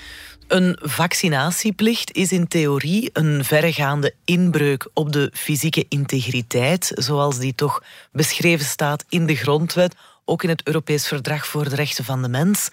Een 0.48 0.78
vaccinatieplicht 0.80 2.12
is 2.12 2.32
in 2.32 2.48
theorie 2.48 3.10
een 3.12 3.44
verregaande 3.44 4.14
inbreuk 4.24 4.88
op 4.94 5.12
de 5.12 5.30
fysieke 5.34 5.86
integriteit, 5.88 6.92
zoals 6.94 7.38
die 7.38 7.54
toch 7.54 7.82
beschreven 8.12 8.66
staat 8.66 9.04
in 9.08 9.26
de 9.26 9.34
grondwet, 9.34 9.94
ook 10.24 10.42
in 10.42 10.48
het 10.48 10.66
Europees 10.66 11.08
Verdrag 11.08 11.46
voor 11.46 11.68
de 11.68 11.74
Rechten 11.74 12.04
van 12.04 12.22
de 12.22 12.28
Mens. 12.28 12.70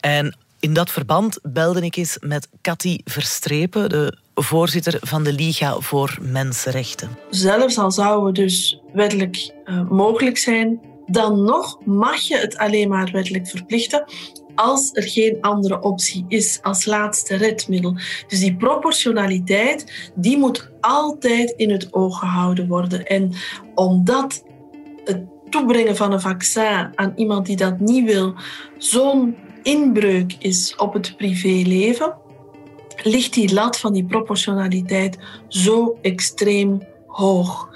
En 0.00 0.36
in 0.60 0.72
dat 0.72 0.90
verband 0.90 1.38
belde 1.42 1.80
ik 1.80 1.96
eens 1.96 2.16
met 2.20 2.48
Cathy 2.60 2.98
Verstrepen, 3.04 3.88
de 3.88 4.16
voorzitter 4.34 4.98
van 5.00 5.22
de 5.22 5.32
Liga 5.32 5.80
voor 5.80 6.18
Mensenrechten. 6.20 7.18
Zelfs 7.30 7.78
al 7.78 7.90
zou 7.90 8.26
het 8.26 8.34
dus 8.34 8.80
wettelijk 8.92 9.52
uh, 9.64 9.90
mogelijk 9.90 10.38
zijn, 10.38 10.80
dan 11.06 11.42
nog 11.42 11.78
mag 11.84 12.20
je 12.20 12.36
het 12.36 12.56
alleen 12.56 12.88
maar 12.88 13.10
wettelijk 13.12 13.48
verplichten 13.48 14.04
als 14.54 14.90
er 14.92 15.02
geen 15.02 15.38
andere 15.40 15.80
optie 15.80 16.24
is 16.28 16.58
als 16.62 16.84
laatste 16.84 17.36
redmiddel. 17.36 17.96
Dus 18.26 18.38
die 18.40 18.56
proportionaliteit, 18.56 20.10
die 20.14 20.38
moet 20.38 20.70
altijd 20.80 21.50
in 21.50 21.70
het 21.70 21.92
oog 21.92 22.18
gehouden 22.18 22.68
worden. 22.68 23.06
En 23.06 23.32
omdat 23.74 24.44
het 25.04 25.24
toebrengen 25.50 25.96
van 25.96 26.12
een 26.12 26.20
vaccin 26.20 26.90
aan 26.94 27.12
iemand 27.16 27.46
die 27.46 27.56
dat 27.56 27.80
niet 27.80 28.04
wil, 28.04 28.34
zo'n 28.78 29.36
inbreuk 29.62 30.36
is 30.38 30.74
op 30.76 30.92
het 30.92 31.16
privéleven, 31.16 32.14
ligt 33.02 33.34
die 33.34 33.52
lat 33.52 33.78
van 33.78 33.92
die 33.92 34.04
proportionaliteit 34.04 35.18
zo 35.48 35.98
extreem 36.02 36.82
hoog. 37.06 37.68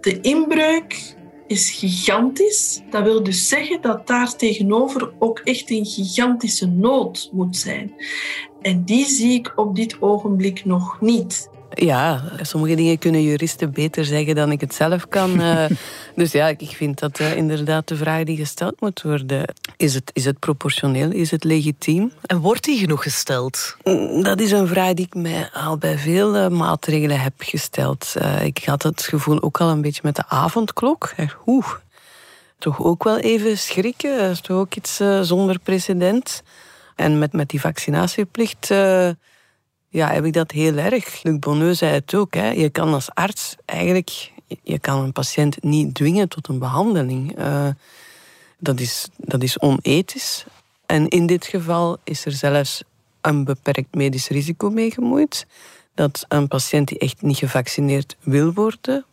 De 0.00 0.20
inbreuk 0.20 1.16
is 1.50 1.70
gigantisch. 1.70 2.80
Dat 2.90 3.02
wil 3.02 3.22
dus 3.22 3.48
zeggen 3.48 3.80
dat 3.80 4.06
daar 4.06 4.36
tegenover 4.36 5.12
ook 5.18 5.38
echt 5.38 5.70
een 5.70 5.84
gigantische 5.86 6.66
nood 6.66 7.28
moet 7.32 7.56
zijn. 7.56 7.94
En 8.62 8.84
die 8.84 9.04
zie 9.04 9.32
ik 9.32 9.52
op 9.56 9.76
dit 9.76 10.02
ogenblik 10.02 10.64
nog 10.64 11.00
niet. 11.00 11.50
Ja, 11.74 12.22
sommige 12.40 12.74
dingen 12.74 12.98
kunnen 12.98 13.22
juristen 13.22 13.72
beter 13.72 14.04
zeggen 14.04 14.34
dan 14.34 14.52
ik 14.52 14.60
het 14.60 14.74
zelf 14.74 15.08
kan. 15.08 15.40
uh, 15.40 15.64
dus 16.16 16.32
ja, 16.32 16.48
ik 16.48 16.70
vind 16.70 16.98
dat 16.98 17.18
uh, 17.18 17.36
inderdaad 17.36 17.88
de 17.88 17.96
vraag 17.96 18.24
die 18.24 18.36
gesteld 18.36 18.80
moet 18.80 19.02
worden. 19.02 19.54
Is 19.76 19.94
het, 19.94 20.10
is 20.12 20.24
het 20.24 20.38
proportioneel? 20.38 21.10
Is 21.10 21.30
het 21.30 21.44
legitiem? 21.44 22.12
En 22.26 22.38
wordt 22.38 22.64
die 22.64 22.78
genoeg 22.78 23.02
gesteld? 23.02 23.76
Dat 24.22 24.40
is 24.40 24.50
een 24.50 24.66
vraag 24.66 24.94
die 24.94 25.06
ik 25.06 25.14
mij 25.14 25.48
al 25.52 25.78
bij 25.78 25.98
veel 25.98 26.36
uh, 26.36 26.48
maatregelen 26.48 27.20
heb 27.20 27.34
gesteld. 27.38 28.14
Eh, 28.18 28.44
ik 28.44 28.64
had 28.64 28.82
het 28.82 29.02
gevoel 29.02 29.42
ook 29.42 29.60
al 29.60 29.68
een 29.68 29.82
beetje 29.82 30.02
met 30.04 30.16
de 30.16 30.24
avondklok. 30.28 31.14
Oeh, 31.46 31.68
toch 32.58 32.84
ook 32.84 33.04
wel 33.04 33.18
even 33.18 33.58
schrikken. 33.58 34.18
Dat 34.18 34.30
is 34.30 34.40
toch 34.40 34.56
ook 34.56 34.74
iets 34.74 35.00
zonder 35.20 35.58
precedent. 35.58 36.42
En 36.96 37.18
met, 37.18 37.32
met 37.32 37.48
die 37.48 37.60
vaccinatieplicht 37.60 38.70
ja, 39.90 40.12
heb 40.12 40.24
ik 40.24 40.32
dat 40.32 40.50
heel 40.50 40.76
erg. 40.76 41.22
Luc 41.22 41.38
Bonneux 41.38 41.78
zei 41.78 41.92
het 41.92 42.14
ook. 42.14 42.34
Hè. 42.34 42.50
Je 42.50 42.70
kan 42.70 42.94
als 42.94 43.14
arts 43.14 43.56
eigenlijk... 43.64 44.32
Je 44.62 44.78
kan 44.78 44.98
een 45.04 45.12
patiënt 45.12 45.62
niet 45.62 45.94
dwingen 45.94 46.28
tot 46.28 46.48
een 46.48 46.58
behandeling. 46.58 47.38
Uh, 47.38 47.68
dat, 48.58 48.80
is, 48.80 49.08
dat 49.16 49.42
is 49.42 49.58
onethisch. 49.58 50.44
En 50.86 51.08
in 51.08 51.26
dit 51.26 51.46
geval 51.46 51.98
is 52.04 52.24
er 52.24 52.32
zelfs 52.32 52.82
een 53.20 53.44
beperkt 53.44 53.94
medisch 53.94 54.28
risico 54.28 54.70
mee 54.70 54.90
gemoeid. 54.90 55.46
Dat 55.94 56.24
een 56.28 56.48
patiënt 56.48 56.88
die 56.88 56.98
echt 56.98 57.22
niet 57.22 57.36
gevaccineerd 57.36 58.16
wil 58.20 58.52
worden... 58.52 59.04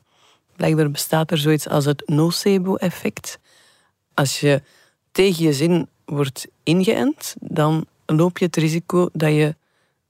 Blijkbaar 0.57 0.91
bestaat 0.91 1.31
er 1.31 1.37
zoiets 1.37 1.67
als 1.67 1.85
het 1.85 2.03
nocebo-effect. 2.05 3.39
Als 4.13 4.39
je 4.39 4.61
tegen 5.11 5.43
je 5.43 5.53
zin 5.53 5.87
wordt 6.05 6.47
ingeënt, 6.63 7.35
dan 7.39 7.85
loop 8.05 8.37
je 8.37 8.45
het 8.45 8.55
risico 8.55 9.09
dat 9.13 9.29
je 9.29 9.55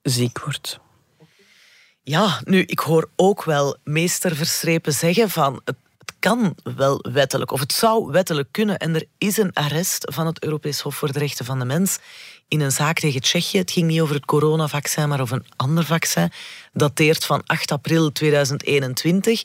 ziek 0.09 0.39
wordt. 0.39 0.79
Ja, 2.03 2.41
nu, 2.43 2.61
ik 2.61 2.79
hoor 2.79 3.09
ook 3.15 3.43
wel 3.43 3.77
meester 3.83 4.35
Verstrepen 4.35 4.93
zeggen 4.93 5.29
van 5.29 5.61
het, 5.65 5.75
kan 6.19 6.55
wel 6.63 7.05
wettelijk, 7.11 7.51
of 7.51 7.59
het 7.59 7.73
zou 7.73 8.11
wettelijk 8.11 8.47
kunnen. 8.51 8.77
En 8.77 8.95
er 8.95 9.05
is 9.17 9.37
een 9.37 9.53
arrest 9.53 10.11
van 10.13 10.25
het 10.25 10.43
Europees 10.43 10.79
Hof 10.79 10.95
voor 10.95 11.11
de 11.11 11.19
Rechten 11.19 11.45
van 11.45 11.59
de 11.59 11.65
Mens 11.65 11.99
in 12.47 12.61
een 12.61 12.71
zaak 12.71 12.99
tegen 12.99 13.21
Tsjechië. 13.21 13.57
Het 13.57 13.71
ging 13.71 13.87
niet 13.87 14.01
over 14.01 14.15
het 14.15 14.25
coronavaccin, 14.25 15.07
maar 15.07 15.21
over 15.21 15.35
een 15.35 15.45
ander 15.55 15.85
vaccin. 15.85 16.31
Dateert 16.73 17.25
van 17.25 17.41
8 17.45 17.71
april 17.71 18.11
2021. 18.11 19.43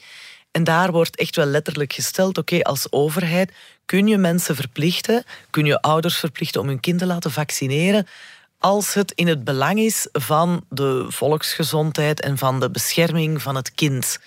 En 0.50 0.64
daar 0.64 0.92
wordt 0.92 1.16
echt 1.16 1.36
wel 1.36 1.46
letterlijk 1.46 1.92
gesteld, 1.92 2.38
oké, 2.38 2.62
als 2.62 2.92
overheid 2.92 3.52
kun 3.84 4.06
je 4.06 4.16
mensen 4.16 4.56
verplichten, 4.56 5.24
kun 5.50 5.64
je 5.64 5.80
ouders 5.80 6.16
verplichten 6.16 6.60
om 6.60 6.66
hun 6.66 6.80
kind 6.80 6.98
te 6.98 7.06
laten 7.06 7.30
vaccineren, 7.30 8.06
als 8.62 8.94
het 8.94 9.12
in 9.12 9.26
het 9.26 9.44
belang 9.44 9.78
is 9.78 10.08
van 10.12 10.64
de 10.68 11.06
volksgezondheid 11.08 12.20
en 12.20 12.38
van 12.38 12.60
de 12.60 12.70
bescherming 12.70 13.42
van 13.42 13.54
het 13.54 13.74
kind. 13.74 14.18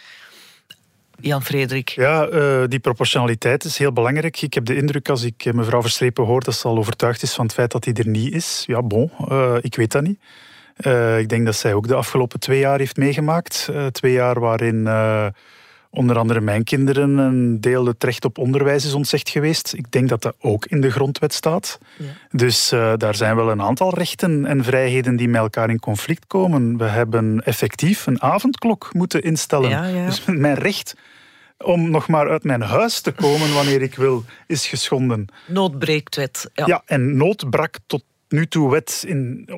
Jan 1.20 1.44
Frederik. 1.44 1.90
Ja, 1.90 2.30
uh, 2.30 2.64
die 2.68 2.80
proportionaliteit 2.80 3.64
is 3.64 3.78
heel 3.78 3.94
belangrijk. 3.94 4.42
Ik 4.42 4.54
heb 4.54 4.66
de 4.66 4.76
indruk, 4.76 5.10
als 5.10 5.24
ik 5.24 5.54
mevrouw 5.54 5.82
Verstrepen 5.82 6.26
hoor, 6.26 6.44
dat 6.44 6.56
ze 6.56 6.68
al 6.68 6.78
overtuigd 6.78 7.22
is 7.22 7.34
van 7.34 7.46
het 7.46 7.54
feit 7.54 7.72
dat 7.72 7.84
die 7.84 7.94
er 7.94 8.08
niet 8.08 8.34
is. 8.34 8.64
Ja, 8.68 8.82
bon, 8.82 9.12
uh, 9.32 9.56
ik 9.62 9.76
weet 9.76 9.92
dat 9.92 10.04
niet. 10.04 10.20
Ik 11.20 11.30
denk 11.30 11.46
dat 11.46 11.56
zij 11.56 11.74
ook 11.74 11.88
de 11.88 11.96
afgelopen 11.96 12.40
twee 12.40 12.60
jaar 12.60 12.80
heeft 12.80 12.98
meegemaakt. 12.98 13.70
twee 13.92 14.12
jaar 14.12 14.40
waarin 14.40 14.88
onder 15.96 16.18
andere 16.18 16.42
mijn 16.42 16.64
kinderen 16.64 17.18
een 17.18 17.62
deel 17.62 17.86
het 17.86 18.04
recht 18.04 18.26
op 18.26 18.38
onderwijs 18.38 18.86
is 18.86 18.94
ontzegd 18.94 19.30
geweest. 19.30 19.74
Ik 19.74 19.92
denk 19.92 20.10
dat 20.10 20.22
dat 20.22 20.36
ook 20.40 20.66
in 20.66 20.82
de 20.82 20.92
grondwet 20.92 21.34
staat. 21.34 21.78
Ja. 21.98 22.06
Dus 22.32 22.74
uh, 22.74 22.94
daar 22.98 23.16
zijn 23.16 23.36
wel 23.36 23.52
een 23.52 23.62
aantal 23.62 23.94
rechten 23.94 24.46
en 24.46 24.64
vrijheden 24.64 25.16
die 25.16 25.28
met 25.28 25.42
elkaar 25.42 25.70
in 25.70 25.80
conflict 25.80 26.28
komen. 26.28 26.78
We 26.78 26.84
hebben 26.84 27.42
effectief 27.44 28.08
een 28.08 28.22
avondklok 28.22 28.90
moeten 28.94 29.22
instellen. 29.22 29.70
Ja, 29.70 29.86
ja. 29.86 30.06
Dus 30.06 30.26
mijn 30.26 30.56
recht 30.56 30.96
om 31.58 31.90
nog 31.90 32.08
maar 32.08 32.30
uit 32.30 32.44
mijn 32.44 32.62
huis 32.62 33.02
te 33.02 33.12
komen 33.12 33.54
wanneer 33.54 33.82
ik 33.82 33.96
wil, 33.96 34.24
is 34.48 34.68
geschonden. 34.68 35.26
Noodbreektwet. 35.48 36.50
Ja. 36.54 36.66
Ja, 36.66 36.82
en 36.86 37.18
nood 37.18 37.50
brak 37.50 37.78
tot 37.88 38.04
nu 38.30 38.48
toe 38.48 38.70
wet 38.70 39.04
in, 39.08 39.50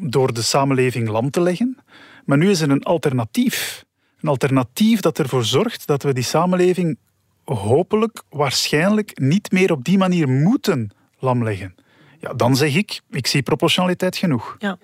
door 0.00 0.32
de 0.32 0.42
samenleving 0.42 1.08
lam 1.08 1.30
te 1.30 1.40
leggen. 1.40 1.78
Maar 2.24 2.38
nu 2.38 2.50
is 2.50 2.60
er 2.60 2.70
een 2.70 2.82
alternatief. 2.82 3.84
Een 4.20 4.28
alternatief 4.28 5.00
dat 5.00 5.18
ervoor 5.18 5.44
zorgt 5.44 5.86
dat 5.86 6.02
we 6.02 6.12
die 6.12 6.24
samenleving 6.24 6.98
hopelijk, 7.44 8.22
waarschijnlijk 8.28 9.18
niet 9.18 9.52
meer 9.52 9.72
op 9.72 9.84
die 9.84 9.98
manier 9.98 10.28
moeten 10.28 10.90
lamleggen. 11.18 11.74
Ja, 12.20 12.32
dan 12.32 12.56
zeg 12.56 12.74
ik, 12.74 13.00
ik 13.10 13.26
zie 13.26 13.42
proportionaliteit 13.42 14.16
genoeg. 14.16 14.56
Ja. 14.58 14.78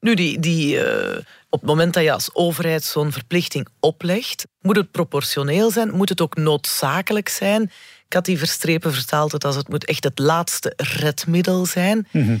Nu, 0.00 0.14
die, 0.14 0.38
die, 0.38 0.76
uh, 0.76 1.16
op 1.48 1.60
het 1.60 1.68
moment 1.68 1.94
dat 1.94 2.02
je 2.02 2.12
als 2.12 2.34
overheid 2.34 2.84
zo'n 2.84 3.12
verplichting 3.12 3.68
oplegt, 3.80 4.46
moet 4.60 4.76
het 4.76 4.90
proportioneel 4.90 5.70
zijn, 5.70 5.94
moet 5.94 6.08
het 6.08 6.20
ook 6.20 6.36
noodzakelijk 6.36 7.28
zijn. 7.28 7.62
Ik 8.06 8.12
had 8.12 8.24
die 8.24 8.38
verstrepen 8.38 8.92
vertaald 8.92 9.32
het 9.32 9.44
als 9.44 9.56
het 9.56 9.68
moet 9.68 9.84
echt 9.84 10.04
het 10.04 10.18
laatste 10.18 10.72
redmiddel 10.76 11.66
zijn. 11.66 12.08
Mhm. 12.10 12.36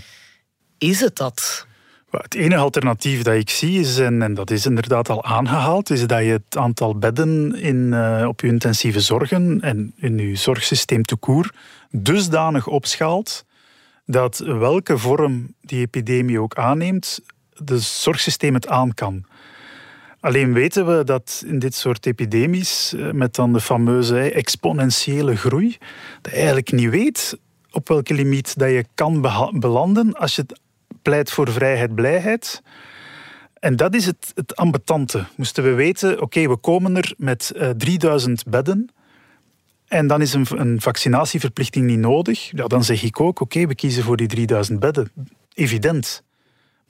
Is 0.78 1.00
het 1.00 1.16
dat? 1.16 1.66
Het 2.20 2.34
enige 2.34 2.60
alternatief 2.60 3.22
dat 3.22 3.34
ik 3.34 3.50
zie, 3.50 3.80
is, 3.80 3.98
en, 3.98 4.34
dat 4.34 4.50
is 4.50 4.66
inderdaad 4.66 5.08
al 5.08 5.24
aangehaald, 5.24 5.90
is 5.90 6.06
dat 6.06 6.18
je 6.18 6.30
het 6.30 6.56
aantal 6.56 6.98
bedden 6.98 7.54
in, 7.54 7.76
uh, 7.76 8.24
op 8.28 8.40
je 8.40 8.46
intensieve 8.46 9.00
zorgen 9.00 9.60
en 9.60 9.92
in 9.96 10.18
je 10.18 10.36
zorgsysteem 10.36 11.02
toekoer 11.02 11.50
dusdanig 11.90 12.66
opschaalt 12.66 13.44
dat 14.06 14.38
welke 14.38 14.98
vorm 14.98 15.54
die 15.60 15.80
epidemie 15.80 16.40
ook 16.40 16.54
aanneemt, 16.54 17.20
de 17.56 17.78
zorgsysteem 17.78 18.54
het 18.54 18.68
aan 18.68 18.94
kan. 18.94 19.24
Alleen 20.20 20.52
weten 20.52 20.86
we 20.86 21.04
dat 21.04 21.42
in 21.46 21.58
dit 21.58 21.74
soort 21.74 22.06
epidemies, 22.06 22.94
eh, 22.94 23.10
met 23.10 23.34
dan 23.34 23.52
de 23.52 23.60
fameuze 23.60 24.32
exponentiële 24.32 25.36
groei, 25.36 25.76
dat 26.20 26.32
je 26.32 26.36
eigenlijk 26.38 26.72
niet 26.72 26.90
weet 26.90 27.38
op 27.70 27.88
welke 27.88 28.14
limiet 28.14 28.58
dat 28.58 28.68
je 28.68 28.84
kan 28.94 29.20
belanden 29.52 30.12
als 30.12 30.36
je 30.36 30.46
pleit 31.02 31.30
voor 31.30 31.52
vrijheid, 31.52 31.94
blijheid. 31.94 32.62
En 33.60 33.76
dat 33.76 33.94
is 33.94 34.06
het, 34.06 34.32
het 34.34 34.56
ambetante. 34.56 35.24
Moesten 35.36 35.64
we 35.64 35.72
weten, 35.72 36.20
oké, 36.20 36.48
we 36.48 36.56
komen 36.56 36.96
er 36.96 37.14
met 37.16 37.52
uh, 37.56 37.70
eh, 37.70 37.76
3000 37.76 38.44
bedden 38.46 38.90
en 39.92 40.06
dan 40.06 40.20
is 40.20 40.32
een, 40.32 40.46
een, 40.48 40.80
vaccinatieverplichting 40.80 41.86
niet 41.86 41.98
nodig. 41.98 42.50
Ja, 42.50 42.66
dan 42.66 42.84
zeg 42.84 43.02
ik 43.02 43.20
ook, 43.20 43.40
oké, 43.40 43.66
we 43.66 43.74
kiezen 43.74 44.02
voor 44.02 44.16
die 44.16 44.26
3000 44.26 44.80
bedden. 44.80 45.10
Evident. 45.54 46.22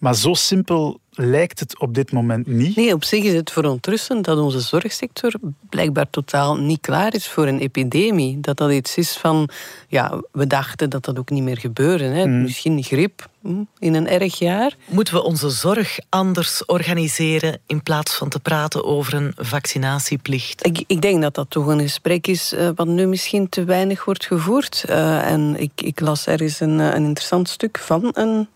Maar 0.02 0.14
zo 0.14 0.34
simpel 0.34 1.00
lijkt 1.10 1.60
het 1.60 1.78
op 1.78 1.94
dit 1.94 2.12
moment 2.12 2.46
niet. 2.46 2.76
Nee, 2.76 2.92
op 2.92 3.04
zich 3.04 3.24
is 3.24 3.32
het 3.32 3.52
verontrustend 3.52 4.24
dat 4.24 4.38
onze 4.38 4.60
zorgsector 4.60 5.32
blijkbaar 5.68 6.10
totaal 6.10 6.56
niet 6.56 6.80
klaar 6.80 7.14
is 7.14 7.28
voor 7.28 7.46
een 7.46 7.58
epidemie. 7.58 8.40
Dat 8.40 8.56
dat 8.56 8.70
iets 8.70 8.96
is 8.96 9.16
van, 9.16 9.48
ja, 9.88 10.22
we 10.32 10.46
dachten 10.46 10.90
dat 10.90 11.04
dat 11.04 11.18
ook 11.18 11.30
niet 11.30 11.42
meer 11.42 11.58
gebeurde. 11.58 12.04
Hè. 12.04 12.26
Mm. 12.26 12.42
Misschien 12.42 12.82
griep 12.82 13.28
hm, 13.40 13.62
in 13.78 13.94
een 13.94 14.08
erg 14.08 14.38
jaar. 14.38 14.76
Moeten 14.88 15.14
we 15.14 15.22
onze 15.22 15.50
zorg 15.50 15.98
anders 16.08 16.64
organiseren 16.64 17.58
in 17.66 17.82
plaats 17.82 18.14
van 18.14 18.28
te 18.28 18.40
praten 18.40 18.84
over 18.84 19.14
een 19.14 19.32
vaccinatieplicht? 19.36 20.66
Ik, 20.66 20.84
ik 20.86 21.00
denk 21.00 21.22
dat 21.22 21.34
dat 21.34 21.50
toch 21.50 21.66
een 21.66 21.80
gesprek 21.80 22.26
is 22.26 22.52
uh, 22.52 22.68
wat 22.74 22.86
nu 22.86 23.06
misschien 23.06 23.48
te 23.48 23.64
weinig 23.64 24.04
wordt 24.04 24.26
gevoerd. 24.26 24.84
Uh, 24.88 25.30
en 25.30 25.56
ik, 25.60 25.72
ik 25.74 26.00
las 26.00 26.26
ergens 26.26 26.60
een, 26.60 26.80
eh, 26.80 26.86
een 26.86 27.04
interessant 27.04 27.48
stuk 27.48 27.78
van 27.78 28.10
een 28.12 28.48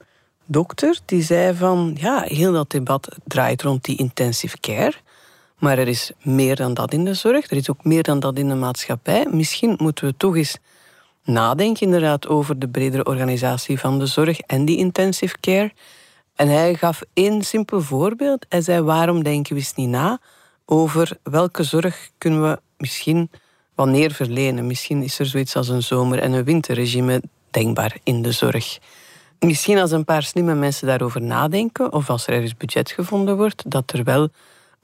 dokter 0.47 0.99
die 1.05 1.23
zei 1.23 1.55
van 1.55 1.97
ja, 2.01 2.23
heel 2.23 2.53
dat 2.53 2.71
debat 2.71 3.09
draait 3.25 3.63
rond 3.63 3.85
die 3.85 3.97
intensive 3.97 4.61
care. 4.61 4.95
Maar 5.59 5.79
er 5.79 5.89
is 5.89 6.13
meer 6.23 6.57
dan 6.57 6.75
dat 6.75 6.93
in 6.93 7.05
de 7.05 7.15
zorg, 7.15 7.51
er 7.51 7.57
is 7.57 7.71
ook 7.71 7.85
meer 7.85 8.03
dan 8.03 8.21
dat 8.21 8.39
in 8.39 8.49
de 8.49 8.55
maatschappij. 8.55 9.27
Misschien 9.31 9.75
moeten 9.79 10.05
we 10.05 10.15
toch 10.17 10.37
eens 10.37 10.59
nadenken 11.25 11.87
inderdaad 11.87 12.29
over 12.29 12.59
de 12.59 12.69
bredere 12.69 13.05
organisatie 13.05 13.79
van 13.79 13.99
de 13.99 14.07
zorg 14.07 14.41
en 14.41 14.65
die 14.65 14.77
intensive 14.77 15.37
care. 15.41 15.73
En 16.35 16.49
hij 16.49 16.75
gaf 16.75 17.03
één 17.13 17.43
simpel 17.43 17.81
voorbeeld. 17.81 18.47
Hij 18.49 18.61
zei 18.61 18.81
waarom 18.81 19.23
denken 19.23 19.55
we 19.55 19.59
eens 19.59 19.75
niet 19.75 19.89
na 19.89 20.21
over 20.65 21.19
welke 21.23 21.63
zorg 21.63 22.11
kunnen 22.19 22.43
we 22.43 22.61
misschien 22.79 23.31
wanneer 23.75 24.13
verlenen. 24.13 24.67
Misschien 24.67 25.03
is 25.03 25.19
er 25.19 25.27
zoiets 25.27 25.57
als 25.57 25.69
een 25.69 25.83
zomer- 25.83 26.19
en 26.19 26.33
een 26.33 26.45
winterregime 26.45 27.23
denkbaar 27.51 27.97
in 28.03 28.23
de 28.23 28.33
zorg. 28.33 28.79
Misschien 29.38 29.79
als 29.79 29.90
een 29.90 30.05
paar 30.05 30.22
slimme 30.22 30.55
mensen 30.55 30.87
daarover 30.87 31.22
nadenken, 31.22 31.92
of 31.92 32.11
als 32.11 32.27
er 32.27 32.33
ergens 32.33 32.57
budget 32.57 32.90
gevonden 32.90 33.37
wordt, 33.37 33.70
dat 33.70 33.92
er 33.92 34.05
wel 34.05 34.29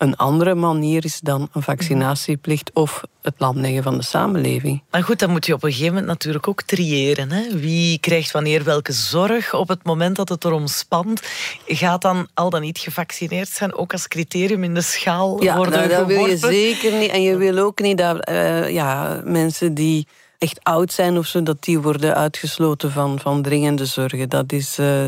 een 0.03 0.17
andere 0.17 0.55
manier 0.55 1.05
is 1.05 1.21
dan 1.21 1.49
een 1.53 1.63
vaccinatieplicht 1.63 2.71
of 2.73 3.03
het 3.23 3.35
lamleggen 3.39 3.83
van 3.83 3.97
de 3.97 4.05
samenleving. 4.05 4.83
Maar 4.91 5.03
goed, 5.03 5.19
dan 5.19 5.31
moet 5.31 5.47
je 5.47 5.55
op 5.55 5.63
een 5.63 5.71
gegeven 5.71 5.93
moment 5.93 6.07
natuurlijk 6.07 6.49
ook 6.49 6.63
triëren. 6.63 7.33
Hè? 7.33 7.59
Wie 7.59 7.99
krijgt 7.99 8.31
wanneer 8.31 8.65
welke 8.65 8.93
zorg 8.93 9.55
op 9.55 9.69
het 9.69 9.85
moment 9.85 10.17
dat 10.17 10.29
het 10.29 10.45
erom 10.45 10.67
spant? 10.67 11.23
Gaat 11.67 12.03
dan 12.03 12.29
al 12.35 12.51
dan 12.51 12.61
niet 12.61 12.79
gevaccineerd 12.79 13.49
zijn 13.49 13.75
ook 13.75 13.93
als 13.93 14.09
criterium 14.09 14.65
in 14.65 14.75
de 14.75 14.81
schaal 14.81 15.43
ja, 15.43 15.57
worden 15.57 15.79
nou, 15.79 15.89
dat 15.89 16.07
wil 16.07 16.27
je 16.27 16.37
zeker 16.37 16.93
niet. 16.93 17.11
En 17.11 17.23
je 17.23 17.37
wil 17.37 17.59
ook 17.59 17.81
niet 17.81 17.99
dat 17.99 18.29
uh, 18.29 18.71
ja, 18.71 19.21
mensen 19.25 19.75
die 19.75 20.07
echt 20.43 20.65
oud 20.65 20.93
zijn 20.93 21.19
of 21.19 21.27
zo, 21.27 21.43
dat 21.43 21.63
die 21.65 21.81
worden 21.81 22.15
uitgesloten 22.15 22.91
van, 22.91 23.19
van 23.19 23.43
dringende 23.43 23.85
zorgen. 23.85 24.29
Dat 24.29 24.53
is, 24.53 24.79
uh, 24.79 25.05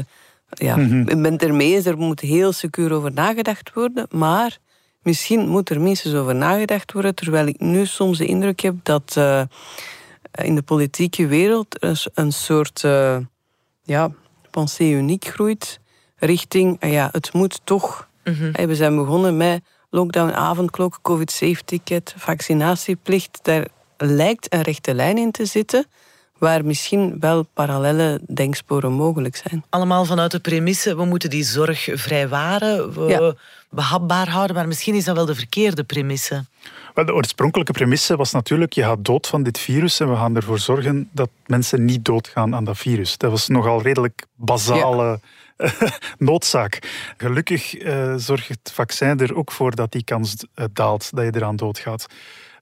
ja, 0.48 0.76
mm 0.76 0.88
-hmm. 0.88 1.08
ik 1.08 1.22
ben 1.22 1.32
het 1.32 1.42
ermee 1.42 1.74
eens, 1.74 1.86
er 1.86 1.98
moet 1.98 2.20
heel 2.20 2.52
secuur 2.52 2.92
over 2.92 3.12
nagedacht 3.12 3.72
worden, 3.72 4.06
maar 4.10 4.58
misschien 5.02 5.48
moet 5.48 5.70
er 5.70 5.80
minstens 5.80 6.14
over 6.14 6.34
nagedacht 6.34 6.92
worden, 6.92 7.14
terwijl 7.14 7.46
ik 7.46 7.60
nu 7.60 7.86
soms 7.86 8.18
de 8.18 8.26
indruk 8.26 8.60
heb 8.60 8.74
dat 8.82 9.14
uh, 9.18 9.42
in 10.32 10.54
de 10.54 10.62
politieke 10.62 11.26
wereld 11.26 11.82
een, 11.82 11.96
een 12.14 12.32
soort 12.32 12.82
uh, 12.82 13.16
ja, 13.82 14.10
pensée 14.50 14.92
uniek 14.92 15.24
groeit 15.24 15.80
richting, 16.16 16.76
ja, 16.80 17.08
het 17.12 17.32
moet 17.32 17.60
toch. 17.64 18.08
Mm 18.24 18.34
-hmm. 18.34 18.66
We 18.66 18.74
zijn 18.74 18.96
begonnen 18.96 19.36
met 19.36 19.62
lockdown, 19.90 20.32
avondklok, 20.32 20.98
covid-safe-ticket, 21.02 22.14
vaccinatieplicht. 22.16 23.38
Daar 23.42 23.66
lijkt 24.04 24.52
een 24.52 24.62
rechte 24.62 24.94
lijn 24.94 25.18
in 25.18 25.30
te 25.30 25.44
zitten 25.44 25.86
waar 26.38 26.64
misschien 26.64 27.16
wel 27.20 27.42
parallele 27.42 28.20
denksporen 28.34 28.92
mogelijk 28.92 29.36
zijn. 29.36 29.64
Allemaal 29.70 30.04
vanuit 30.04 30.30
de 30.30 30.40
premisse, 30.40 30.96
we 30.96 31.04
moeten 31.04 31.30
die 31.30 31.44
zorg 31.44 31.88
vrijwaren, 31.92 32.92
we 32.92 33.36
behapbaar 33.70 34.28
houden, 34.28 34.56
maar 34.56 34.66
misschien 34.66 34.94
is 34.94 35.04
dat 35.04 35.16
wel 35.16 35.26
de 35.26 35.34
verkeerde 35.34 35.84
premisse. 35.84 36.44
Wel, 36.94 37.04
de 37.04 37.14
oorspronkelijke 37.14 37.72
premisse 37.72 38.16
was 38.16 38.32
natuurlijk, 38.32 38.72
je 38.72 38.82
gaat 38.82 39.04
dood 39.04 39.26
van 39.26 39.42
dit 39.42 39.58
virus 39.58 40.00
en 40.00 40.10
we 40.10 40.16
gaan 40.16 40.36
ervoor 40.36 40.58
zorgen 40.58 41.08
dat 41.12 41.28
mensen 41.46 41.84
niet 41.84 42.04
doodgaan 42.04 42.54
aan 42.54 42.64
dat 42.64 42.78
virus. 42.78 43.18
Dat 43.18 43.30
was 43.30 43.48
nogal 43.48 43.82
redelijk 43.82 44.26
basale 44.34 45.20
noodzaak. 46.18 46.78
Gelukkig 47.16 47.82
uh, 47.82 48.14
zorgt 48.16 48.48
het 48.48 48.70
vaccin 48.74 49.20
er 49.20 49.36
ook 49.36 49.52
voor 49.52 49.74
dat 49.74 49.92
die 49.92 50.04
kans 50.04 50.36
uh, 50.54 50.64
daalt 50.72 51.10
dat 51.14 51.24
je 51.24 51.30
eraan 51.34 51.56
doodgaat. 51.56 52.06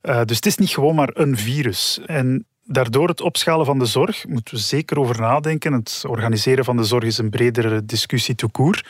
Uh, 0.02 0.20
dus 0.24 0.36
het 0.36 0.46
is 0.46 0.56
niet 0.56 0.70
gewoon 0.70 0.94
maar 0.94 1.10
een 1.12 1.36
virus. 1.36 2.00
En 2.06 2.46
daardoor 2.64 3.08
het 3.08 3.20
opschalen 3.20 3.66
van 3.66 3.78
de 3.78 3.86
zorg 3.86 4.26
moeten 4.26 4.54
we 4.54 4.60
zeker 4.60 4.98
over 4.98 5.20
nadenken. 5.20 5.72
Het 5.72 6.04
organiseren 6.06 6.64
van 6.64 6.76
de 6.76 6.84
zorg 6.84 7.04
is 7.04 7.18
een 7.18 7.30
bredere 7.30 7.84
discussie 7.84 8.34
toekoer. 8.34 8.84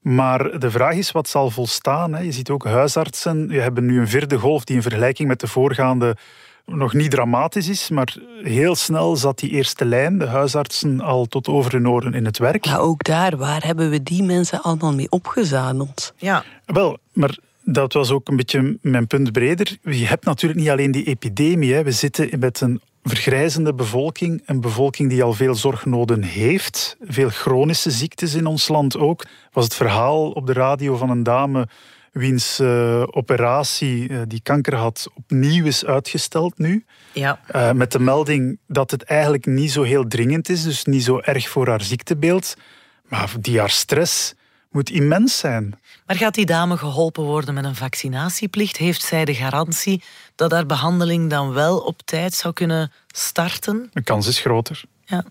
Maar 0.00 0.58
de 0.58 0.70
vraag 0.70 0.94
is 0.94 1.12
wat 1.12 1.28
zal 1.28 1.50
volstaan. 1.50 2.24
Je 2.24 2.32
ziet 2.32 2.50
ook 2.50 2.64
huisartsen. 2.64 3.48
We 3.48 3.60
hebben 3.60 3.86
nu 3.86 4.00
een 4.00 4.08
vierde 4.08 4.38
golf 4.38 4.64
die 4.64 4.76
in 4.76 4.82
vergelijking 4.82 5.28
met 5.28 5.40
de 5.40 5.46
voorgaande 5.46 6.16
nog 6.66 6.92
niet 6.92 7.10
dramatisch 7.10 7.68
is, 7.68 7.90
maar 7.90 8.16
heel 8.42 8.74
snel 8.74 9.16
zat 9.16 9.38
die 9.38 9.50
eerste 9.50 9.84
lijn, 9.84 10.18
de 10.18 10.26
huisartsen, 10.26 11.00
al 11.00 11.26
tot 11.26 11.48
over 11.48 11.72
hun 11.72 11.88
oren 11.88 12.14
in 12.14 12.24
het 12.24 12.38
werk. 12.38 12.64
Ja, 12.64 12.76
ook 12.76 13.04
daar, 13.04 13.36
waar 13.36 13.64
hebben 13.64 13.90
we 13.90 14.02
die 14.02 14.22
mensen 14.22 14.62
allemaal 14.62 14.94
mee 14.94 15.10
opgezadeld? 15.10 16.14
Ja. 16.16 16.44
Wel, 16.64 16.98
maar 17.12 17.36
dat 17.64 17.92
was 17.92 18.10
ook 18.10 18.28
een 18.28 18.36
beetje 18.36 18.78
mijn 18.80 19.06
punt 19.06 19.32
breder. 19.32 19.76
Je 19.82 20.06
hebt 20.06 20.24
natuurlijk 20.24 20.60
niet 20.60 20.70
alleen 20.70 20.90
die 20.90 21.04
epidemie. 21.04 21.74
Hè. 21.74 21.82
We 21.82 21.92
zitten 21.92 22.38
met 22.38 22.60
een 22.60 22.80
vergrijzende 23.02 23.74
bevolking, 23.74 24.42
een 24.46 24.60
bevolking 24.60 25.10
die 25.10 25.22
al 25.22 25.32
veel 25.32 25.54
zorgnoden 25.54 26.22
heeft, 26.22 26.96
veel 27.00 27.28
chronische 27.28 27.90
ziektes 27.90 28.34
in 28.34 28.46
ons 28.46 28.68
land 28.68 28.96
ook. 28.96 29.24
Was 29.52 29.64
het 29.64 29.74
verhaal 29.74 30.30
op 30.30 30.46
de 30.46 30.52
radio 30.52 30.96
van 30.96 31.10
een 31.10 31.22
dame 31.22 31.68
wiens 32.12 32.60
uh, 32.60 33.02
operatie 33.10 34.08
uh, 34.08 34.20
die 34.26 34.40
kanker 34.42 34.74
had 34.74 35.10
opnieuw 35.14 35.64
is 35.64 35.84
uitgesteld 35.84 36.58
nu. 36.58 36.84
Ja. 37.12 37.40
Uh, 37.54 37.72
met 37.72 37.92
de 37.92 37.98
melding 37.98 38.58
dat 38.66 38.90
het 38.90 39.02
eigenlijk 39.02 39.46
niet 39.46 39.70
zo 39.70 39.82
heel 39.82 40.06
dringend 40.06 40.48
is, 40.48 40.62
dus 40.62 40.84
niet 40.84 41.04
zo 41.04 41.20
erg 41.20 41.48
voor 41.48 41.68
haar 41.68 41.82
ziektebeeld. 41.82 42.54
Maar 43.08 43.32
die 43.40 43.58
haar 43.58 43.70
stress 43.70 44.34
moet 44.70 44.90
immens 44.90 45.38
zijn. 45.38 45.78
Maar 46.06 46.16
gaat 46.16 46.34
die 46.34 46.46
dame 46.46 46.76
geholpen 46.76 47.22
worden 47.22 47.54
met 47.54 47.64
een 47.64 47.74
vaccinatieplicht? 47.74 48.76
Heeft 48.76 49.02
zij 49.02 49.24
de 49.24 49.34
garantie 49.34 50.02
dat 50.34 50.50
haar 50.50 50.66
behandeling 50.66 51.30
dan 51.30 51.52
wel 51.52 51.78
op 51.78 52.02
tijd 52.02 52.34
zou 52.34 52.54
kunnen 52.54 52.92
starten? 53.06 53.90
De 53.92 54.02
kans 54.02 54.26
is 54.26 54.40
groter. 54.40 54.82
Ja. 55.04 55.24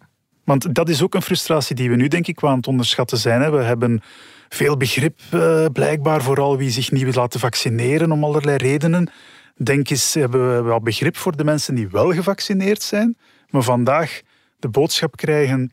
Want 0.43 0.75
dat 0.75 0.89
is 0.89 1.01
ook 1.01 1.13
een 1.13 1.21
frustratie 1.21 1.75
die 1.75 1.89
we 1.89 1.95
nu 1.95 2.07
denk 2.07 2.27
ik 2.27 2.43
aan 2.43 2.57
het 2.57 2.67
onderschatten 2.67 3.17
zijn. 3.17 3.51
We 3.51 3.63
hebben 3.63 4.01
veel 4.49 4.77
begrip 4.77 5.19
uh, 5.33 5.65
blijkbaar 5.73 6.21
vooral 6.21 6.57
wie 6.57 6.69
zich 6.69 6.91
niet 6.91 7.03
wil 7.03 7.13
laten 7.13 7.39
vaccineren 7.39 8.12
om 8.12 8.23
allerlei 8.23 8.57
redenen. 8.57 9.12
Denk 9.55 9.89
eens, 9.89 10.13
hebben 10.13 10.55
we 10.55 10.62
wel 10.62 10.81
begrip 10.81 11.17
voor 11.17 11.38
de 11.38 11.43
mensen 11.43 11.75
die 11.75 11.88
wel 11.88 12.13
gevaccineerd 12.13 12.81
zijn, 12.81 13.17
maar 13.49 13.62
vandaag 13.62 14.21
de 14.59 14.69
boodschap 14.69 15.15
krijgen 15.17 15.71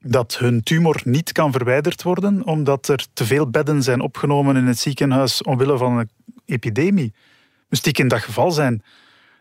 dat 0.00 0.36
hun 0.38 0.62
tumor 0.62 1.00
niet 1.04 1.32
kan 1.32 1.52
verwijderd 1.52 2.02
worden 2.02 2.44
omdat 2.44 2.88
er 2.88 3.06
te 3.12 3.24
veel 3.24 3.50
bedden 3.50 3.82
zijn 3.82 4.00
opgenomen 4.00 4.56
in 4.56 4.66
het 4.66 4.78
ziekenhuis 4.78 5.42
omwille 5.42 5.78
van 5.78 5.98
een 5.98 6.10
epidemie. 6.44 7.12
Moest 7.68 7.86
ik 7.86 7.98
in 7.98 8.08
dat 8.08 8.20
geval 8.20 8.50
zijn? 8.50 8.82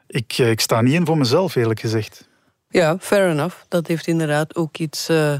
Ik, 0.07 0.35
eh, 0.37 0.49
ik 0.49 0.59
sta 0.59 0.81
niet 0.81 0.93
in 0.93 1.05
voor 1.05 1.17
mezelf, 1.17 1.55
eerlijk 1.55 1.79
gezegd. 1.79 2.27
Ja, 2.69 2.97
fair 2.99 3.29
enough. 3.29 3.55
Dat 3.67 3.87
heeft 3.87 4.07
inderdaad 4.07 4.55
ook 4.55 4.77
iets 4.77 5.09
uh, 5.09 5.39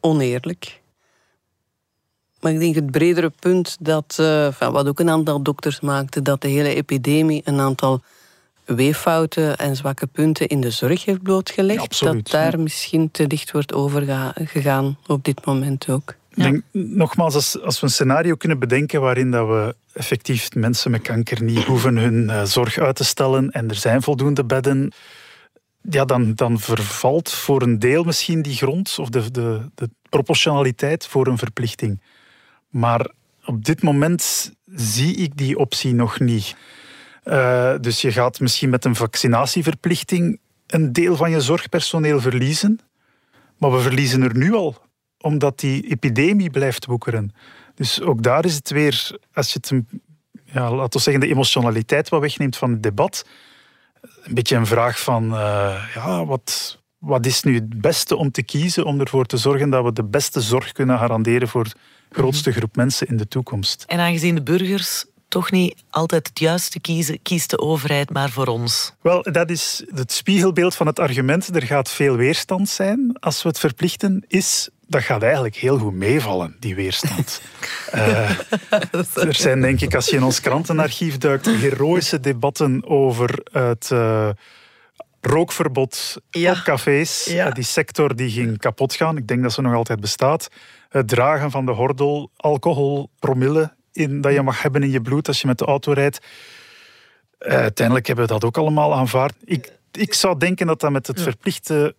oneerlijk. 0.00 0.82
Maar 2.40 2.52
ik 2.52 2.58
denk 2.58 2.74
het 2.74 2.90
bredere 2.90 3.30
punt 3.30 3.76
dat, 3.80 4.16
uh, 4.20 4.58
wat 4.58 4.88
ook 4.88 5.00
een 5.00 5.10
aantal 5.10 5.42
dokters 5.42 5.80
maakte, 5.80 6.22
dat 6.22 6.40
de 6.40 6.48
hele 6.48 6.74
epidemie 6.74 7.42
een 7.44 7.60
aantal 7.60 8.02
weeffouten 8.64 9.56
en 9.56 9.76
zwakke 9.76 10.06
punten 10.06 10.46
in 10.46 10.60
de 10.60 10.70
zorg 10.70 11.04
heeft 11.04 11.22
blootgelegd. 11.22 12.00
dat 12.00 12.30
daar 12.30 12.60
misschien 12.60 13.10
te 13.10 13.26
dicht 13.26 13.52
wordt 13.52 13.72
overgegaan 13.72 14.98
op 15.06 15.24
dit 15.24 15.44
moment 15.44 15.88
ook. 15.88 16.14
Denk, 16.34 16.62
nogmaals, 16.72 17.34
als, 17.34 17.60
als 17.62 17.80
we 17.80 17.86
een 17.86 17.92
scenario 17.92 18.34
kunnen 18.34 18.58
bedenken 18.58 19.00
waarin 19.00 19.30
dat 19.30 19.48
we 19.48 19.74
effectief 19.92 20.54
mensen 20.54 20.90
met 20.90 21.02
kanker 21.02 21.42
niet 21.42 21.64
hoeven 21.64 21.96
hun 21.96 22.24
uh, 22.24 22.42
zorg 22.42 22.78
uit 22.78 22.96
te 22.96 23.04
stellen 23.04 23.50
en 23.50 23.68
er 23.68 23.74
zijn 23.74 24.02
voldoende 24.02 24.44
bedden, 24.44 24.92
ja, 25.90 26.04
dan, 26.04 26.34
dan 26.34 26.58
vervalt 26.58 27.30
voor 27.30 27.62
een 27.62 27.78
deel 27.78 28.04
misschien 28.04 28.42
die 28.42 28.56
grond 28.56 28.96
of 28.98 29.08
de, 29.08 29.30
de, 29.30 29.60
de 29.74 29.90
proportionaliteit 30.08 31.06
voor 31.06 31.26
een 31.26 31.38
verplichting. 31.38 32.00
Maar 32.68 33.10
op 33.44 33.64
dit 33.64 33.82
moment 33.82 34.52
zie 34.74 35.16
ik 35.16 35.36
die 35.36 35.58
optie 35.58 35.94
nog 35.94 36.20
niet. 36.20 36.56
Uh, 37.24 37.74
dus 37.80 38.00
je 38.00 38.12
gaat 38.12 38.40
misschien 38.40 38.70
met 38.70 38.84
een 38.84 38.94
vaccinatieverplichting 38.94 40.40
een 40.66 40.92
deel 40.92 41.16
van 41.16 41.30
je 41.30 41.40
zorgpersoneel 41.40 42.20
verliezen. 42.20 42.80
Maar 43.58 43.72
we 43.72 43.80
verliezen 43.80 44.22
er 44.22 44.36
nu 44.36 44.54
al, 44.54 44.76
omdat 45.18 45.60
die 45.60 45.90
epidemie 45.90 46.50
blijft 46.50 46.86
woekeren. 46.86 47.34
Dus 47.74 48.00
ook 48.00 48.22
daar 48.22 48.44
is 48.44 48.54
het 48.54 48.70
weer, 48.70 49.18
als 49.32 49.52
je 49.52 49.58
het, 49.62 49.82
ja, 50.44 50.74
laten 50.74 50.98
we 50.98 51.04
zeggen, 51.04 51.22
de 51.22 51.28
emotionaliteit 51.28 52.08
wat 52.08 52.20
wegneemt 52.20 52.56
van 52.56 52.70
het 52.70 52.82
debat, 52.82 53.26
een 54.22 54.34
beetje 54.34 54.56
een 54.56 54.66
vraag 54.66 55.00
van, 55.00 55.24
uh, 55.24 55.84
ja, 55.94 56.24
wat, 56.24 56.78
wat 56.98 57.26
is 57.26 57.42
nu 57.42 57.54
het 57.54 57.80
beste 57.80 58.16
om 58.16 58.30
te 58.30 58.42
kiezen 58.42 58.84
om 58.84 59.00
ervoor 59.00 59.26
te 59.26 59.36
zorgen 59.36 59.70
dat 59.70 59.84
we 59.84 59.92
de 59.92 60.04
beste 60.04 60.40
zorg 60.40 60.72
kunnen 60.72 60.98
garanderen 60.98 61.48
voor 61.48 61.64
de 61.64 61.74
grootste 62.10 62.52
groep 62.52 62.76
mensen 62.76 63.06
in 63.06 63.16
de 63.16 63.28
toekomst? 63.28 63.84
En 63.86 63.98
aangezien 63.98 64.34
de 64.34 64.42
burgers 64.42 65.04
toch 65.34 65.50
niet 65.50 65.84
altijd 65.90 66.28
het 66.28 66.38
juiste 66.38 66.80
kiezen, 66.80 67.22
kiest 67.22 67.50
de 67.50 67.58
overheid 67.58 68.10
maar 68.10 68.30
voor 68.30 68.46
ons. 68.46 68.94
Wel, 69.00 69.22
dat 69.22 69.50
is 69.50 69.84
het 69.94 70.12
spiegelbeeld 70.12 70.74
van 70.74 70.86
het 70.86 70.98
argument. 70.98 71.56
Er 71.56 71.62
gaat 71.62 71.90
veel 71.90 72.16
weerstand 72.16 72.68
zijn 72.68 73.16
als 73.20 73.42
we 73.42 73.48
het 73.48 73.58
verplichten. 73.58 74.24
Is 74.28 74.68
dat 74.86 75.02
gaat 75.02 75.22
eigenlijk 75.22 75.56
heel 75.56 75.78
goed 75.78 75.94
meevallen, 75.94 76.56
die 76.60 76.74
weerstand. 76.74 77.40
uh, 77.94 78.30
er 79.28 79.34
zijn, 79.34 79.60
denk 79.60 79.80
ik, 79.80 79.94
als 79.94 80.08
je 80.08 80.16
in 80.16 80.22
ons 80.22 80.40
krantenarchief 80.40 81.18
duikt, 81.18 81.46
heroïsche 81.46 82.20
debatten 82.20 82.86
over 82.86 83.40
het 83.52 83.90
uh, 83.92 84.28
rookverbod 85.20 86.16
op 86.32 86.60
cafés. 86.64 87.24
Ja. 87.24 87.46
Uh, 87.46 87.52
die 87.52 87.64
sector 87.64 88.16
die 88.16 88.30
ging 88.30 88.58
kapot 88.58 88.94
gaan. 88.94 89.16
Ik 89.16 89.26
denk 89.26 89.42
dat 89.42 89.52
ze 89.52 89.60
nog 89.60 89.74
altijd 89.74 90.00
bestaat. 90.00 90.48
Het 90.88 91.08
dragen 91.08 91.50
van 91.50 91.66
de 91.66 91.72
hordel, 91.72 92.30
alcohol, 92.36 93.10
promille 93.18 93.72
in, 93.94 94.20
dat 94.20 94.32
je 94.32 94.42
mag 94.42 94.62
hebben 94.62 94.82
in 94.82 94.90
je 94.90 95.00
bloed 95.00 95.28
als 95.28 95.40
je 95.40 95.46
met 95.46 95.58
de 95.58 95.64
auto 95.64 95.92
rijdt. 95.92 96.18
Uh, 97.40 97.52
uiteindelijk 97.52 98.06
hebben 98.06 98.26
we 98.26 98.32
dat 98.32 98.44
ook 98.44 98.56
allemaal 98.56 98.94
aanvaard. 98.94 99.34
Ik, 99.44 99.72
ik 99.92 100.14
zou 100.14 100.38
denken 100.38 100.66
dat 100.66 100.80
dat 100.80 100.90
met 100.90 101.06
het 101.06 101.22
verplichte 101.22 101.94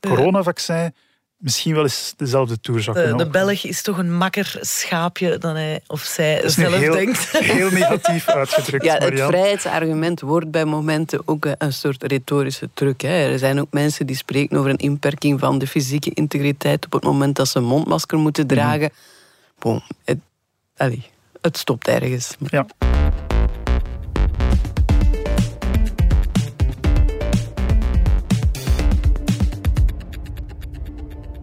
coronavaccin 0.00 0.94
misschien 1.40 1.74
wel 1.74 1.82
eens 1.82 2.14
dezelfde 2.16 2.60
toer 2.60 2.80
zou 2.80 2.96
kunnen 2.96 3.16
De, 3.16 3.24
de 3.24 3.30
Belg 3.30 3.64
is 3.64 3.82
toch 3.82 3.98
een 3.98 4.16
makker 4.16 4.58
schaapje 4.60 5.38
dan 5.38 5.54
hij 5.54 5.80
of 5.86 6.00
zij 6.00 6.48
zelf 6.48 6.74
heel, 6.74 6.92
denkt. 6.92 7.30
Heel 7.38 7.70
negatief 7.70 8.28
uitgedrukt, 8.40 8.84
Ja, 8.84 8.96
het 8.98 9.20
vrijheidsargument 9.20 10.20
wordt 10.20 10.50
bij 10.50 10.64
momenten 10.64 11.22
ook 11.24 11.46
een 11.58 11.72
soort 11.72 12.02
retorische 12.02 12.68
truc. 12.74 13.00
Hè. 13.00 13.32
Er 13.32 13.38
zijn 13.38 13.60
ook 13.60 13.70
mensen 13.70 14.06
die 14.06 14.16
spreken 14.16 14.58
over 14.58 14.70
een 14.70 14.76
inperking 14.76 15.40
van 15.40 15.58
de 15.58 15.66
fysieke 15.66 16.10
integriteit 16.14 16.84
op 16.84 16.92
het 16.92 17.02
moment 17.02 17.36
dat 17.36 17.48
ze 17.48 17.58
een 17.58 17.64
mondmasker 17.64 18.18
moeten 18.18 18.46
mhm. 18.46 18.54
dragen. 18.54 18.90
Bon, 19.58 19.82
het, 20.04 20.18
allez, 20.76 21.10
het 21.40 21.58
stopt 21.58 21.88
ergens. 21.88 22.36
Ja. 22.46 22.66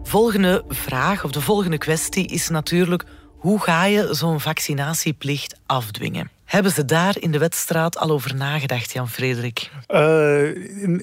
Volgende 0.02 0.64
vraag 0.68 1.24
of 1.24 1.30
de 1.30 1.40
volgende 1.40 1.78
kwestie 1.78 2.26
is 2.26 2.48
natuurlijk 2.48 3.04
hoe 3.38 3.60
ga 3.60 3.84
je 3.84 4.08
zo'n 4.14 4.40
vaccinatieplicht 4.40 5.60
afdwingen? 5.66 6.37
Hebben 6.48 6.72
ze 6.72 6.84
daar 6.84 7.16
in 7.18 7.30
de 7.30 7.38
wedstraat 7.38 7.98
al 7.98 8.10
over 8.10 8.34
nagedacht, 8.34 8.92
Jan-Frederik? 8.92 9.70
Uh, 9.88 9.98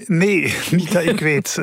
nee, 0.06 0.56
niet 0.72 0.92
dat 0.92 1.04
ik 1.04 1.20
weet. 1.20 1.60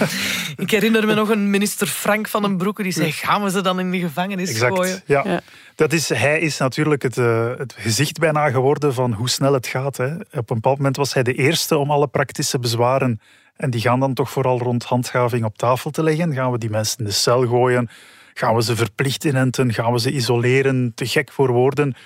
ik 0.64 0.70
herinner 0.70 1.06
me 1.06 1.14
nog 1.14 1.28
een 1.28 1.50
minister 1.50 1.86
Frank 1.86 2.28
van 2.28 2.42
den 2.42 2.56
Broeke 2.56 2.82
die 2.82 2.92
zei: 2.92 3.12
gaan 3.12 3.42
we 3.42 3.50
ze 3.50 3.60
dan 3.60 3.80
in 3.80 3.90
de 3.90 3.98
gevangenis 3.98 4.50
exact, 4.50 4.74
gooien? 4.74 5.02
Ja. 5.06 5.22
ja. 5.24 5.40
Dat 5.74 5.92
is, 5.92 6.08
hij 6.08 6.40
is 6.40 6.58
natuurlijk 6.58 7.02
het, 7.02 7.16
uh, 7.16 7.50
het, 7.56 7.74
gezicht 7.78 8.18
bijna 8.18 8.50
geworden 8.50 8.94
van 8.94 9.12
hoe 9.12 9.28
snel 9.28 9.52
het 9.52 9.66
gaat. 9.66 9.96
Hè. 9.96 10.14
Op 10.14 10.20
een 10.32 10.44
bepaald 10.44 10.76
moment 10.76 10.96
was 10.96 11.14
hij 11.14 11.22
de 11.22 11.34
eerste 11.34 11.76
om 11.76 11.90
alle 11.90 12.06
praktische 12.06 12.58
bezwaren, 12.58 13.20
en 13.56 13.70
die 13.70 13.80
gaan 13.80 14.00
dan 14.00 14.14
toch 14.14 14.30
vooral 14.30 14.58
rond 14.58 14.84
handhaving 14.84 15.44
op 15.44 15.58
tafel 15.58 15.90
te 15.90 16.02
leggen. 16.02 16.34
Gaan 16.34 16.52
we 16.52 16.58
die 16.58 16.70
mensen 16.70 16.98
in 16.98 17.04
de 17.04 17.10
cel 17.10 17.46
gooien? 17.46 17.88
Gaan 18.34 18.54
we 18.54 18.62
ze 18.62 18.76
verplicht 18.76 19.24
inenten? 19.24 19.72
Gaan 19.72 19.92
we 19.92 20.00
ze 20.00 20.12
isoleren? 20.12 20.92
Te 20.94 21.06
gek 21.06 21.32
voor 21.32 21.52
woorden. 21.52 21.96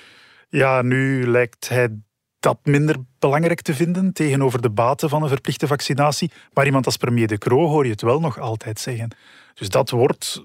Ja, 0.48 0.82
nu 0.82 1.26
lijkt 1.26 1.68
hij 1.68 1.88
dat 2.40 2.58
minder 2.62 2.96
belangrijk 3.18 3.60
te 3.60 3.74
vinden 3.74 4.12
tegenover 4.12 4.62
de 4.62 4.70
baten 4.70 5.08
van 5.08 5.22
een 5.22 5.28
verplichte 5.28 5.66
vaccinatie. 5.66 6.30
Maar 6.52 6.66
iemand 6.66 6.86
als 6.86 6.96
premier 6.96 7.26
De 7.26 7.38
Croo 7.38 7.66
hoor 7.66 7.84
je 7.84 7.90
het 7.90 8.02
wel 8.02 8.20
nog 8.20 8.38
altijd 8.38 8.80
zeggen. 8.80 9.08
Dus 9.54 9.68
dat 9.68 9.90
wordt, 9.90 10.44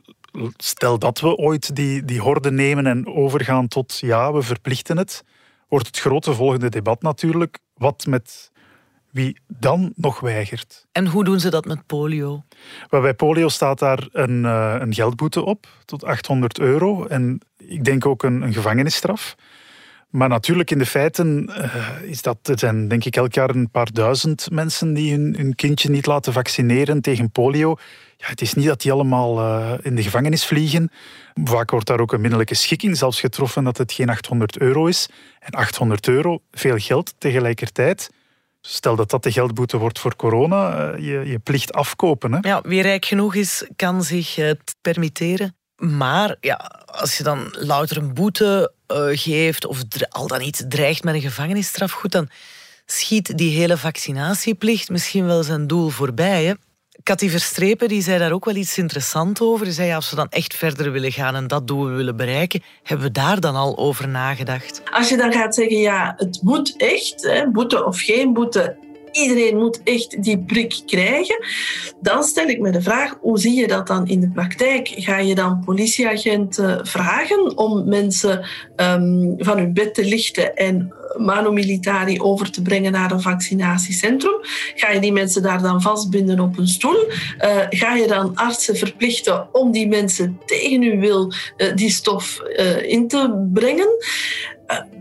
stel 0.57 0.99
dat 0.99 1.19
we 1.19 1.35
ooit 1.35 1.75
die, 1.75 2.05
die 2.05 2.19
horde 2.19 2.51
nemen 2.51 2.85
en 2.85 3.07
overgaan 3.07 3.67
tot 3.67 3.99
ja, 3.99 4.33
we 4.33 4.41
verplichten 4.41 4.97
het, 4.97 5.23
wordt 5.67 5.87
het 5.87 5.99
grote 5.99 6.33
volgende 6.33 6.69
debat 6.69 7.01
natuurlijk. 7.01 7.59
Wat 7.73 8.05
met 8.05 8.51
wie 9.11 9.37
dan 9.47 9.93
nog 9.95 10.19
weigert. 10.19 10.85
En 10.91 11.07
hoe 11.07 11.23
doen 11.23 11.39
ze 11.39 11.49
dat 11.49 11.65
met 11.65 11.85
polio? 11.85 12.43
Wel, 12.89 13.01
bij 13.01 13.13
polio 13.13 13.47
staat 13.47 13.79
daar 13.79 14.07
een, 14.11 14.43
uh, 14.43 14.75
een 14.79 14.93
geldboete 14.93 15.43
op, 15.45 15.67
tot 15.85 16.03
800 16.03 16.59
euro. 16.59 17.05
En 17.05 17.41
ik 17.57 17.83
denk 17.83 18.05
ook 18.05 18.23
een, 18.23 18.41
een 18.41 18.53
gevangenisstraf. 18.53 19.35
Maar 20.13 20.29
natuurlijk, 20.29 20.71
in 20.71 20.77
de 20.77 20.85
feiten 20.85 21.49
uh, 21.49 22.01
is 22.01 22.21
dat, 22.21 22.37
er 22.43 22.59
zijn 22.59 22.87
denk 22.87 23.05
ik 23.05 23.15
elk 23.15 23.33
jaar 23.33 23.49
een 23.49 23.69
paar 23.69 23.91
duizend 23.91 24.51
mensen 24.51 24.93
die 24.93 25.13
hun, 25.13 25.55
kindje 25.55 25.89
niet 25.89 26.05
laten 26.05 26.33
vaccineren 26.33 27.01
tegen 27.01 27.31
polio. 27.31 27.75
Ja, 28.17 28.27
het 28.27 28.41
is 28.41 28.53
niet 28.53 28.65
dat 28.65 28.81
die 28.81 28.91
allemaal 28.91 29.39
uh, 29.39 29.73
in 29.81 29.95
de 29.95 30.03
gevangenis 30.03 30.45
vliegen. 30.45 30.91
Vaak 31.43 31.71
wordt 31.71 31.87
daar 31.87 31.99
ook 31.99 32.13
een 32.13 32.21
middelijke 32.21 32.55
schikking 32.55 32.97
zelfs 32.97 33.19
getroffen 33.19 33.63
dat 33.63 33.77
het 33.77 33.91
geen 33.91 34.09
800 34.09 34.57
euro 34.57 34.85
is. 34.85 35.09
En 35.39 35.51
800 35.51 36.07
euro, 36.07 36.41
veel 36.51 36.77
geld 36.77 37.13
tegelijkertijd. 37.17 38.09
Stel 38.61 38.95
dat 38.95 39.09
dat 39.09 39.23
de 39.23 39.31
geldboete 39.31 39.77
wordt 39.77 39.99
voor 39.99 40.15
corona, 40.15 40.93
uh, 40.93 41.05
je, 41.05 41.29
je 41.29 41.39
plicht 41.39 41.73
afkopen. 41.73 42.33
Hè? 42.33 42.39
Ja, 42.41 42.61
wie 42.61 42.81
rijk 42.81 43.05
genoeg 43.05 43.35
is, 43.35 43.67
kan 43.75 44.03
zich 44.03 44.35
het 44.35 44.75
permitteren. 44.81 45.55
Maar 45.75 46.35
ja, 46.39 46.55
als 46.85 47.17
je 47.17 47.23
dan 47.23 47.47
louter 47.51 47.97
een 47.97 48.13
boete 48.13 48.71
uh, 48.87 49.09
geeft 49.11 49.65
of 49.65 49.83
al 50.09 50.27
dan 50.27 50.39
niet 50.39 50.65
dreigt 50.67 51.03
met 51.03 51.15
een 51.15 51.21
gevangenisstraf, 51.21 51.91
goed, 51.91 52.11
dan 52.11 52.29
schiet 52.85 53.37
die 53.37 53.57
hele 53.57 53.77
vaccinatieplicht 53.77 54.89
misschien 54.89 55.25
wel 55.25 55.43
zijn 55.43 55.67
doel 55.67 55.89
voorbij. 55.89 56.43
Hè? 56.43 56.53
Cathy 57.03 57.29
Verstrepen 57.29 57.87
die 57.87 58.01
zei 58.01 58.19
daar 58.19 58.31
ook 58.31 58.45
wel 58.45 58.55
iets 58.55 58.77
interessants 58.77 59.41
over. 59.41 59.65
Die 59.65 59.73
zei, 59.73 59.93
als 59.93 60.09
we 60.09 60.15
dan 60.15 60.29
echt 60.29 60.55
verder 60.55 60.91
willen 60.91 61.11
gaan 61.11 61.35
en 61.35 61.47
dat 61.47 61.67
doel 61.67 61.85
willen 61.85 62.15
bereiken, 62.15 62.63
hebben 62.83 63.05
we 63.05 63.11
daar 63.11 63.39
dan 63.39 63.55
al 63.55 63.77
over 63.77 64.07
nagedacht? 64.07 64.81
Als 64.91 65.09
je 65.09 65.17
dan 65.17 65.31
gaat 65.33 65.55
zeggen, 65.55 65.77
ja, 65.77 66.13
het 66.17 66.39
moet 66.41 66.77
echt, 66.77 67.23
hè, 67.23 67.51
boete 67.51 67.85
of 67.85 67.99
geen 67.99 68.33
boete, 68.33 68.77
iedereen 69.13 69.57
moet 69.57 69.81
echt 69.83 70.23
die 70.23 70.39
prik 70.39 70.81
krijgen. 70.85 71.45
Dan 72.01 72.23
stel 72.23 72.47
ik 72.47 72.59
me 72.59 72.71
de 72.71 72.81
vraag, 72.81 73.17
hoe 73.21 73.39
zie 73.39 73.53
je 73.53 73.67
dat 73.67 73.87
dan 73.87 74.07
in 74.07 74.19
de 74.19 74.29
praktijk? 74.29 74.93
Ga 74.95 75.17
je 75.17 75.35
dan 75.35 75.61
politieagenten 75.65 76.87
vragen 76.87 77.57
om 77.57 77.87
mensen 77.87 78.45
um, 78.75 79.35
van 79.37 79.57
hun 79.57 79.73
bed 79.73 79.93
te 79.93 80.05
lichten 80.05 80.55
en 80.55 80.93
mano 81.17 81.51
militari 81.51 82.21
over 82.21 82.51
te 82.51 82.61
brengen 82.61 82.91
naar 82.91 83.11
een 83.11 83.21
vaccinatiecentrum? 83.21 84.39
Ga 84.75 84.91
je 84.91 84.99
die 84.99 85.13
mensen 85.13 85.41
daar 85.41 85.61
dan 85.61 85.81
vastbinden 85.81 86.39
op 86.39 86.57
een 86.57 86.67
stoel? 86.67 87.05
Uh, 87.05 87.57
ga 87.69 87.95
je 87.95 88.07
dan 88.07 88.35
artsen 88.35 88.75
verplichten 88.75 89.47
om 89.51 89.71
die 89.71 89.87
mensen 89.87 90.39
tegen 90.45 90.83
hun 90.83 90.99
wil 90.99 91.33
uh, 91.57 91.75
die 91.75 91.89
stof 91.89 92.41
uh, 92.57 92.83
in 92.83 93.07
te 93.07 93.49
brengen? 93.53 93.87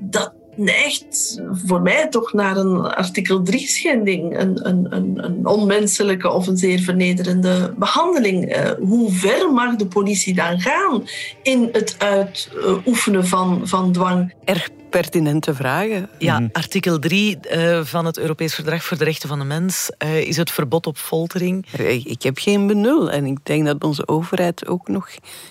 dat 0.01 0.33
neigt 0.55 1.41
voor 1.53 1.83
mij 1.83 2.09
toch 2.09 2.33
naar 2.33 2.57
een 2.57 2.81
artikel 2.81 3.43
3-schending. 3.51 4.38
Een, 4.38 4.69
een, 4.69 4.87
een, 4.91 5.25
een, 5.25 5.47
onmenselijke 5.47 6.31
of 6.31 6.47
een 6.47 6.57
zeer 6.57 6.81
vernederende 6.81 7.75
behandeling. 7.79 8.57
Uh, 8.57 8.71
hoe 8.79 9.12
ver 9.12 9.53
mag 9.53 9.77
de 9.77 9.87
politie 9.87 10.35
dan 10.35 10.61
gaan 10.61 11.05
in 11.43 11.69
het 11.73 11.97
uitoefenen 11.99 13.27
van, 13.27 13.61
van 13.65 13.93
dwang? 13.93 14.35
Erg 14.45 14.69
pertinente 14.92 15.55
vragen. 15.55 16.09
Ja, 16.18 16.40
mhm. 16.40 16.48
artikel 16.52 16.98
3 16.98 17.38
uh, 17.42 17.78
eh, 17.78 17.85
van 17.85 18.07
het 18.07 18.18
Europees 18.18 18.55
Verdrag 18.55 18.85
voor 18.85 18.98
de 18.98 19.05
Rechten 19.05 19.28
van 19.28 19.38
de 19.38 19.44
Mens 19.44 19.90
uh, 20.05 20.16
is 20.16 20.37
het 20.37 20.50
verbod 20.50 20.87
op 20.87 20.96
foltering. 20.96 21.66
Ik 22.05 22.22
heb 22.22 22.38
geen 22.38 22.66
benul 22.66 23.11
en 23.11 23.24
ik 23.24 23.38
denk 23.42 23.66
dat 23.66 23.85
onze 23.85 24.09
overheid 24.09 24.66
ook 24.66 24.88
nog 24.88 25.09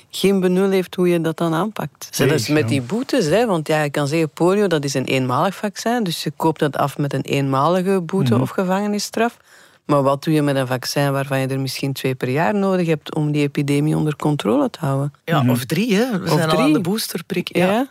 geen 0.10 0.40
benul 0.40 0.70
heeft 0.70 0.96
hoe 0.96 1.10
je 1.10 1.22
dat 1.22 1.38
dan 1.38 1.54
aanpakt. 1.54 2.08
Zelfs 2.12 2.48
met 2.48 2.68
die 2.68 2.82
boetes, 2.82 3.26
hè, 3.26 3.46
want 3.46 3.68
ja, 3.68 3.84
je 3.84 3.90
kan 3.90 4.08
zeggen 4.08 4.30
polio 4.30 4.68
dat 4.68 4.84
is 4.84 4.94
een 4.94 5.06
eenmalig 5.06 5.56
vaccin, 5.56 6.04
dus 6.04 6.24
je 6.24 6.32
koopt 6.36 6.60
dat 6.60 6.78
af 6.78 6.98
met 6.98 7.14
een 7.14 7.22
eenmalige 7.22 8.02
boete 8.02 8.34
mhm. 8.34 8.42
of 8.42 8.50
gevangenisstraf. 8.50 9.38
Maar 9.86 10.04
wat 10.04 10.24
doe 10.24 10.34
je 10.34 10.42
met 10.42 10.56
een 10.56 10.68
vaccin 10.68 11.12
waarvan 11.12 11.40
je 11.40 11.48
er 11.48 11.60
misschien 11.60 11.94
twee 11.94 12.16
per 12.16 12.30
jaar 12.30 12.56
nodig 12.56 12.88
hebt 12.88 13.16
om 13.16 13.32
die 13.32 13.42
epidemie 13.42 13.96
onder 13.98 14.16
controle 14.16 14.70
te 14.70 14.80
houden? 14.80 15.14
Ja, 15.26 15.44
of 15.48 15.66
drie, 15.66 15.96
hè? 15.96 16.20
We 16.20 16.24
of 16.24 16.38
zijn 16.38 16.50
drie. 16.50 16.60
al 16.60 16.66
aan 16.66 16.74
de 16.74 16.82
boosterprik. 16.82 17.56
ja. 17.56 17.66
Ja, 17.66 17.88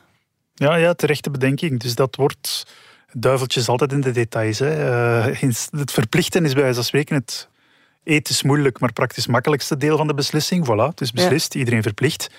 ja, 0.68 0.94
terechte 0.94 1.30
bedenking. 1.30 1.80
Dus 1.80 1.94
dat 1.94 2.16
wordt 2.16 2.66
duiveltjes 3.12 3.68
altijd 3.68 3.92
in 3.92 4.00
de 4.00 4.10
details. 4.10 4.58
Hè. 4.58 5.28
Uh, 5.28 5.50
het 5.70 5.92
verplichten 5.92 6.44
is 6.44 6.52
bij 6.52 6.62
wijze 6.62 6.76
van 6.76 6.84
spreken 6.84 7.16
het 7.16 7.48
ethisch 8.02 8.42
moeilijk, 8.42 8.80
maar 8.80 8.92
praktisch 8.92 9.26
makkelijkste 9.26 9.76
deel 9.76 9.96
van 9.96 10.06
de 10.06 10.14
beslissing. 10.14 10.66
Voilà, 10.66 10.88
het 10.88 11.00
is 11.00 11.12
beslist, 11.12 11.54
iedereen 11.54 11.82
verplicht. 11.82 12.30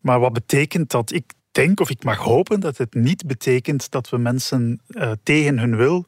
Maar 0.00 0.20
wat 0.20 0.32
betekent 0.32 0.90
dat? 0.90 1.12
Ik 1.12 1.32
denk 1.52 1.80
of 1.80 1.90
ik 1.90 2.04
mag 2.04 2.18
hopen 2.18 2.60
dat 2.60 2.78
het 2.78 2.94
niet 2.94 3.26
betekent 3.26 3.90
dat 3.90 4.08
we 4.08 4.18
mensen 4.18 4.80
uh, 4.88 5.12
tegen 5.22 5.58
hun 5.58 5.76
wil 5.76 6.04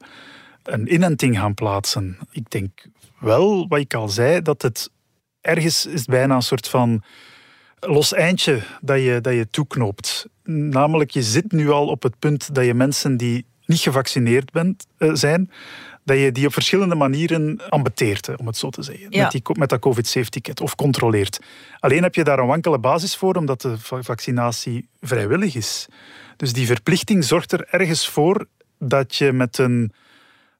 een 0.62 0.94
inenting 0.94 1.38
gaan 1.38 1.54
plaatsen. 1.54 2.18
Ik 2.30 2.50
denk 2.50 2.86
wel, 3.18 3.68
wat 3.68 3.78
ik 3.78 3.94
al 3.94 4.08
zei, 4.08 4.42
dat 4.42 4.62
het 4.62 4.90
ergens 5.40 5.86
is 5.86 6.04
bijna 6.04 6.34
een 6.34 6.42
soort 6.42 6.68
van 6.68 7.02
los 7.86 8.12
eindje 8.12 8.62
dat 8.80 8.98
je, 8.98 9.20
dat 9.20 9.34
je 9.34 9.48
toeknoopt. 9.50 10.26
Namelijk, 10.44 11.10
je 11.10 11.22
zit 11.22 11.52
nu 11.52 11.70
al 11.70 11.86
op 11.86 12.02
het 12.02 12.18
punt 12.18 12.54
dat 12.54 12.64
je 12.64 12.74
mensen 12.74 13.16
die 13.16 13.44
niet 13.66 13.80
gevaccineerd 13.80 14.50
bent, 14.50 14.86
uh, 14.98 15.14
zijn, 15.14 15.50
dat 16.04 16.18
je 16.18 16.32
die 16.32 16.46
op 16.46 16.52
verschillende 16.52 16.94
manieren 16.94 17.60
ambeteert, 17.68 18.36
om 18.36 18.46
het 18.46 18.56
zo 18.56 18.70
te 18.70 18.82
zeggen. 18.82 19.06
Met, 19.10 19.30
die, 19.30 19.42
met 19.52 19.68
dat 19.68 19.80
COVID-safe-ticket 19.80 20.60
of 20.60 20.74
controleert. 20.74 21.40
Alleen 21.78 22.02
heb 22.02 22.14
je 22.14 22.24
daar 22.24 22.38
een 22.38 22.46
wankele 22.46 22.78
basis 22.78 23.16
voor, 23.16 23.34
omdat 23.34 23.60
de 23.60 23.74
vaccinatie 23.78 24.88
vrijwillig 25.00 25.54
is. 25.54 25.86
Dus 26.36 26.52
die 26.52 26.66
verplichting 26.66 27.24
zorgt 27.24 27.52
er 27.52 27.66
ergens 27.70 28.08
voor 28.08 28.46
dat 28.78 29.16
je 29.16 29.32
met 29.32 29.58
een, 29.58 29.92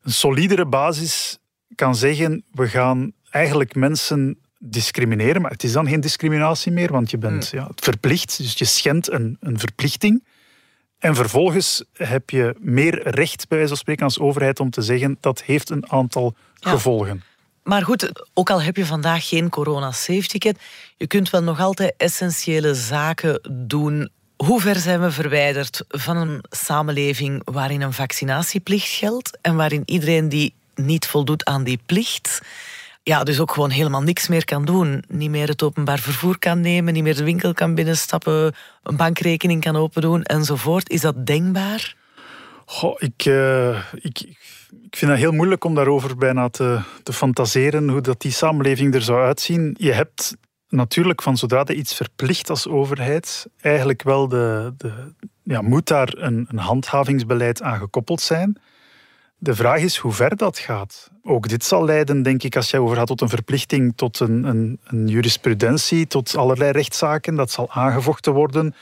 een 0.03 0.13
solidere 0.13 0.67
basis 0.67 1.39
kan 1.75 1.95
zeggen: 1.95 2.45
we 2.51 2.69
gaan 2.69 3.13
eigenlijk 3.31 3.75
mensen 3.75 4.39
discrimineren, 4.65 5.43
maar 5.43 5.51
het 5.51 5.65
is 5.65 5.73
dan 5.73 5.89
geen 5.89 6.01
discriminatie 6.01 6.73
meer, 6.73 6.93
want 6.93 7.11
je 7.11 7.19
bent 7.19 7.51
hmm. 7.51 7.61
ja, 7.61 7.71
verplicht, 7.75 8.39
dus 8.39 8.59
je 8.59 8.65
schendt 8.65 9.11
een, 9.11 9.37
een 9.41 9.59
verplichting. 9.59 10.25
En 10.99 11.15
vervolgens 11.15 11.85
heb 11.93 12.31
je 12.31 12.55
meer 12.61 13.09
recht, 13.09 13.49
bij 13.49 13.59
wijze 13.59 13.73
van 13.73 13.83
spreken, 13.83 14.05
als 14.05 14.19
overheid 14.19 14.61
om 14.61 14.71
te 14.71 14.83
zeggen 14.83 15.17
dat 15.21 15.43
heeft 15.43 15.71
een 15.71 15.91
aantal 15.91 16.35
gevolgen. 16.61 17.23
Maar 17.63 17.83
goed, 17.83 18.27
ook 18.35 18.51
al 18.51 18.63
heb 18.63 18.77
je 18.77 18.87
vandaag 18.87 19.29
geen 19.29 19.49
corona-safe-ticket, 19.49 20.59
je 20.97 21.07
kunt 21.07 21.31
wel 21.31 21.43
nog 21.43 21.61
altijd 21.61 21.95
essentiële 21.97 22.75
zaken 22.75 23.41
doen. 23.51 24.11
Hoe 24.37 24.61
ver 24.61 24.77
zijn 24.77 25.01
we 25.01 25.11
verwijderd 25.11 25.85
van 25.89 26.17
een 26.17 26.45
samenleving 26.51 27.43
waarin 27.45 27.81
een 27.81 27.93
vaccinatieplicht 27.93 28.89
geldt 28.89 29.39
en 29.41 29.57
waarin 29.57 29.83
iedereen 29.85 30.29
die 30.29 30.55
niet 30.75 31.07
voldoet 31.07 31.45
aan 31.45 31.65
die 31.65 31.81
plicht 31.87 32.41
ja, 33.03 33.25
dus 33.25 33.41
ook 33.41 33.53
gewoon 33.53 33.71
helemaal 33.71 34.03
niks 34.03 34.29
meer 34.29 34.45
kan 34.45 34.65
doen. 34.65 35.05
Niet 35.09 35.31
meer 35.31 35.49
het 35.49 35.63
openbaar 35.63 35.99
vervoer 35.99 36.39
kan 36.39 36.61
nemen, 36.61 36.93
niet 36.93 37.03
meer 37.03 37.17
de 37.17 37.25
winkel 37.25 37.53
kan 37.53 37.75
binnenstappen, 37.75 38.55
een 38.83 38.97
bankrekening 38.97 39.61
kan 39.61 39.77
opendoen 39.77 40.23
enzovoort. 40.23 40.91
Is 40.91 41.01
dat 41.01 41.27
denkbaar? 41.27 41.97
Goh, 42.67 42.95
ik, 42.99 43.25
uh, 43.25 43.79
ik, 43.95 44.21
ik 44.83 44.97
vind 44.97 45.11
het 45.11 45.21
heel 45.21 45.33
moeilijk 45.33 45.65
om 45.65 45.75
daarover 45.75 46.17
bijna 46.17 46.49
te, 46.49 46.81
te 47.03 47.13
fantaseren 47.13 47.89
hoe 47.89 48.01
dat 48.01 48.21
die 48.21 48.33
samenleving 48.33 48.95
er 48.95 49.03
zou 49.03 49.25
uitzien. 49.25 49.77
Je 49.79 49.93
hebt 49.93 50.37
natuurlijk 50.69 51.23
van 51.23 51.37
zodra 51.37 51.65
je 51.67 51.75
iets 51.75 51.95
verplicht 51.95 52.51
als 52.51 52.69
overheid, 52.69 53.47
eigenlijk 53.61 54.03
wel 54.03 54.29
de, 54.29 54.75
de 54.77 54.93
ja, 55.43 55.61
moet 55.61 55.87
daar 55.87 56.15
een, 56.17 56.47
een 56.49 56.59
handhavingsbeleid 56.59 57.63
aan 57.63 57.79
gekoppeld 57.79 58.21
zijn. 58.21 58.61
De 59.45 59.55
vraag 59.55 59.81
is 59.81 59.97
hoe 59.97 60.13
ver 60.13 60.37
dat 60.37 60.59
gaat. 60.59 61.11
Ook 61.23 61.49
dit 61.49 61.65
zal 61.65 61.85
leiden, 61.85 62.23
denk 62.23 62.43
ik, 62.43 62.57
als 62.57 62.71
jij 62.71 62.81
overgaat 62.81 63.07
tot 63.07 63.21
een 63.21 63.29
verplichting, 63.29 63.93
tot 63.97 64.21
een, 64.21 64.45
een, 64.45 64.81
een 64.85 65.09
jurisprudentie, 65.09 66.07
tot 66.07 66.37
allerlei 66.37 66.71
rechtszaken. 66.71 67.35
Dat 67.35 67.51
zal 67.51 67.71
aangevochten 67.71 68.33
worden. 68.33 68.75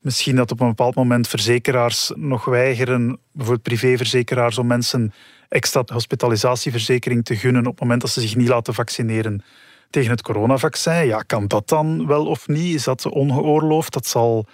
Misschien 0.00 0.36
dat 0.36 0.50
op 0.50 0.60
een 0.60 0.68
bepaald 0.68 0.94
moment 0.94 1.28
verzekeraars 1.28 2.12
nog 2.14 2.44
weigeren, 2.44 3.18
bijvoorbeeld 3.32 3.62
privéverzekeraars, 3.62 4.58
om 4.58 4.66
mensen 4.66 5.12
extra 5.48 5.82
hospitalisatieverzekering 5.86 7.24
te 7.24 7.36
gunnen 7.36 7.66
op 7.66 7.72
het 7.72 7.80
moment 7.80 8.00
dat 8.00 8.10
ze 8.10 8.20
zich 8.20 8.36
niet 8.36 8.48
laten 8.48 8.74
vaccineren 8.74 9.44
tegen 9.90 10.10
het 10.10 10.22
coronavaccin. 10.22 11.06
Ja, 11.06 11.22
kan 11.22 11.48
dat 11.48 11.68
dan 11.68 12.06
wel 12.06 12.26
of 12.26 12.48
niet? 12.48 12.74
Is 12.74 12.84
dat 12.84 13.06
ongeoorloofd? 13.06 13.92
Dat, 13.92 14.06
zal, 14.06 14.46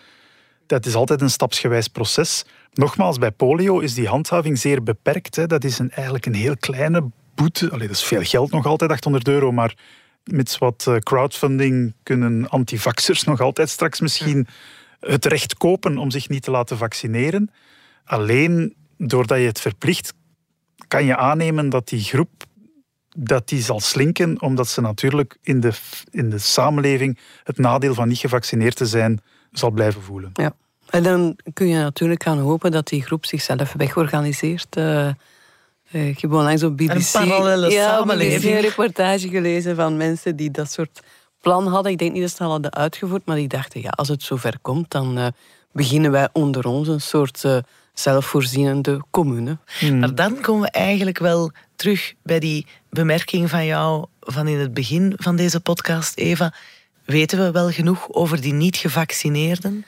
dat 0.72 0.86
is 0.86 0.94
altijd 0.94 1.20
een 1.20 1.30
stapsgewijs 1.30 1.88
proces. 1.88 2.44
Nogmaals, 2.72 3.18
bij 3.18 3.30
polio 3.30 3.78
is 3.78 3.94
die 3.94 4.08
handhaving 4.08 4.58
zeer 4.58 4.82
beperkt. 4.82 5.36
Hè. 5.36 5.46
Dat 5.46 5.64
is 5.64 5.78
een, 5.78 5.90
eigenlijk 5.90 6.26
een 6.26 6.34
heel 6.34 6.56
kleine 6.56 7.10
boete. 7.34 7.70
Allee, 7.70 7.86
dat 7.86 7.96
is 7.96 8.04
veel 8.04 8.22
geld 8.22 8.50
nog 8.50 8.66
altijd, 8.66 8.90
800 8.90 9.28
euro, 9.28 9.52
maar 9.52 9.74
met 10.24 10.58
wat 10.58 10.84
eh, 10.88 10.96
crowdfunding 10.96 11.94
kunnen 12.02 12.48
antivaxers 12.48 13.24
nog 13.24 13.40
altijd 13.40 13.68
straks 13.68 14.00
misschien 14.00 14.46
het 15.00 15.24
recht 15.24 15.54
kopen 15.54 15.98
om 15.98 16.10
zich 16.10 16.28
niet 16.28 16.42
te 16.42 16.50
laten 16.50 16.76
vaccineren. 16.76 17.50
Alleen 18.04 18.74
doordat 18.96 19.38
je 19.38 19.46
het 19.46 19.60
verplicht, 19.60 20.14
kan 20.88 21.04
je 21.04 21.16
aannemen 21.16 21.68
dat 21.68 21.88
die 21.88 22.02
groep 22.02 22.44
dat 23.16 23.48
die 23.48 23.62
zal 23.62 23.80
slinken, 23.80 24.42
omdat 24.42 24.68
ze 24.68 24.80
natuurlijk 24.80 25.36
in 25.42 25.60
de, 25.60 25.72
in 26.10 26.30
de 26.30 26.38
samenleving 26.38 27.18
het 27.44 27.58
nadeel 27.58 27.94
van 27.94 28.08
niet 28.08 28.18
gevaccineerd 28.18 28.76
te 28.76 28.86
zijn 28.86 29.20
zal 29.50 29.70
blijven 29.70 30.02
voelen. 30.02 30.30
Ja. 30.32 30.54
En 30.92 31.02
dan 31.02 31.36
kun 31.52 31.68
je 31.68 31.76
natuurlijk 31.76 32.22
gaan 32.22 32.38
hopen 32.38 32.70
dat 32.70 32.88
die 32.88 33.02
groep 33.02 33.26
zichzelf 33.26 33.72
wegorganiseert. 33.72 34.76
Uh, 34.76 35.08
ik 35.90 36.20
heb 36.20 36.32
onlangs 36.32 36.62
op 36.62 36.76
BBC, 36.76 37.14
een 37.14 37.26
parallele 37.26 37.70
ja, 37.70 37.88
samenleving. 37.88 38.54
een 38.54 38.60
reportage 38.60 39.28
gelezen 39.28 39.76
van 39.76 39.96
mensen 39.96 40.36
die 40.36 40.50
dat 40.50 40.70
soort 40.70 41.00
plan 41.40 41.66
hadden. 41.66 41.92
Ik 41.92 41.98
denk 41.98 42.12
niet 42.12 42.22
dat 42.22 42.36
ze 42.36 42.44
al 42.44 42.50
hadden 42.50 42.74
uitgevoerd, 42.74 43.24
maar 43.24 43.36
die 43.36 43.48
dachten, 43.48 43.80
ja, 43.80 43.88
als 43.88 44.08
het 44.08 44.22
zover 44.22 44.58
komt, 44.62 44.90
dan 44.90 45.18
uh, 45.18 45.26
beginnen 45.72 46.10
wij 46.10 46.28
onder 46.32 46.66
ons 46.66 46.88
een 46.88 47.00
soort 47.00 47.42
uh, 47.44 47.56
zelfvoorzienende 47.92 49.02
commune. 49.10 49.58
Hmm. 49.78 49.98
Maar 49.98 50.14
dan 50.14 50.40
komen 50.40 50.62
we 50.62 50.70
eigenlijk 50.70 51.18
wel 51.18 51.52
terug 51.76 52.14
bij 52.22 52.38
die 52.38 52.66
bemerking 52.90 53.50
van 53.50 53.66
jou 53.66 54.06
van 54.20 54.48
in 54.48 54.58
het 54.58 54.74
begin 54.74 55.12
van 55.16 55.36
deze 55.36 55.60
podcast, 55.60 56.18
Eva. 56.18 56.54
Weten 57.04 57.38
we 57.38 57.50
wel 57.50 57.70
genoeg 57.70 58.08
over 58.08 58.40
die 58.40 58.52
niet-gevaccineerden? 58.52 59.84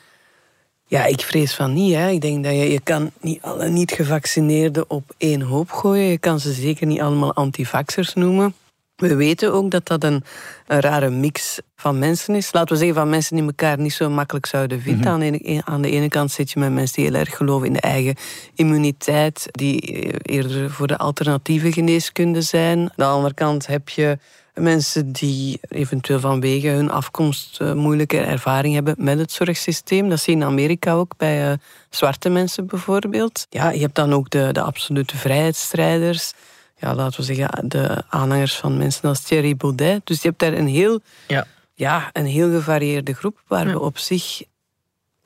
Ja, 0.95 1.05
ik 1.05 1.21
vrees 1.21 1.55
van 1.55 1.73
niet. 1.73 1.95
Hè. 1.95 2.09
Ik 2.09 2.21
denk 2.21 2.45
dat 2.45 2.53
je, 2.53 2.71
je 2.71 2.81
kan 2.81 3.11
niet 3.21 3.43
alle 3.43 3.69
niet-gevaccineerden 3.69 4.91
op 4.91 5.15
één 5.19 5.41
hoop 5.41 5.71
gooien. 5.71 6.05
Je 6.05 6.19
kan 6.19 6.41
ze 6.41 6.53
zeker 6.53 6.87
niet 6.87 7.01
allemaal 7.01 7.35
antivaxers 7.35 8.15
noemen. 8.15 8.55
We 8.97 9.15
weten 9.15 9.53
ook 9.53 9.71
dat 9.71 9.87
dat 9.87 10.05
een, 10.05 10.25
een, 10.67 10.81
rare 10.81 11.11
mix 11.11 11.59
van 11.77 11.99
mensen 11.99 12.35
is. 12.35 12.53
Laten 12.53 12.73
we 12.73 12.79
zeggen 12.79 12.97
van 12.97 13.09
mensen 13.09 13.37
die 13.37 13.45
elkaar 13.45 13.79
niet 13.79 13.93
zo 13.93 14.11
makkelijk 14.11 14.47
zouden 14.47 14.81
vinden. 14.81 15.01
Mhm. 15.01 15.09
aan, 15.09 15.21
de 15.21 15.63
aan, 15.65 15.83
de 15.83 15.91
ene, 15.91 16.09
kant 16.09 16.31
zit 16.31 16.51
je 16.51 16.59
met 16.59 16.73
mensen 16.73 17.03
die 17.03 17.11
heel 17.11 17.21
erg 17.21 17.37
geloven 17.37 17.67
in 17.67 17.73
de 17.73 17.81
eigen 17.81 18.15
immuniteit, 18.55 19.47
die 19.51 19.81
eerder 20.23 20.71
voor 20.71 20.87
de 20.87 20.99
alternatieve 20.99 21.73
geneeskunde 21.73 22.43
zijn. 22.43 22.79
Aan 22.79 22.91
de 22.97 23.05
andere 23.05 23.35
kant 23.35 23.67
heb 23.67 23.89
je 23.89 24.19
Mensen 24.55 25.13
die 25.13 25.61
eventueel 25.69 26.21
vanwege 26.21 26.69
hun 26.69 26.91
afkomst 26.91 27.61
uh, 27.61 27.73
moeilijke 27.73 28.19
ervaring 28.19 28.75
hebben 28.75 28.95
met 28.99 29.19
het 29.19 29.33
zorgsysteem. 29.33 30.09
Dat 30.09 30.21
zie 30.21 30.37
je 30.37 30.41
in 30.41 30.47
Amerika 30.47 30.93
ook 30.93 31.17
bij 31.17 31.51
uh, 31.51 31.57
zwarte 31.91 32.29
mensen 32.29 32.67
bijvoorbeeld. 32.67 33.47
Ja, 33.51 33.71
je 33.71 33.81
hebt 33.81 33.95
dan 33.95 34.13
ook 34.13 34.31
de, 34.31 34.49
de 34.53 34.61
absolute 34.61 35.17
vrijheidsstrijders. 35.17 36.33
Ja, 36.77 36.95
laten 36.95 37.21
we 37.21 37.35
zeggen, 37.35 37.69
de 37.69 38.03
aanhangers 38.09 38.57
van 38.57 38.77
mensen 38.77 39.09
als 39.09 39.21
Thierry 39.21 39.57
Baudet. 39.57 40.07
Dus 40.07 40.23
je 40.23 40.29
hebt 40.29 40.41
daar 40.41 40.53
een 40.53 40.69
heel, 40.69 41.01
ja. 41.27 41.47
Ja, 41.75 42.11
een 42.13 42.27
heel 42.27 42.51
gevarieerde 42.51 43.15
groep 43.15 43.43
waar 43.47 43.67
we 43.67 43.81
op 43.81 43.99
zich 43.99 44.43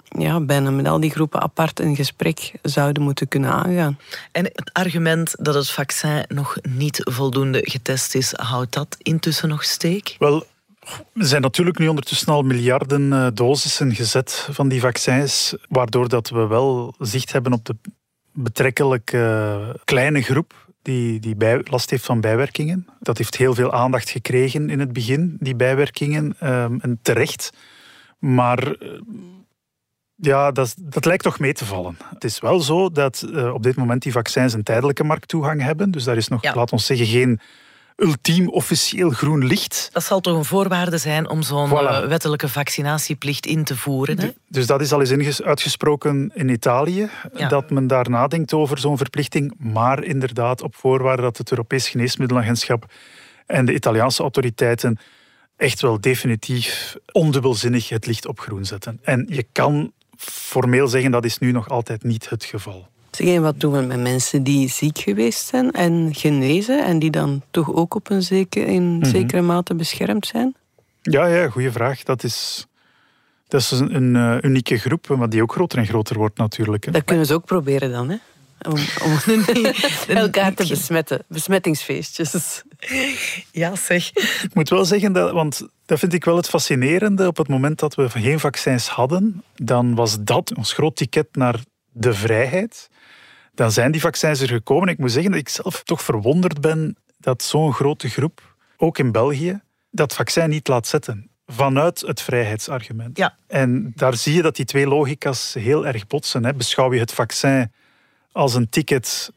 ja, 0.09 0.41
bijna 0.41 0.71
met 0.71 0.87
al 0.87 1.01
die 1.01 1.11
groepen 1.11 1.41
apart 1.41 1.81
een 1.81 1.97
gesprek 1.97 2.53
zouden 2.63 3.03
moeten 3.03 3.29
kunnen 3.29 3.51
aangaan. 3.51 3.99
En 4.33 4.45
het 4.45 4.71
argument 4.73 5.35
dat 5.39 5.55
het 5.55 5.71
vaccin 5.71 6.25
nog 6.29 6.57
niet 6.63 7.01
voldoende 7.05 7.61
getest 7.63 8.15
is, 8.15 8.33
houdt 8.37 8.73
dat 8.73 8.97
intussen 8.99 9.49
nog 9.49 9.65
steek? 9.65 10.17
Wel, 10.19 10.47
er 11.15 11.27
zijn 11.27 11.43
natuurlijk 11.43 11.79
nu 11.79 11.89
ondertussen 11.89 12.33
al 12.33 12.43
miljarden 12.43 13.13
eh, 13.13 13.27
dosissen 13.35 13.95
gezet 13.95 14.49
van 14.51 14.69
die 14.69 14.81
vaccins, 14.81 15.55
waardoor 15.69 16.09
dat 16.09 16.29
we 16.29 16.47
wel 16.47 16.95
zicht 16.99 17.33
hebben 17.33 17.53
op 17.53 17.65
de 17.65 17.77
betrekkelijk 18.33 19.13
uh, 19.13 19.69
kleine 19.85 20.23
groep 20.23 20.69
die, 20.83 21.21
die 21.21 21.37
bij, 21.37 21.61
last 21.65 21.91
heeft 21.91 22.05
van 22.05 22.21
bijwerkingen. 22.21 22.87
Dat 23.01 23.19
heeft 23.19 23.37
heel 23.37 23.55
veel 23.55 23.73
aandacht 23.73 24.11
gekregen 24.11 24.71
in 24.71 24.81
het 24.81 24.93
begin, 24.93 25.37
die 25.41 25.55
bijwerkingen, 25.55 26.37
um, 26.43 26.81
en 26.81 26.99
terecht. 27.03 27.51
Maar 28.19 28.77
ja, 30.21 30.51
dat, 30.51 30.75
dat 30.79 31.05
lijkt 31.05 31.23
toch 31.23 31.39
mee 31.39 31.53
te 31.53 31.64
vallen. 31.64 31.97
Het 32.14 32.25
is 32.25 32.41
wel 32.41 32.61
zo 32.61 32.91
dat 32.91 33.27
uh, 33.33 33.55
op 33.55 33.62
dit 33.62 33.77
moment 33.77 34.03
die 34.03 34.12
vaccins 34.12 34.53
een 34.53 34.62
tijdelijke 34.62 35.05
markttoegang 35.05 35.62
hebben. 35.62 35.91
Dus 35.91 36.05
daar 36.05 36.16
is 36.16 36.29
nog, 36.29 36.43
ja. 36.43 36.55
laat 36.55 36.73
ons 36.73 36.87
zeggen, 36.87 37.07
geen 37.07 37.41
ultiem 37.97 38.49
officieel 38.49 39.11
groen 39.11 39.47
licht. 39.47 39.89
Dat 39.93 40.05
zal 40.05 40.21
toch 40.21 40.37
een 40.37 40.45
voorwaarde 40.45 40.99
zijn 40.99 41.29
om 41.29 41.43
zo'n 41.43 41.69
voilà. 41.69 42.09
wettelijke 42.09 42.49
vaccinatieplicht 42.49 43.47
in 43.47 43.64
te 43.64 43.77
voeren? 43.77 44.21
Hè? 44.21 44.31
Dus 44.49 44.66
dat 44.66 44.81
is 44.81 44.93
al 44.93 45.03
eens 45.03 45.43
uitgesproken 45.43 46.31
in 46.35 46.49
Italië, 46.49 47.09
ja. 47.35 47.49
dat 47.49 47.71
men 47.71 47.87
daar 47.87 48.11
nadenkt 48.11 48.53
over 48.53 48.79
zo'n 48.79 48.97
verplichting. 48.97 49.55
Maar 49.59 50.05
inderdaad 50.05 50.62
op 50.62 50.75
voorwaarde 50.75 51.23
dat 51.23 51.37
het 51.37 51.51
Europees 51.51 51.89
Geneesmiddelenagentschap 51.89 52.87
en 53.47 53.64
de 53.64 53.75
Italiaanse 53.75 54.23
autoriteiten 54.23 54.99
echt 55.57 55.81
wel 55.81 56.01
definitief 56.01 56.97
ondubbelzinnig 57.12 57.89
het 57.89 58.07
licht 58.07 58.27
op 58.27 58.41
groen 58.41 58.64
zetten. 58.64 58.99
En 59.03 59.27
je 59.29 59.47
kan 59.53 59.93
formeel 60.27 60.89
zeggen 60.89 61.11
dat 61.11 61.25
is 61.25 61.39
nu 61.39 61.53
nog 61.53 61.69
altijd 61.69 62.03
niet 62.03 62.29
het 62.29 62.45
geval. 62.45 62.89
Zeg, 63.11 63.39
wat 63.39 63.61
doen 63.61 63.73
we 63.73 63.81
met 63.81 64.01
mensen 64.01 64.43
die 64.43 64.69
ziek 64.69 64.99
geweest 64.99 65.47
zijn 65.47 65.73
en 65.73 66.14
genezen 66.14 66.85
en 66.85 66.99
die 66.99 67.11
dan 67.11 67.43
toch 67.51 67.75
ook 67.75 67.95
op 67.95 68.11
een 68.11 68.23
zekere, 68.23 68.64
in 68.64 68.83
mm 68.83 69.03
-hmm. 69.03 69.11
zekere 69.11 69.43
mate 69.43 69.75
beschermd 69.75 70.27
zijn? 70.27 70.55
Ja, 71.03 71.27
ja 71.27 71.49
goede 71.49 71.73
vraag. 71.73 72.03
Dat 72.03 72.25
is, 72.25 72.66
dat 73.49 73.61
is 73.61 73.71
een, 73.71 73.95
een 73.95 74.14
uh, 74.14 74.51
unieke 74.51 74.79
groep, 74.79 75.09
maar 75.09 75.29
die 75.29 75.43
ook 75.43 75.53
groter 75.53 75.79
en 75.79 75.87
groter 75.87 76.16
wordt 76.16 76.39
natuurlijk. 76.39 76.85
Hè. 76.85 76.93
Dat 76.93 77.05
kunnen 77.05 77.27
ze 77.27 77.35
ook 77.35 77.45
proberen 77.45 77.91
dan, 77.91 78.09
hè? 78.09 78.16
Om, 78.69 78.79
om 79.05 79.35
elkaar 80.16 80.55
te 80.55 80.66
besmetten. 80.66 81.25
Besmettingsfeestjes. 81.27 82.62
Ja, 83.53 83.76
zeg. 83.76 84.11
Ik 84.43 84.55
moet 84.55 84.68
wel 84.68 84.85
zeggen, 84.85 85.12
dat, 85.12 85.33
want 85.33 85.68
dat 85.87 85.99
vind 85.99 86.12
ik 86.12 86.24
wel 86.24 86.37
het 86.37 86.49
fascinerende. 86.49 87.26
Op 87.26 87.37
het 87.37 87.49
moment 87.49 87.79
dat 87.79 87.95
we 87.95 88.11
geen 88.11 88.41
vaccins 88.41 88.89
hadden, 88.89 89.43
dan 89.55 89.95
was 89.95 90.16
dat 90.20 90.55
ons 90.55 90.72
groot 90.72 90.97
ticket 90.97 91.37
naar 91.37 91.61
de 91.91 92.14
vrijheid. 92.14 92.91
Dan 93.55 93.72
zijn 93.72 93.93
die 93.93 94.01
vaccins 94.01 94.41
er 94.41 94.49
gekomen. 94.49 94.89
Ik 94.89 94.99
moet 94.99 95.12
zeggen 95.12 95.31
dat 95.31 95.41
ik 95.41 95.49
zelf 95.49 95.83
toch 95.83 96.03
verwonderd 96.03 96.61
ben 96.61 96.97
dat 97.18 97.43
zo'n 97.43 97.72
grote 97.72 98.09
groep, 98.09 98.57
ook 98.76 98.99
in 98.99 99.12
België, 99.12 99.61
dat 99.91 100.14
vaccin 100.14 100.49
niet 100.49 100.68
laat 100.68 100.87
zetten. 100.87 101.31
Vanuit 101.47 102.01
het 102.01 102.22
vrijheidsargument. 102.22 103.16
Ja. 103.16 103.37
En 103.47 103.93
daar 103.95 104.16
zie 104.16 104.35
je 104.35 104.43
dat 104.43 104.57
die 104.57 104.64
twee 104.64 104.87
logica's 104.87 105.55
heel 105.55 105.87
erg 105.87 106.07
botsen. 106.07 106.45
Hè. 106.45 106.55
Beschouw 106.55 106.93
je 106.93 107.01
het 107.01 107.12
vaccin 107.12 107.72
als 108.33 108.55
een 108.55 108.68
ticket 108.68 109.33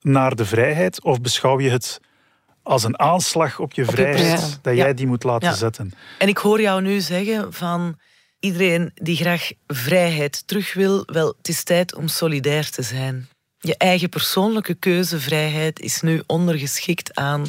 naar 0.00 0.34
de 0.34 0.44
vrijheid 0.44 1.02
of 1.02 1.20
beschouw 1.20 1.60
je 1.60 1.70
het 1.70 2.00
als 2.66 2.84
een 2.84 2.98
aanslag 2.98 3.58
op 3.58 3.72
je 3.72 3.84
vrijheid 3.84 4.58
dat 4.62 4.76
jij 4.76 4.94
die 4.94 5.06
moet 5.06 5.24
laten 5.24 5.54
zetten? 5.54 5.92
En 6.18 6.28
ik 6.28 6.38
hoor 6.38 6.60
jou 6.60 6.82
nu 6.82 7.00
zeggen 7.00 7.52
van 7.52 7.98
iedereen 8.40 8.90
die 8.94 9.16
graag 9.16 9.50
vrijheid 9.66 10.46
terug 10.46 10.74
wil, 10.74 11.02
wel, 11.06 11.34
het 11.38 11.48
is 11.48 11.62
tijd 11.62 11.94
om 11.94 12.08
solidair 12.08 12.70
te 12.70 12.82
zijn. 12.82 13.28
Je 13.58 13.76
eigen 13.76 14.08
persoonlijke 14.08 14.74
keuzevrijheid 14.74 15.80
is 15.80 16.00
nu 16.00 16.22
ondergeschikt 16.26 17.14
aan 17.14 17.44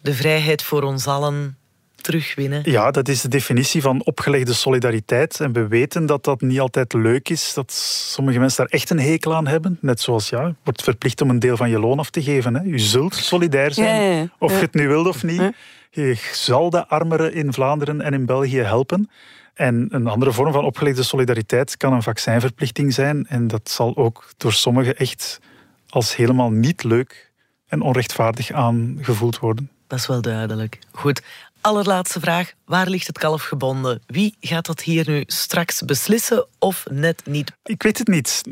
de 0.00 0.14
vrijheid 0.14 0.62
voor 0.62 0.82
ons 0.82 1.06
allen 1.06 1.58
terugwinnen. 2.02 2.62
Ja, 2.64 2.90
dat 2.90 3.08
is 3.08 3.20
de 3.20 3.28
definitie 3.28 3.82
van 3.82 4.04
opgelegde 4.04 4.52
solidariteit. 4.52 5.40
En 5.40 5.52
we 5.52 5.66
weten 5.66 6.06
dat 6.06 6.24
dat 6.24 6.40
niet 6.40 6.60
altijd 6.60 6.92
leuk 6.92 7.28
is, 7.28 7.54
dat 7.54 7.72
sommige 7.72 8.38
mensen 8.38 8.64
daar 8.64 8.80
echt 8.80 8.90
een 8.90 9.00
hekel 9.00 9.34
aan 9.34 9.46
hebben. 9.46 9.78
Net 9.80 10.00
zoals, 10.00 10.28
ja, 10.28 10.46
je 10.46 10.54
wordt 10.62 10.82
verplicht 10.82 11.20
om 11.20 11.30
een 11.30 11.38
deel 11.38 11.56
van 11.56 11.70
je 11.70 11.78
loon 11.78 11.98
af 11.98 12.10
te 12.10 12.22
geven. 12.22 12.54
Hè. 12.54 12.62
Je 12.62 12.78
zult 12.78 13.14
solidair 13.14 13.72
zijn, 13.72 14.02
ja, 14.02 14.16
ja, 14.16 14.28
of 14.38 14.52
je 14.52 14.60
het 14.60 14.74
nu 14.74 14.88
wilt 14.88 15.06
of 15.06 15.22
niet. 15.22 15.42
Je 15.90 16.16
zal 16.32 16.70
de 16.70 16.88
armeren 16.88 17.34
in 17.34 17.52
Vlaanderen 17.52 18.00
en 18.00 18.12
in 18.12 18.26
België 18.26 18.60
helpen. 18.60 19.10
En 19.54 19.86
een 19.90 20.06
andere 20.06 20.32
vorm 20.32 20.52
van 20.52 20.64
opgelegde 20.64 21.02
solidariteit 21.02 21.76
kan 21.76 21.92
een 21.92 22.02
vaccinverplichting 22.02 22.92
zijn. 22.92 23.26
En 23.26 23.46
dat 23.46 23.70
zal 23.70 23.96
ook 23.96 24.28
door 24.36 24.52
sommigen 24.52 24.96
echt 24.96 25.40
als 25.88 26.16
helemaal 26.16 26.50
niet 26.50 26.84
leuk 26.84 27.30
en 27.66 27.80
onrechtvaardig 27.80 28.52
aangevoeld 28.52 29.38
worden. 29.38 29.70
Dat 29.86 29.98
is 29.98 30.06
wel 30.06 30.22
duidelijk. 30.22 30.78
Goed, 30.90 31.22
allerlaatste 31.62 32.20
vraag. 32.20 32.52
Waar 32.64 32.88
ligt 32.88 33.06
het 33.06 33.18
kalf 33.18 33.42
gebonden? 33.42 34.02
Wie 34.06 34.36
gaat 34.40 34.66
dat 34.66 34.80
hier 34.80 35.10
nu 35.10 35.22
straks 35.26 35.82
beslissen 35.82 36.46
of 36.58 36.86
net 36.90 37.26
niet? 37.26 37.52
Ik 37.62 37.82
weet 37.82 37.98
het 37.98 38.08
niet. 38.08 38.42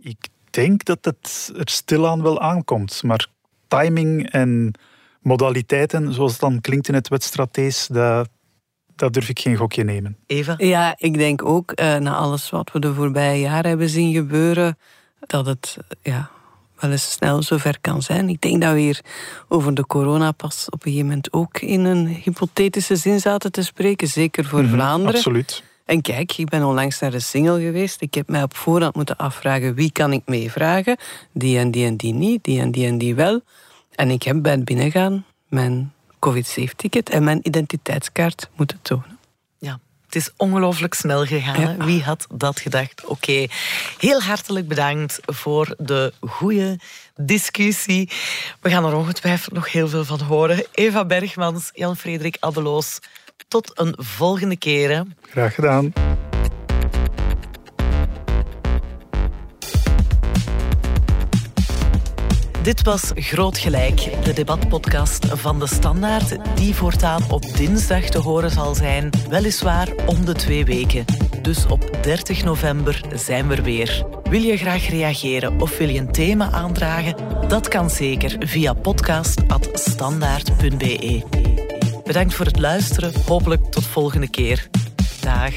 Ik 0.00 0.28
denk 0.50 0.84
dat 0.84 0.98
het 1.04 1.52
er 1.56 1.68
stilaan 1.68 2.22
wel 2.22 2.40
aankomt. 2.40 3.02
Maar 3.02 3.26
timing 3.68 4.30
en 4.30 4.72
modaliteiten, 5.20 6.12
zoals 6.14 6.32
het 6.32 6.40
dan 6.40 6.60
klinkt 6.60 6.88
in 6.88 6.94
het 6.94 7.08
wedstratees, 7.08 7.86
dat, 7.86 8.28
dat 8.96 9.12
durf 9.12 9.28
ik 9.28 9.40
geen 9.40 9.56
gokje 9.56 9.84
nemen. 9.84 10.16
Eva? 10.26 10.54
Ja, 10.56 10.94
ik 10.98 11.14
denk 11.14 11.44
ook, 11.44 11.80
uh, 11.80 11.96
na 11.96 12.14
alles 12.14 12.50
wat 12.50 12.72
we 12.72 12.78
de 12.78 12.94
voorbije 12.94 13.40
jaren 13.40 13.68
hebben 13.68 13.88
zien 13.88 14.12
gebeuren, 14.12 14.78
dat 15.20 15.46
het 15.46 15.76
ja, 16.02 16.30
wel 16.80 16.90
eens 16.90 17.10
snel 17.10 17.42
zover 17.42 17.78
kan 17.80 18.02
zijn. 18.02 18.28
Ik 18.28 18.40
denk 18.40 18.62
dat 18.62 18.72
we 18.72 18.80
hier 18.80 19.00
over 19.48 19.74
de 19.74 19.86
corona 19.86 20.32
pas 20.32 20.66
op 20.66 20.72
een 20.72 20.92
gegeven 20.92 21.06
moment 21.06 21.32
ook 21.32 21.60
in 21.60 21.84
een 21.84 22.06
hypothetische 22.06 22.96
zin 22.96 23.20
zaten 23.20 23.52
te 23.52 23.62
spreken, 23.62 24.08
zeker 24.08 24.44
voor 24.44 24.58
mm 24.58 24.64
-hmm, 24.64 24.74
Vlaanderen. 24.74 25.14
Absoluut. 25.14 25.62
En 25.84 26.00
kijk, 26.00 26.32
ik 26.36 26.48
ben 26.48 26.64
onlangs 26.64 27.00
naar 27.00 27.10
de 27.10 27.20
single 27.20 27.60
geweest. 27.60 28.00
Ik 28.00 28.14
heb 28.14 28.28
mij 28.28 28.42
op 28.42 28.56
voorhand 28.56 28.94
moeten 28.94 29.16
afvragen 29.16 29.74
wie 29.74 29.92
kan 29.92 30.12
ik 30.12 30.22
meevragen. 30.26 30.96
Die 31.32 31.58
en 31.58 31.70
die 31.70 31.86
en 31.86 31.96
die 31.96 32.14
niet, 32.14 32.44
die 32.44 32.60
en 32.60 32.70
die 32.70 32.86
en 32.86 32.98
die 32.98 33.14
wel. 33.14 33.40
En 33.94 34.10
ik 34.10 34.22
heb 34.22 34.42
bij 34.42 34.52
het 34.52 34.64
binnengaan 34.64 35.24
mijn 35.48 35.92
COVID-safe-ticket 36.18 37.10
en 37.10 37.24
mijn 37.24 37.40
identiteitskaart 37.42 38.50
moeten 38.56 38.78
tonen. 38.82 39.17
Het 40.08 40.16
is 40.16 40.30
ongelooflijk 40.36 40.94
snel 40.94 41.24
gegaan. 41.24 41.84
Wie 41.84 42.02
had 42.02 42.26
dat 42.34 42.60
gedacht? 42.60 43.04
Oké, 43.04 43.46
heel 43.98 44.22
hartelijk 44.22 44.68
bedankt 44.68 45.20
voor 45.26 45.74
de 45.78 46.12
goede 46.20 46.78
discussie. 47.16 48.10
We 48.60 48.70
gaan 48.70 48.84
er 48.84 48.94
ongetwijfeld 48.94 49.54
nog 49.54 49.72
heel 49.72 49.88
veel 49.88 50.04
van 50.04 50.20
horen. 50.20 50.64
Eva 50.72 51.04
Bergmans, 51.04 51.70
Jan-Frederik 51.74 52.36
Abeloos. 52.40 52.98
Tot 53.48 53.70
een 53.74 53.94
volgende 53.98 54.56
keer. 54.56 55.04
Graag 55.30 55.54
gedaan. 55.54 55.92
Dit 62.68 62.82
was 62.82 63.10
Groot 63.14 63.58
Gelijk, 63.58 64.24
de 64.24 64.32
debatpodcast 64.32 65.26
van 65.26 65.58
de 65.58 65.66
Standaard, 65.66 66.56
die 66.56 66.74
voortaan 66.74 67.30
op 67.30 67.42
dinsdag 67.56 68.04
te 68.04 68.18
horen 68.18 68.50
zal 68.50 68.74
zijn, 68.74 69.10
weliswaar 69.28 69.88
om 70.06 70.24
de 70.24 70.32
twee 70.32 70.64
weken. 70.64 71.04
Dus 71.42 71.66
op 71.66 71.98
30 72.02 72.44
november 72.44 73.00
zijn 73.14 73.48
we 73.48 73.54
er 73.54 73.62
weer. 73.62 74.06
Wil 74.22 74.40
je 74.40 74.56
graag 74.56 74.88
reageren 74.88 75.60
of 75.60 75.78
wil 75.78 75.88
je 75.88 75.98
een 75.98 76.12
thema 76.12 76.50
aandragen? 76.50 77.14
Dat 77.48 77.68
kan 77.68 77.90
zeker 77.90 78.36
via 78.38 78.72
podcast.standaard.be. 78.72 81.22
Bedankt 82.04 82.34
voor 82.34 82.46
het 82.46 82.58
luisteren, 82.58 83.12
hopelijk 83.26 83.64
tot 83.64 83.86
volgende 83.86 84.28
keer. 84.28 84.68
Dag. 85.20 85.52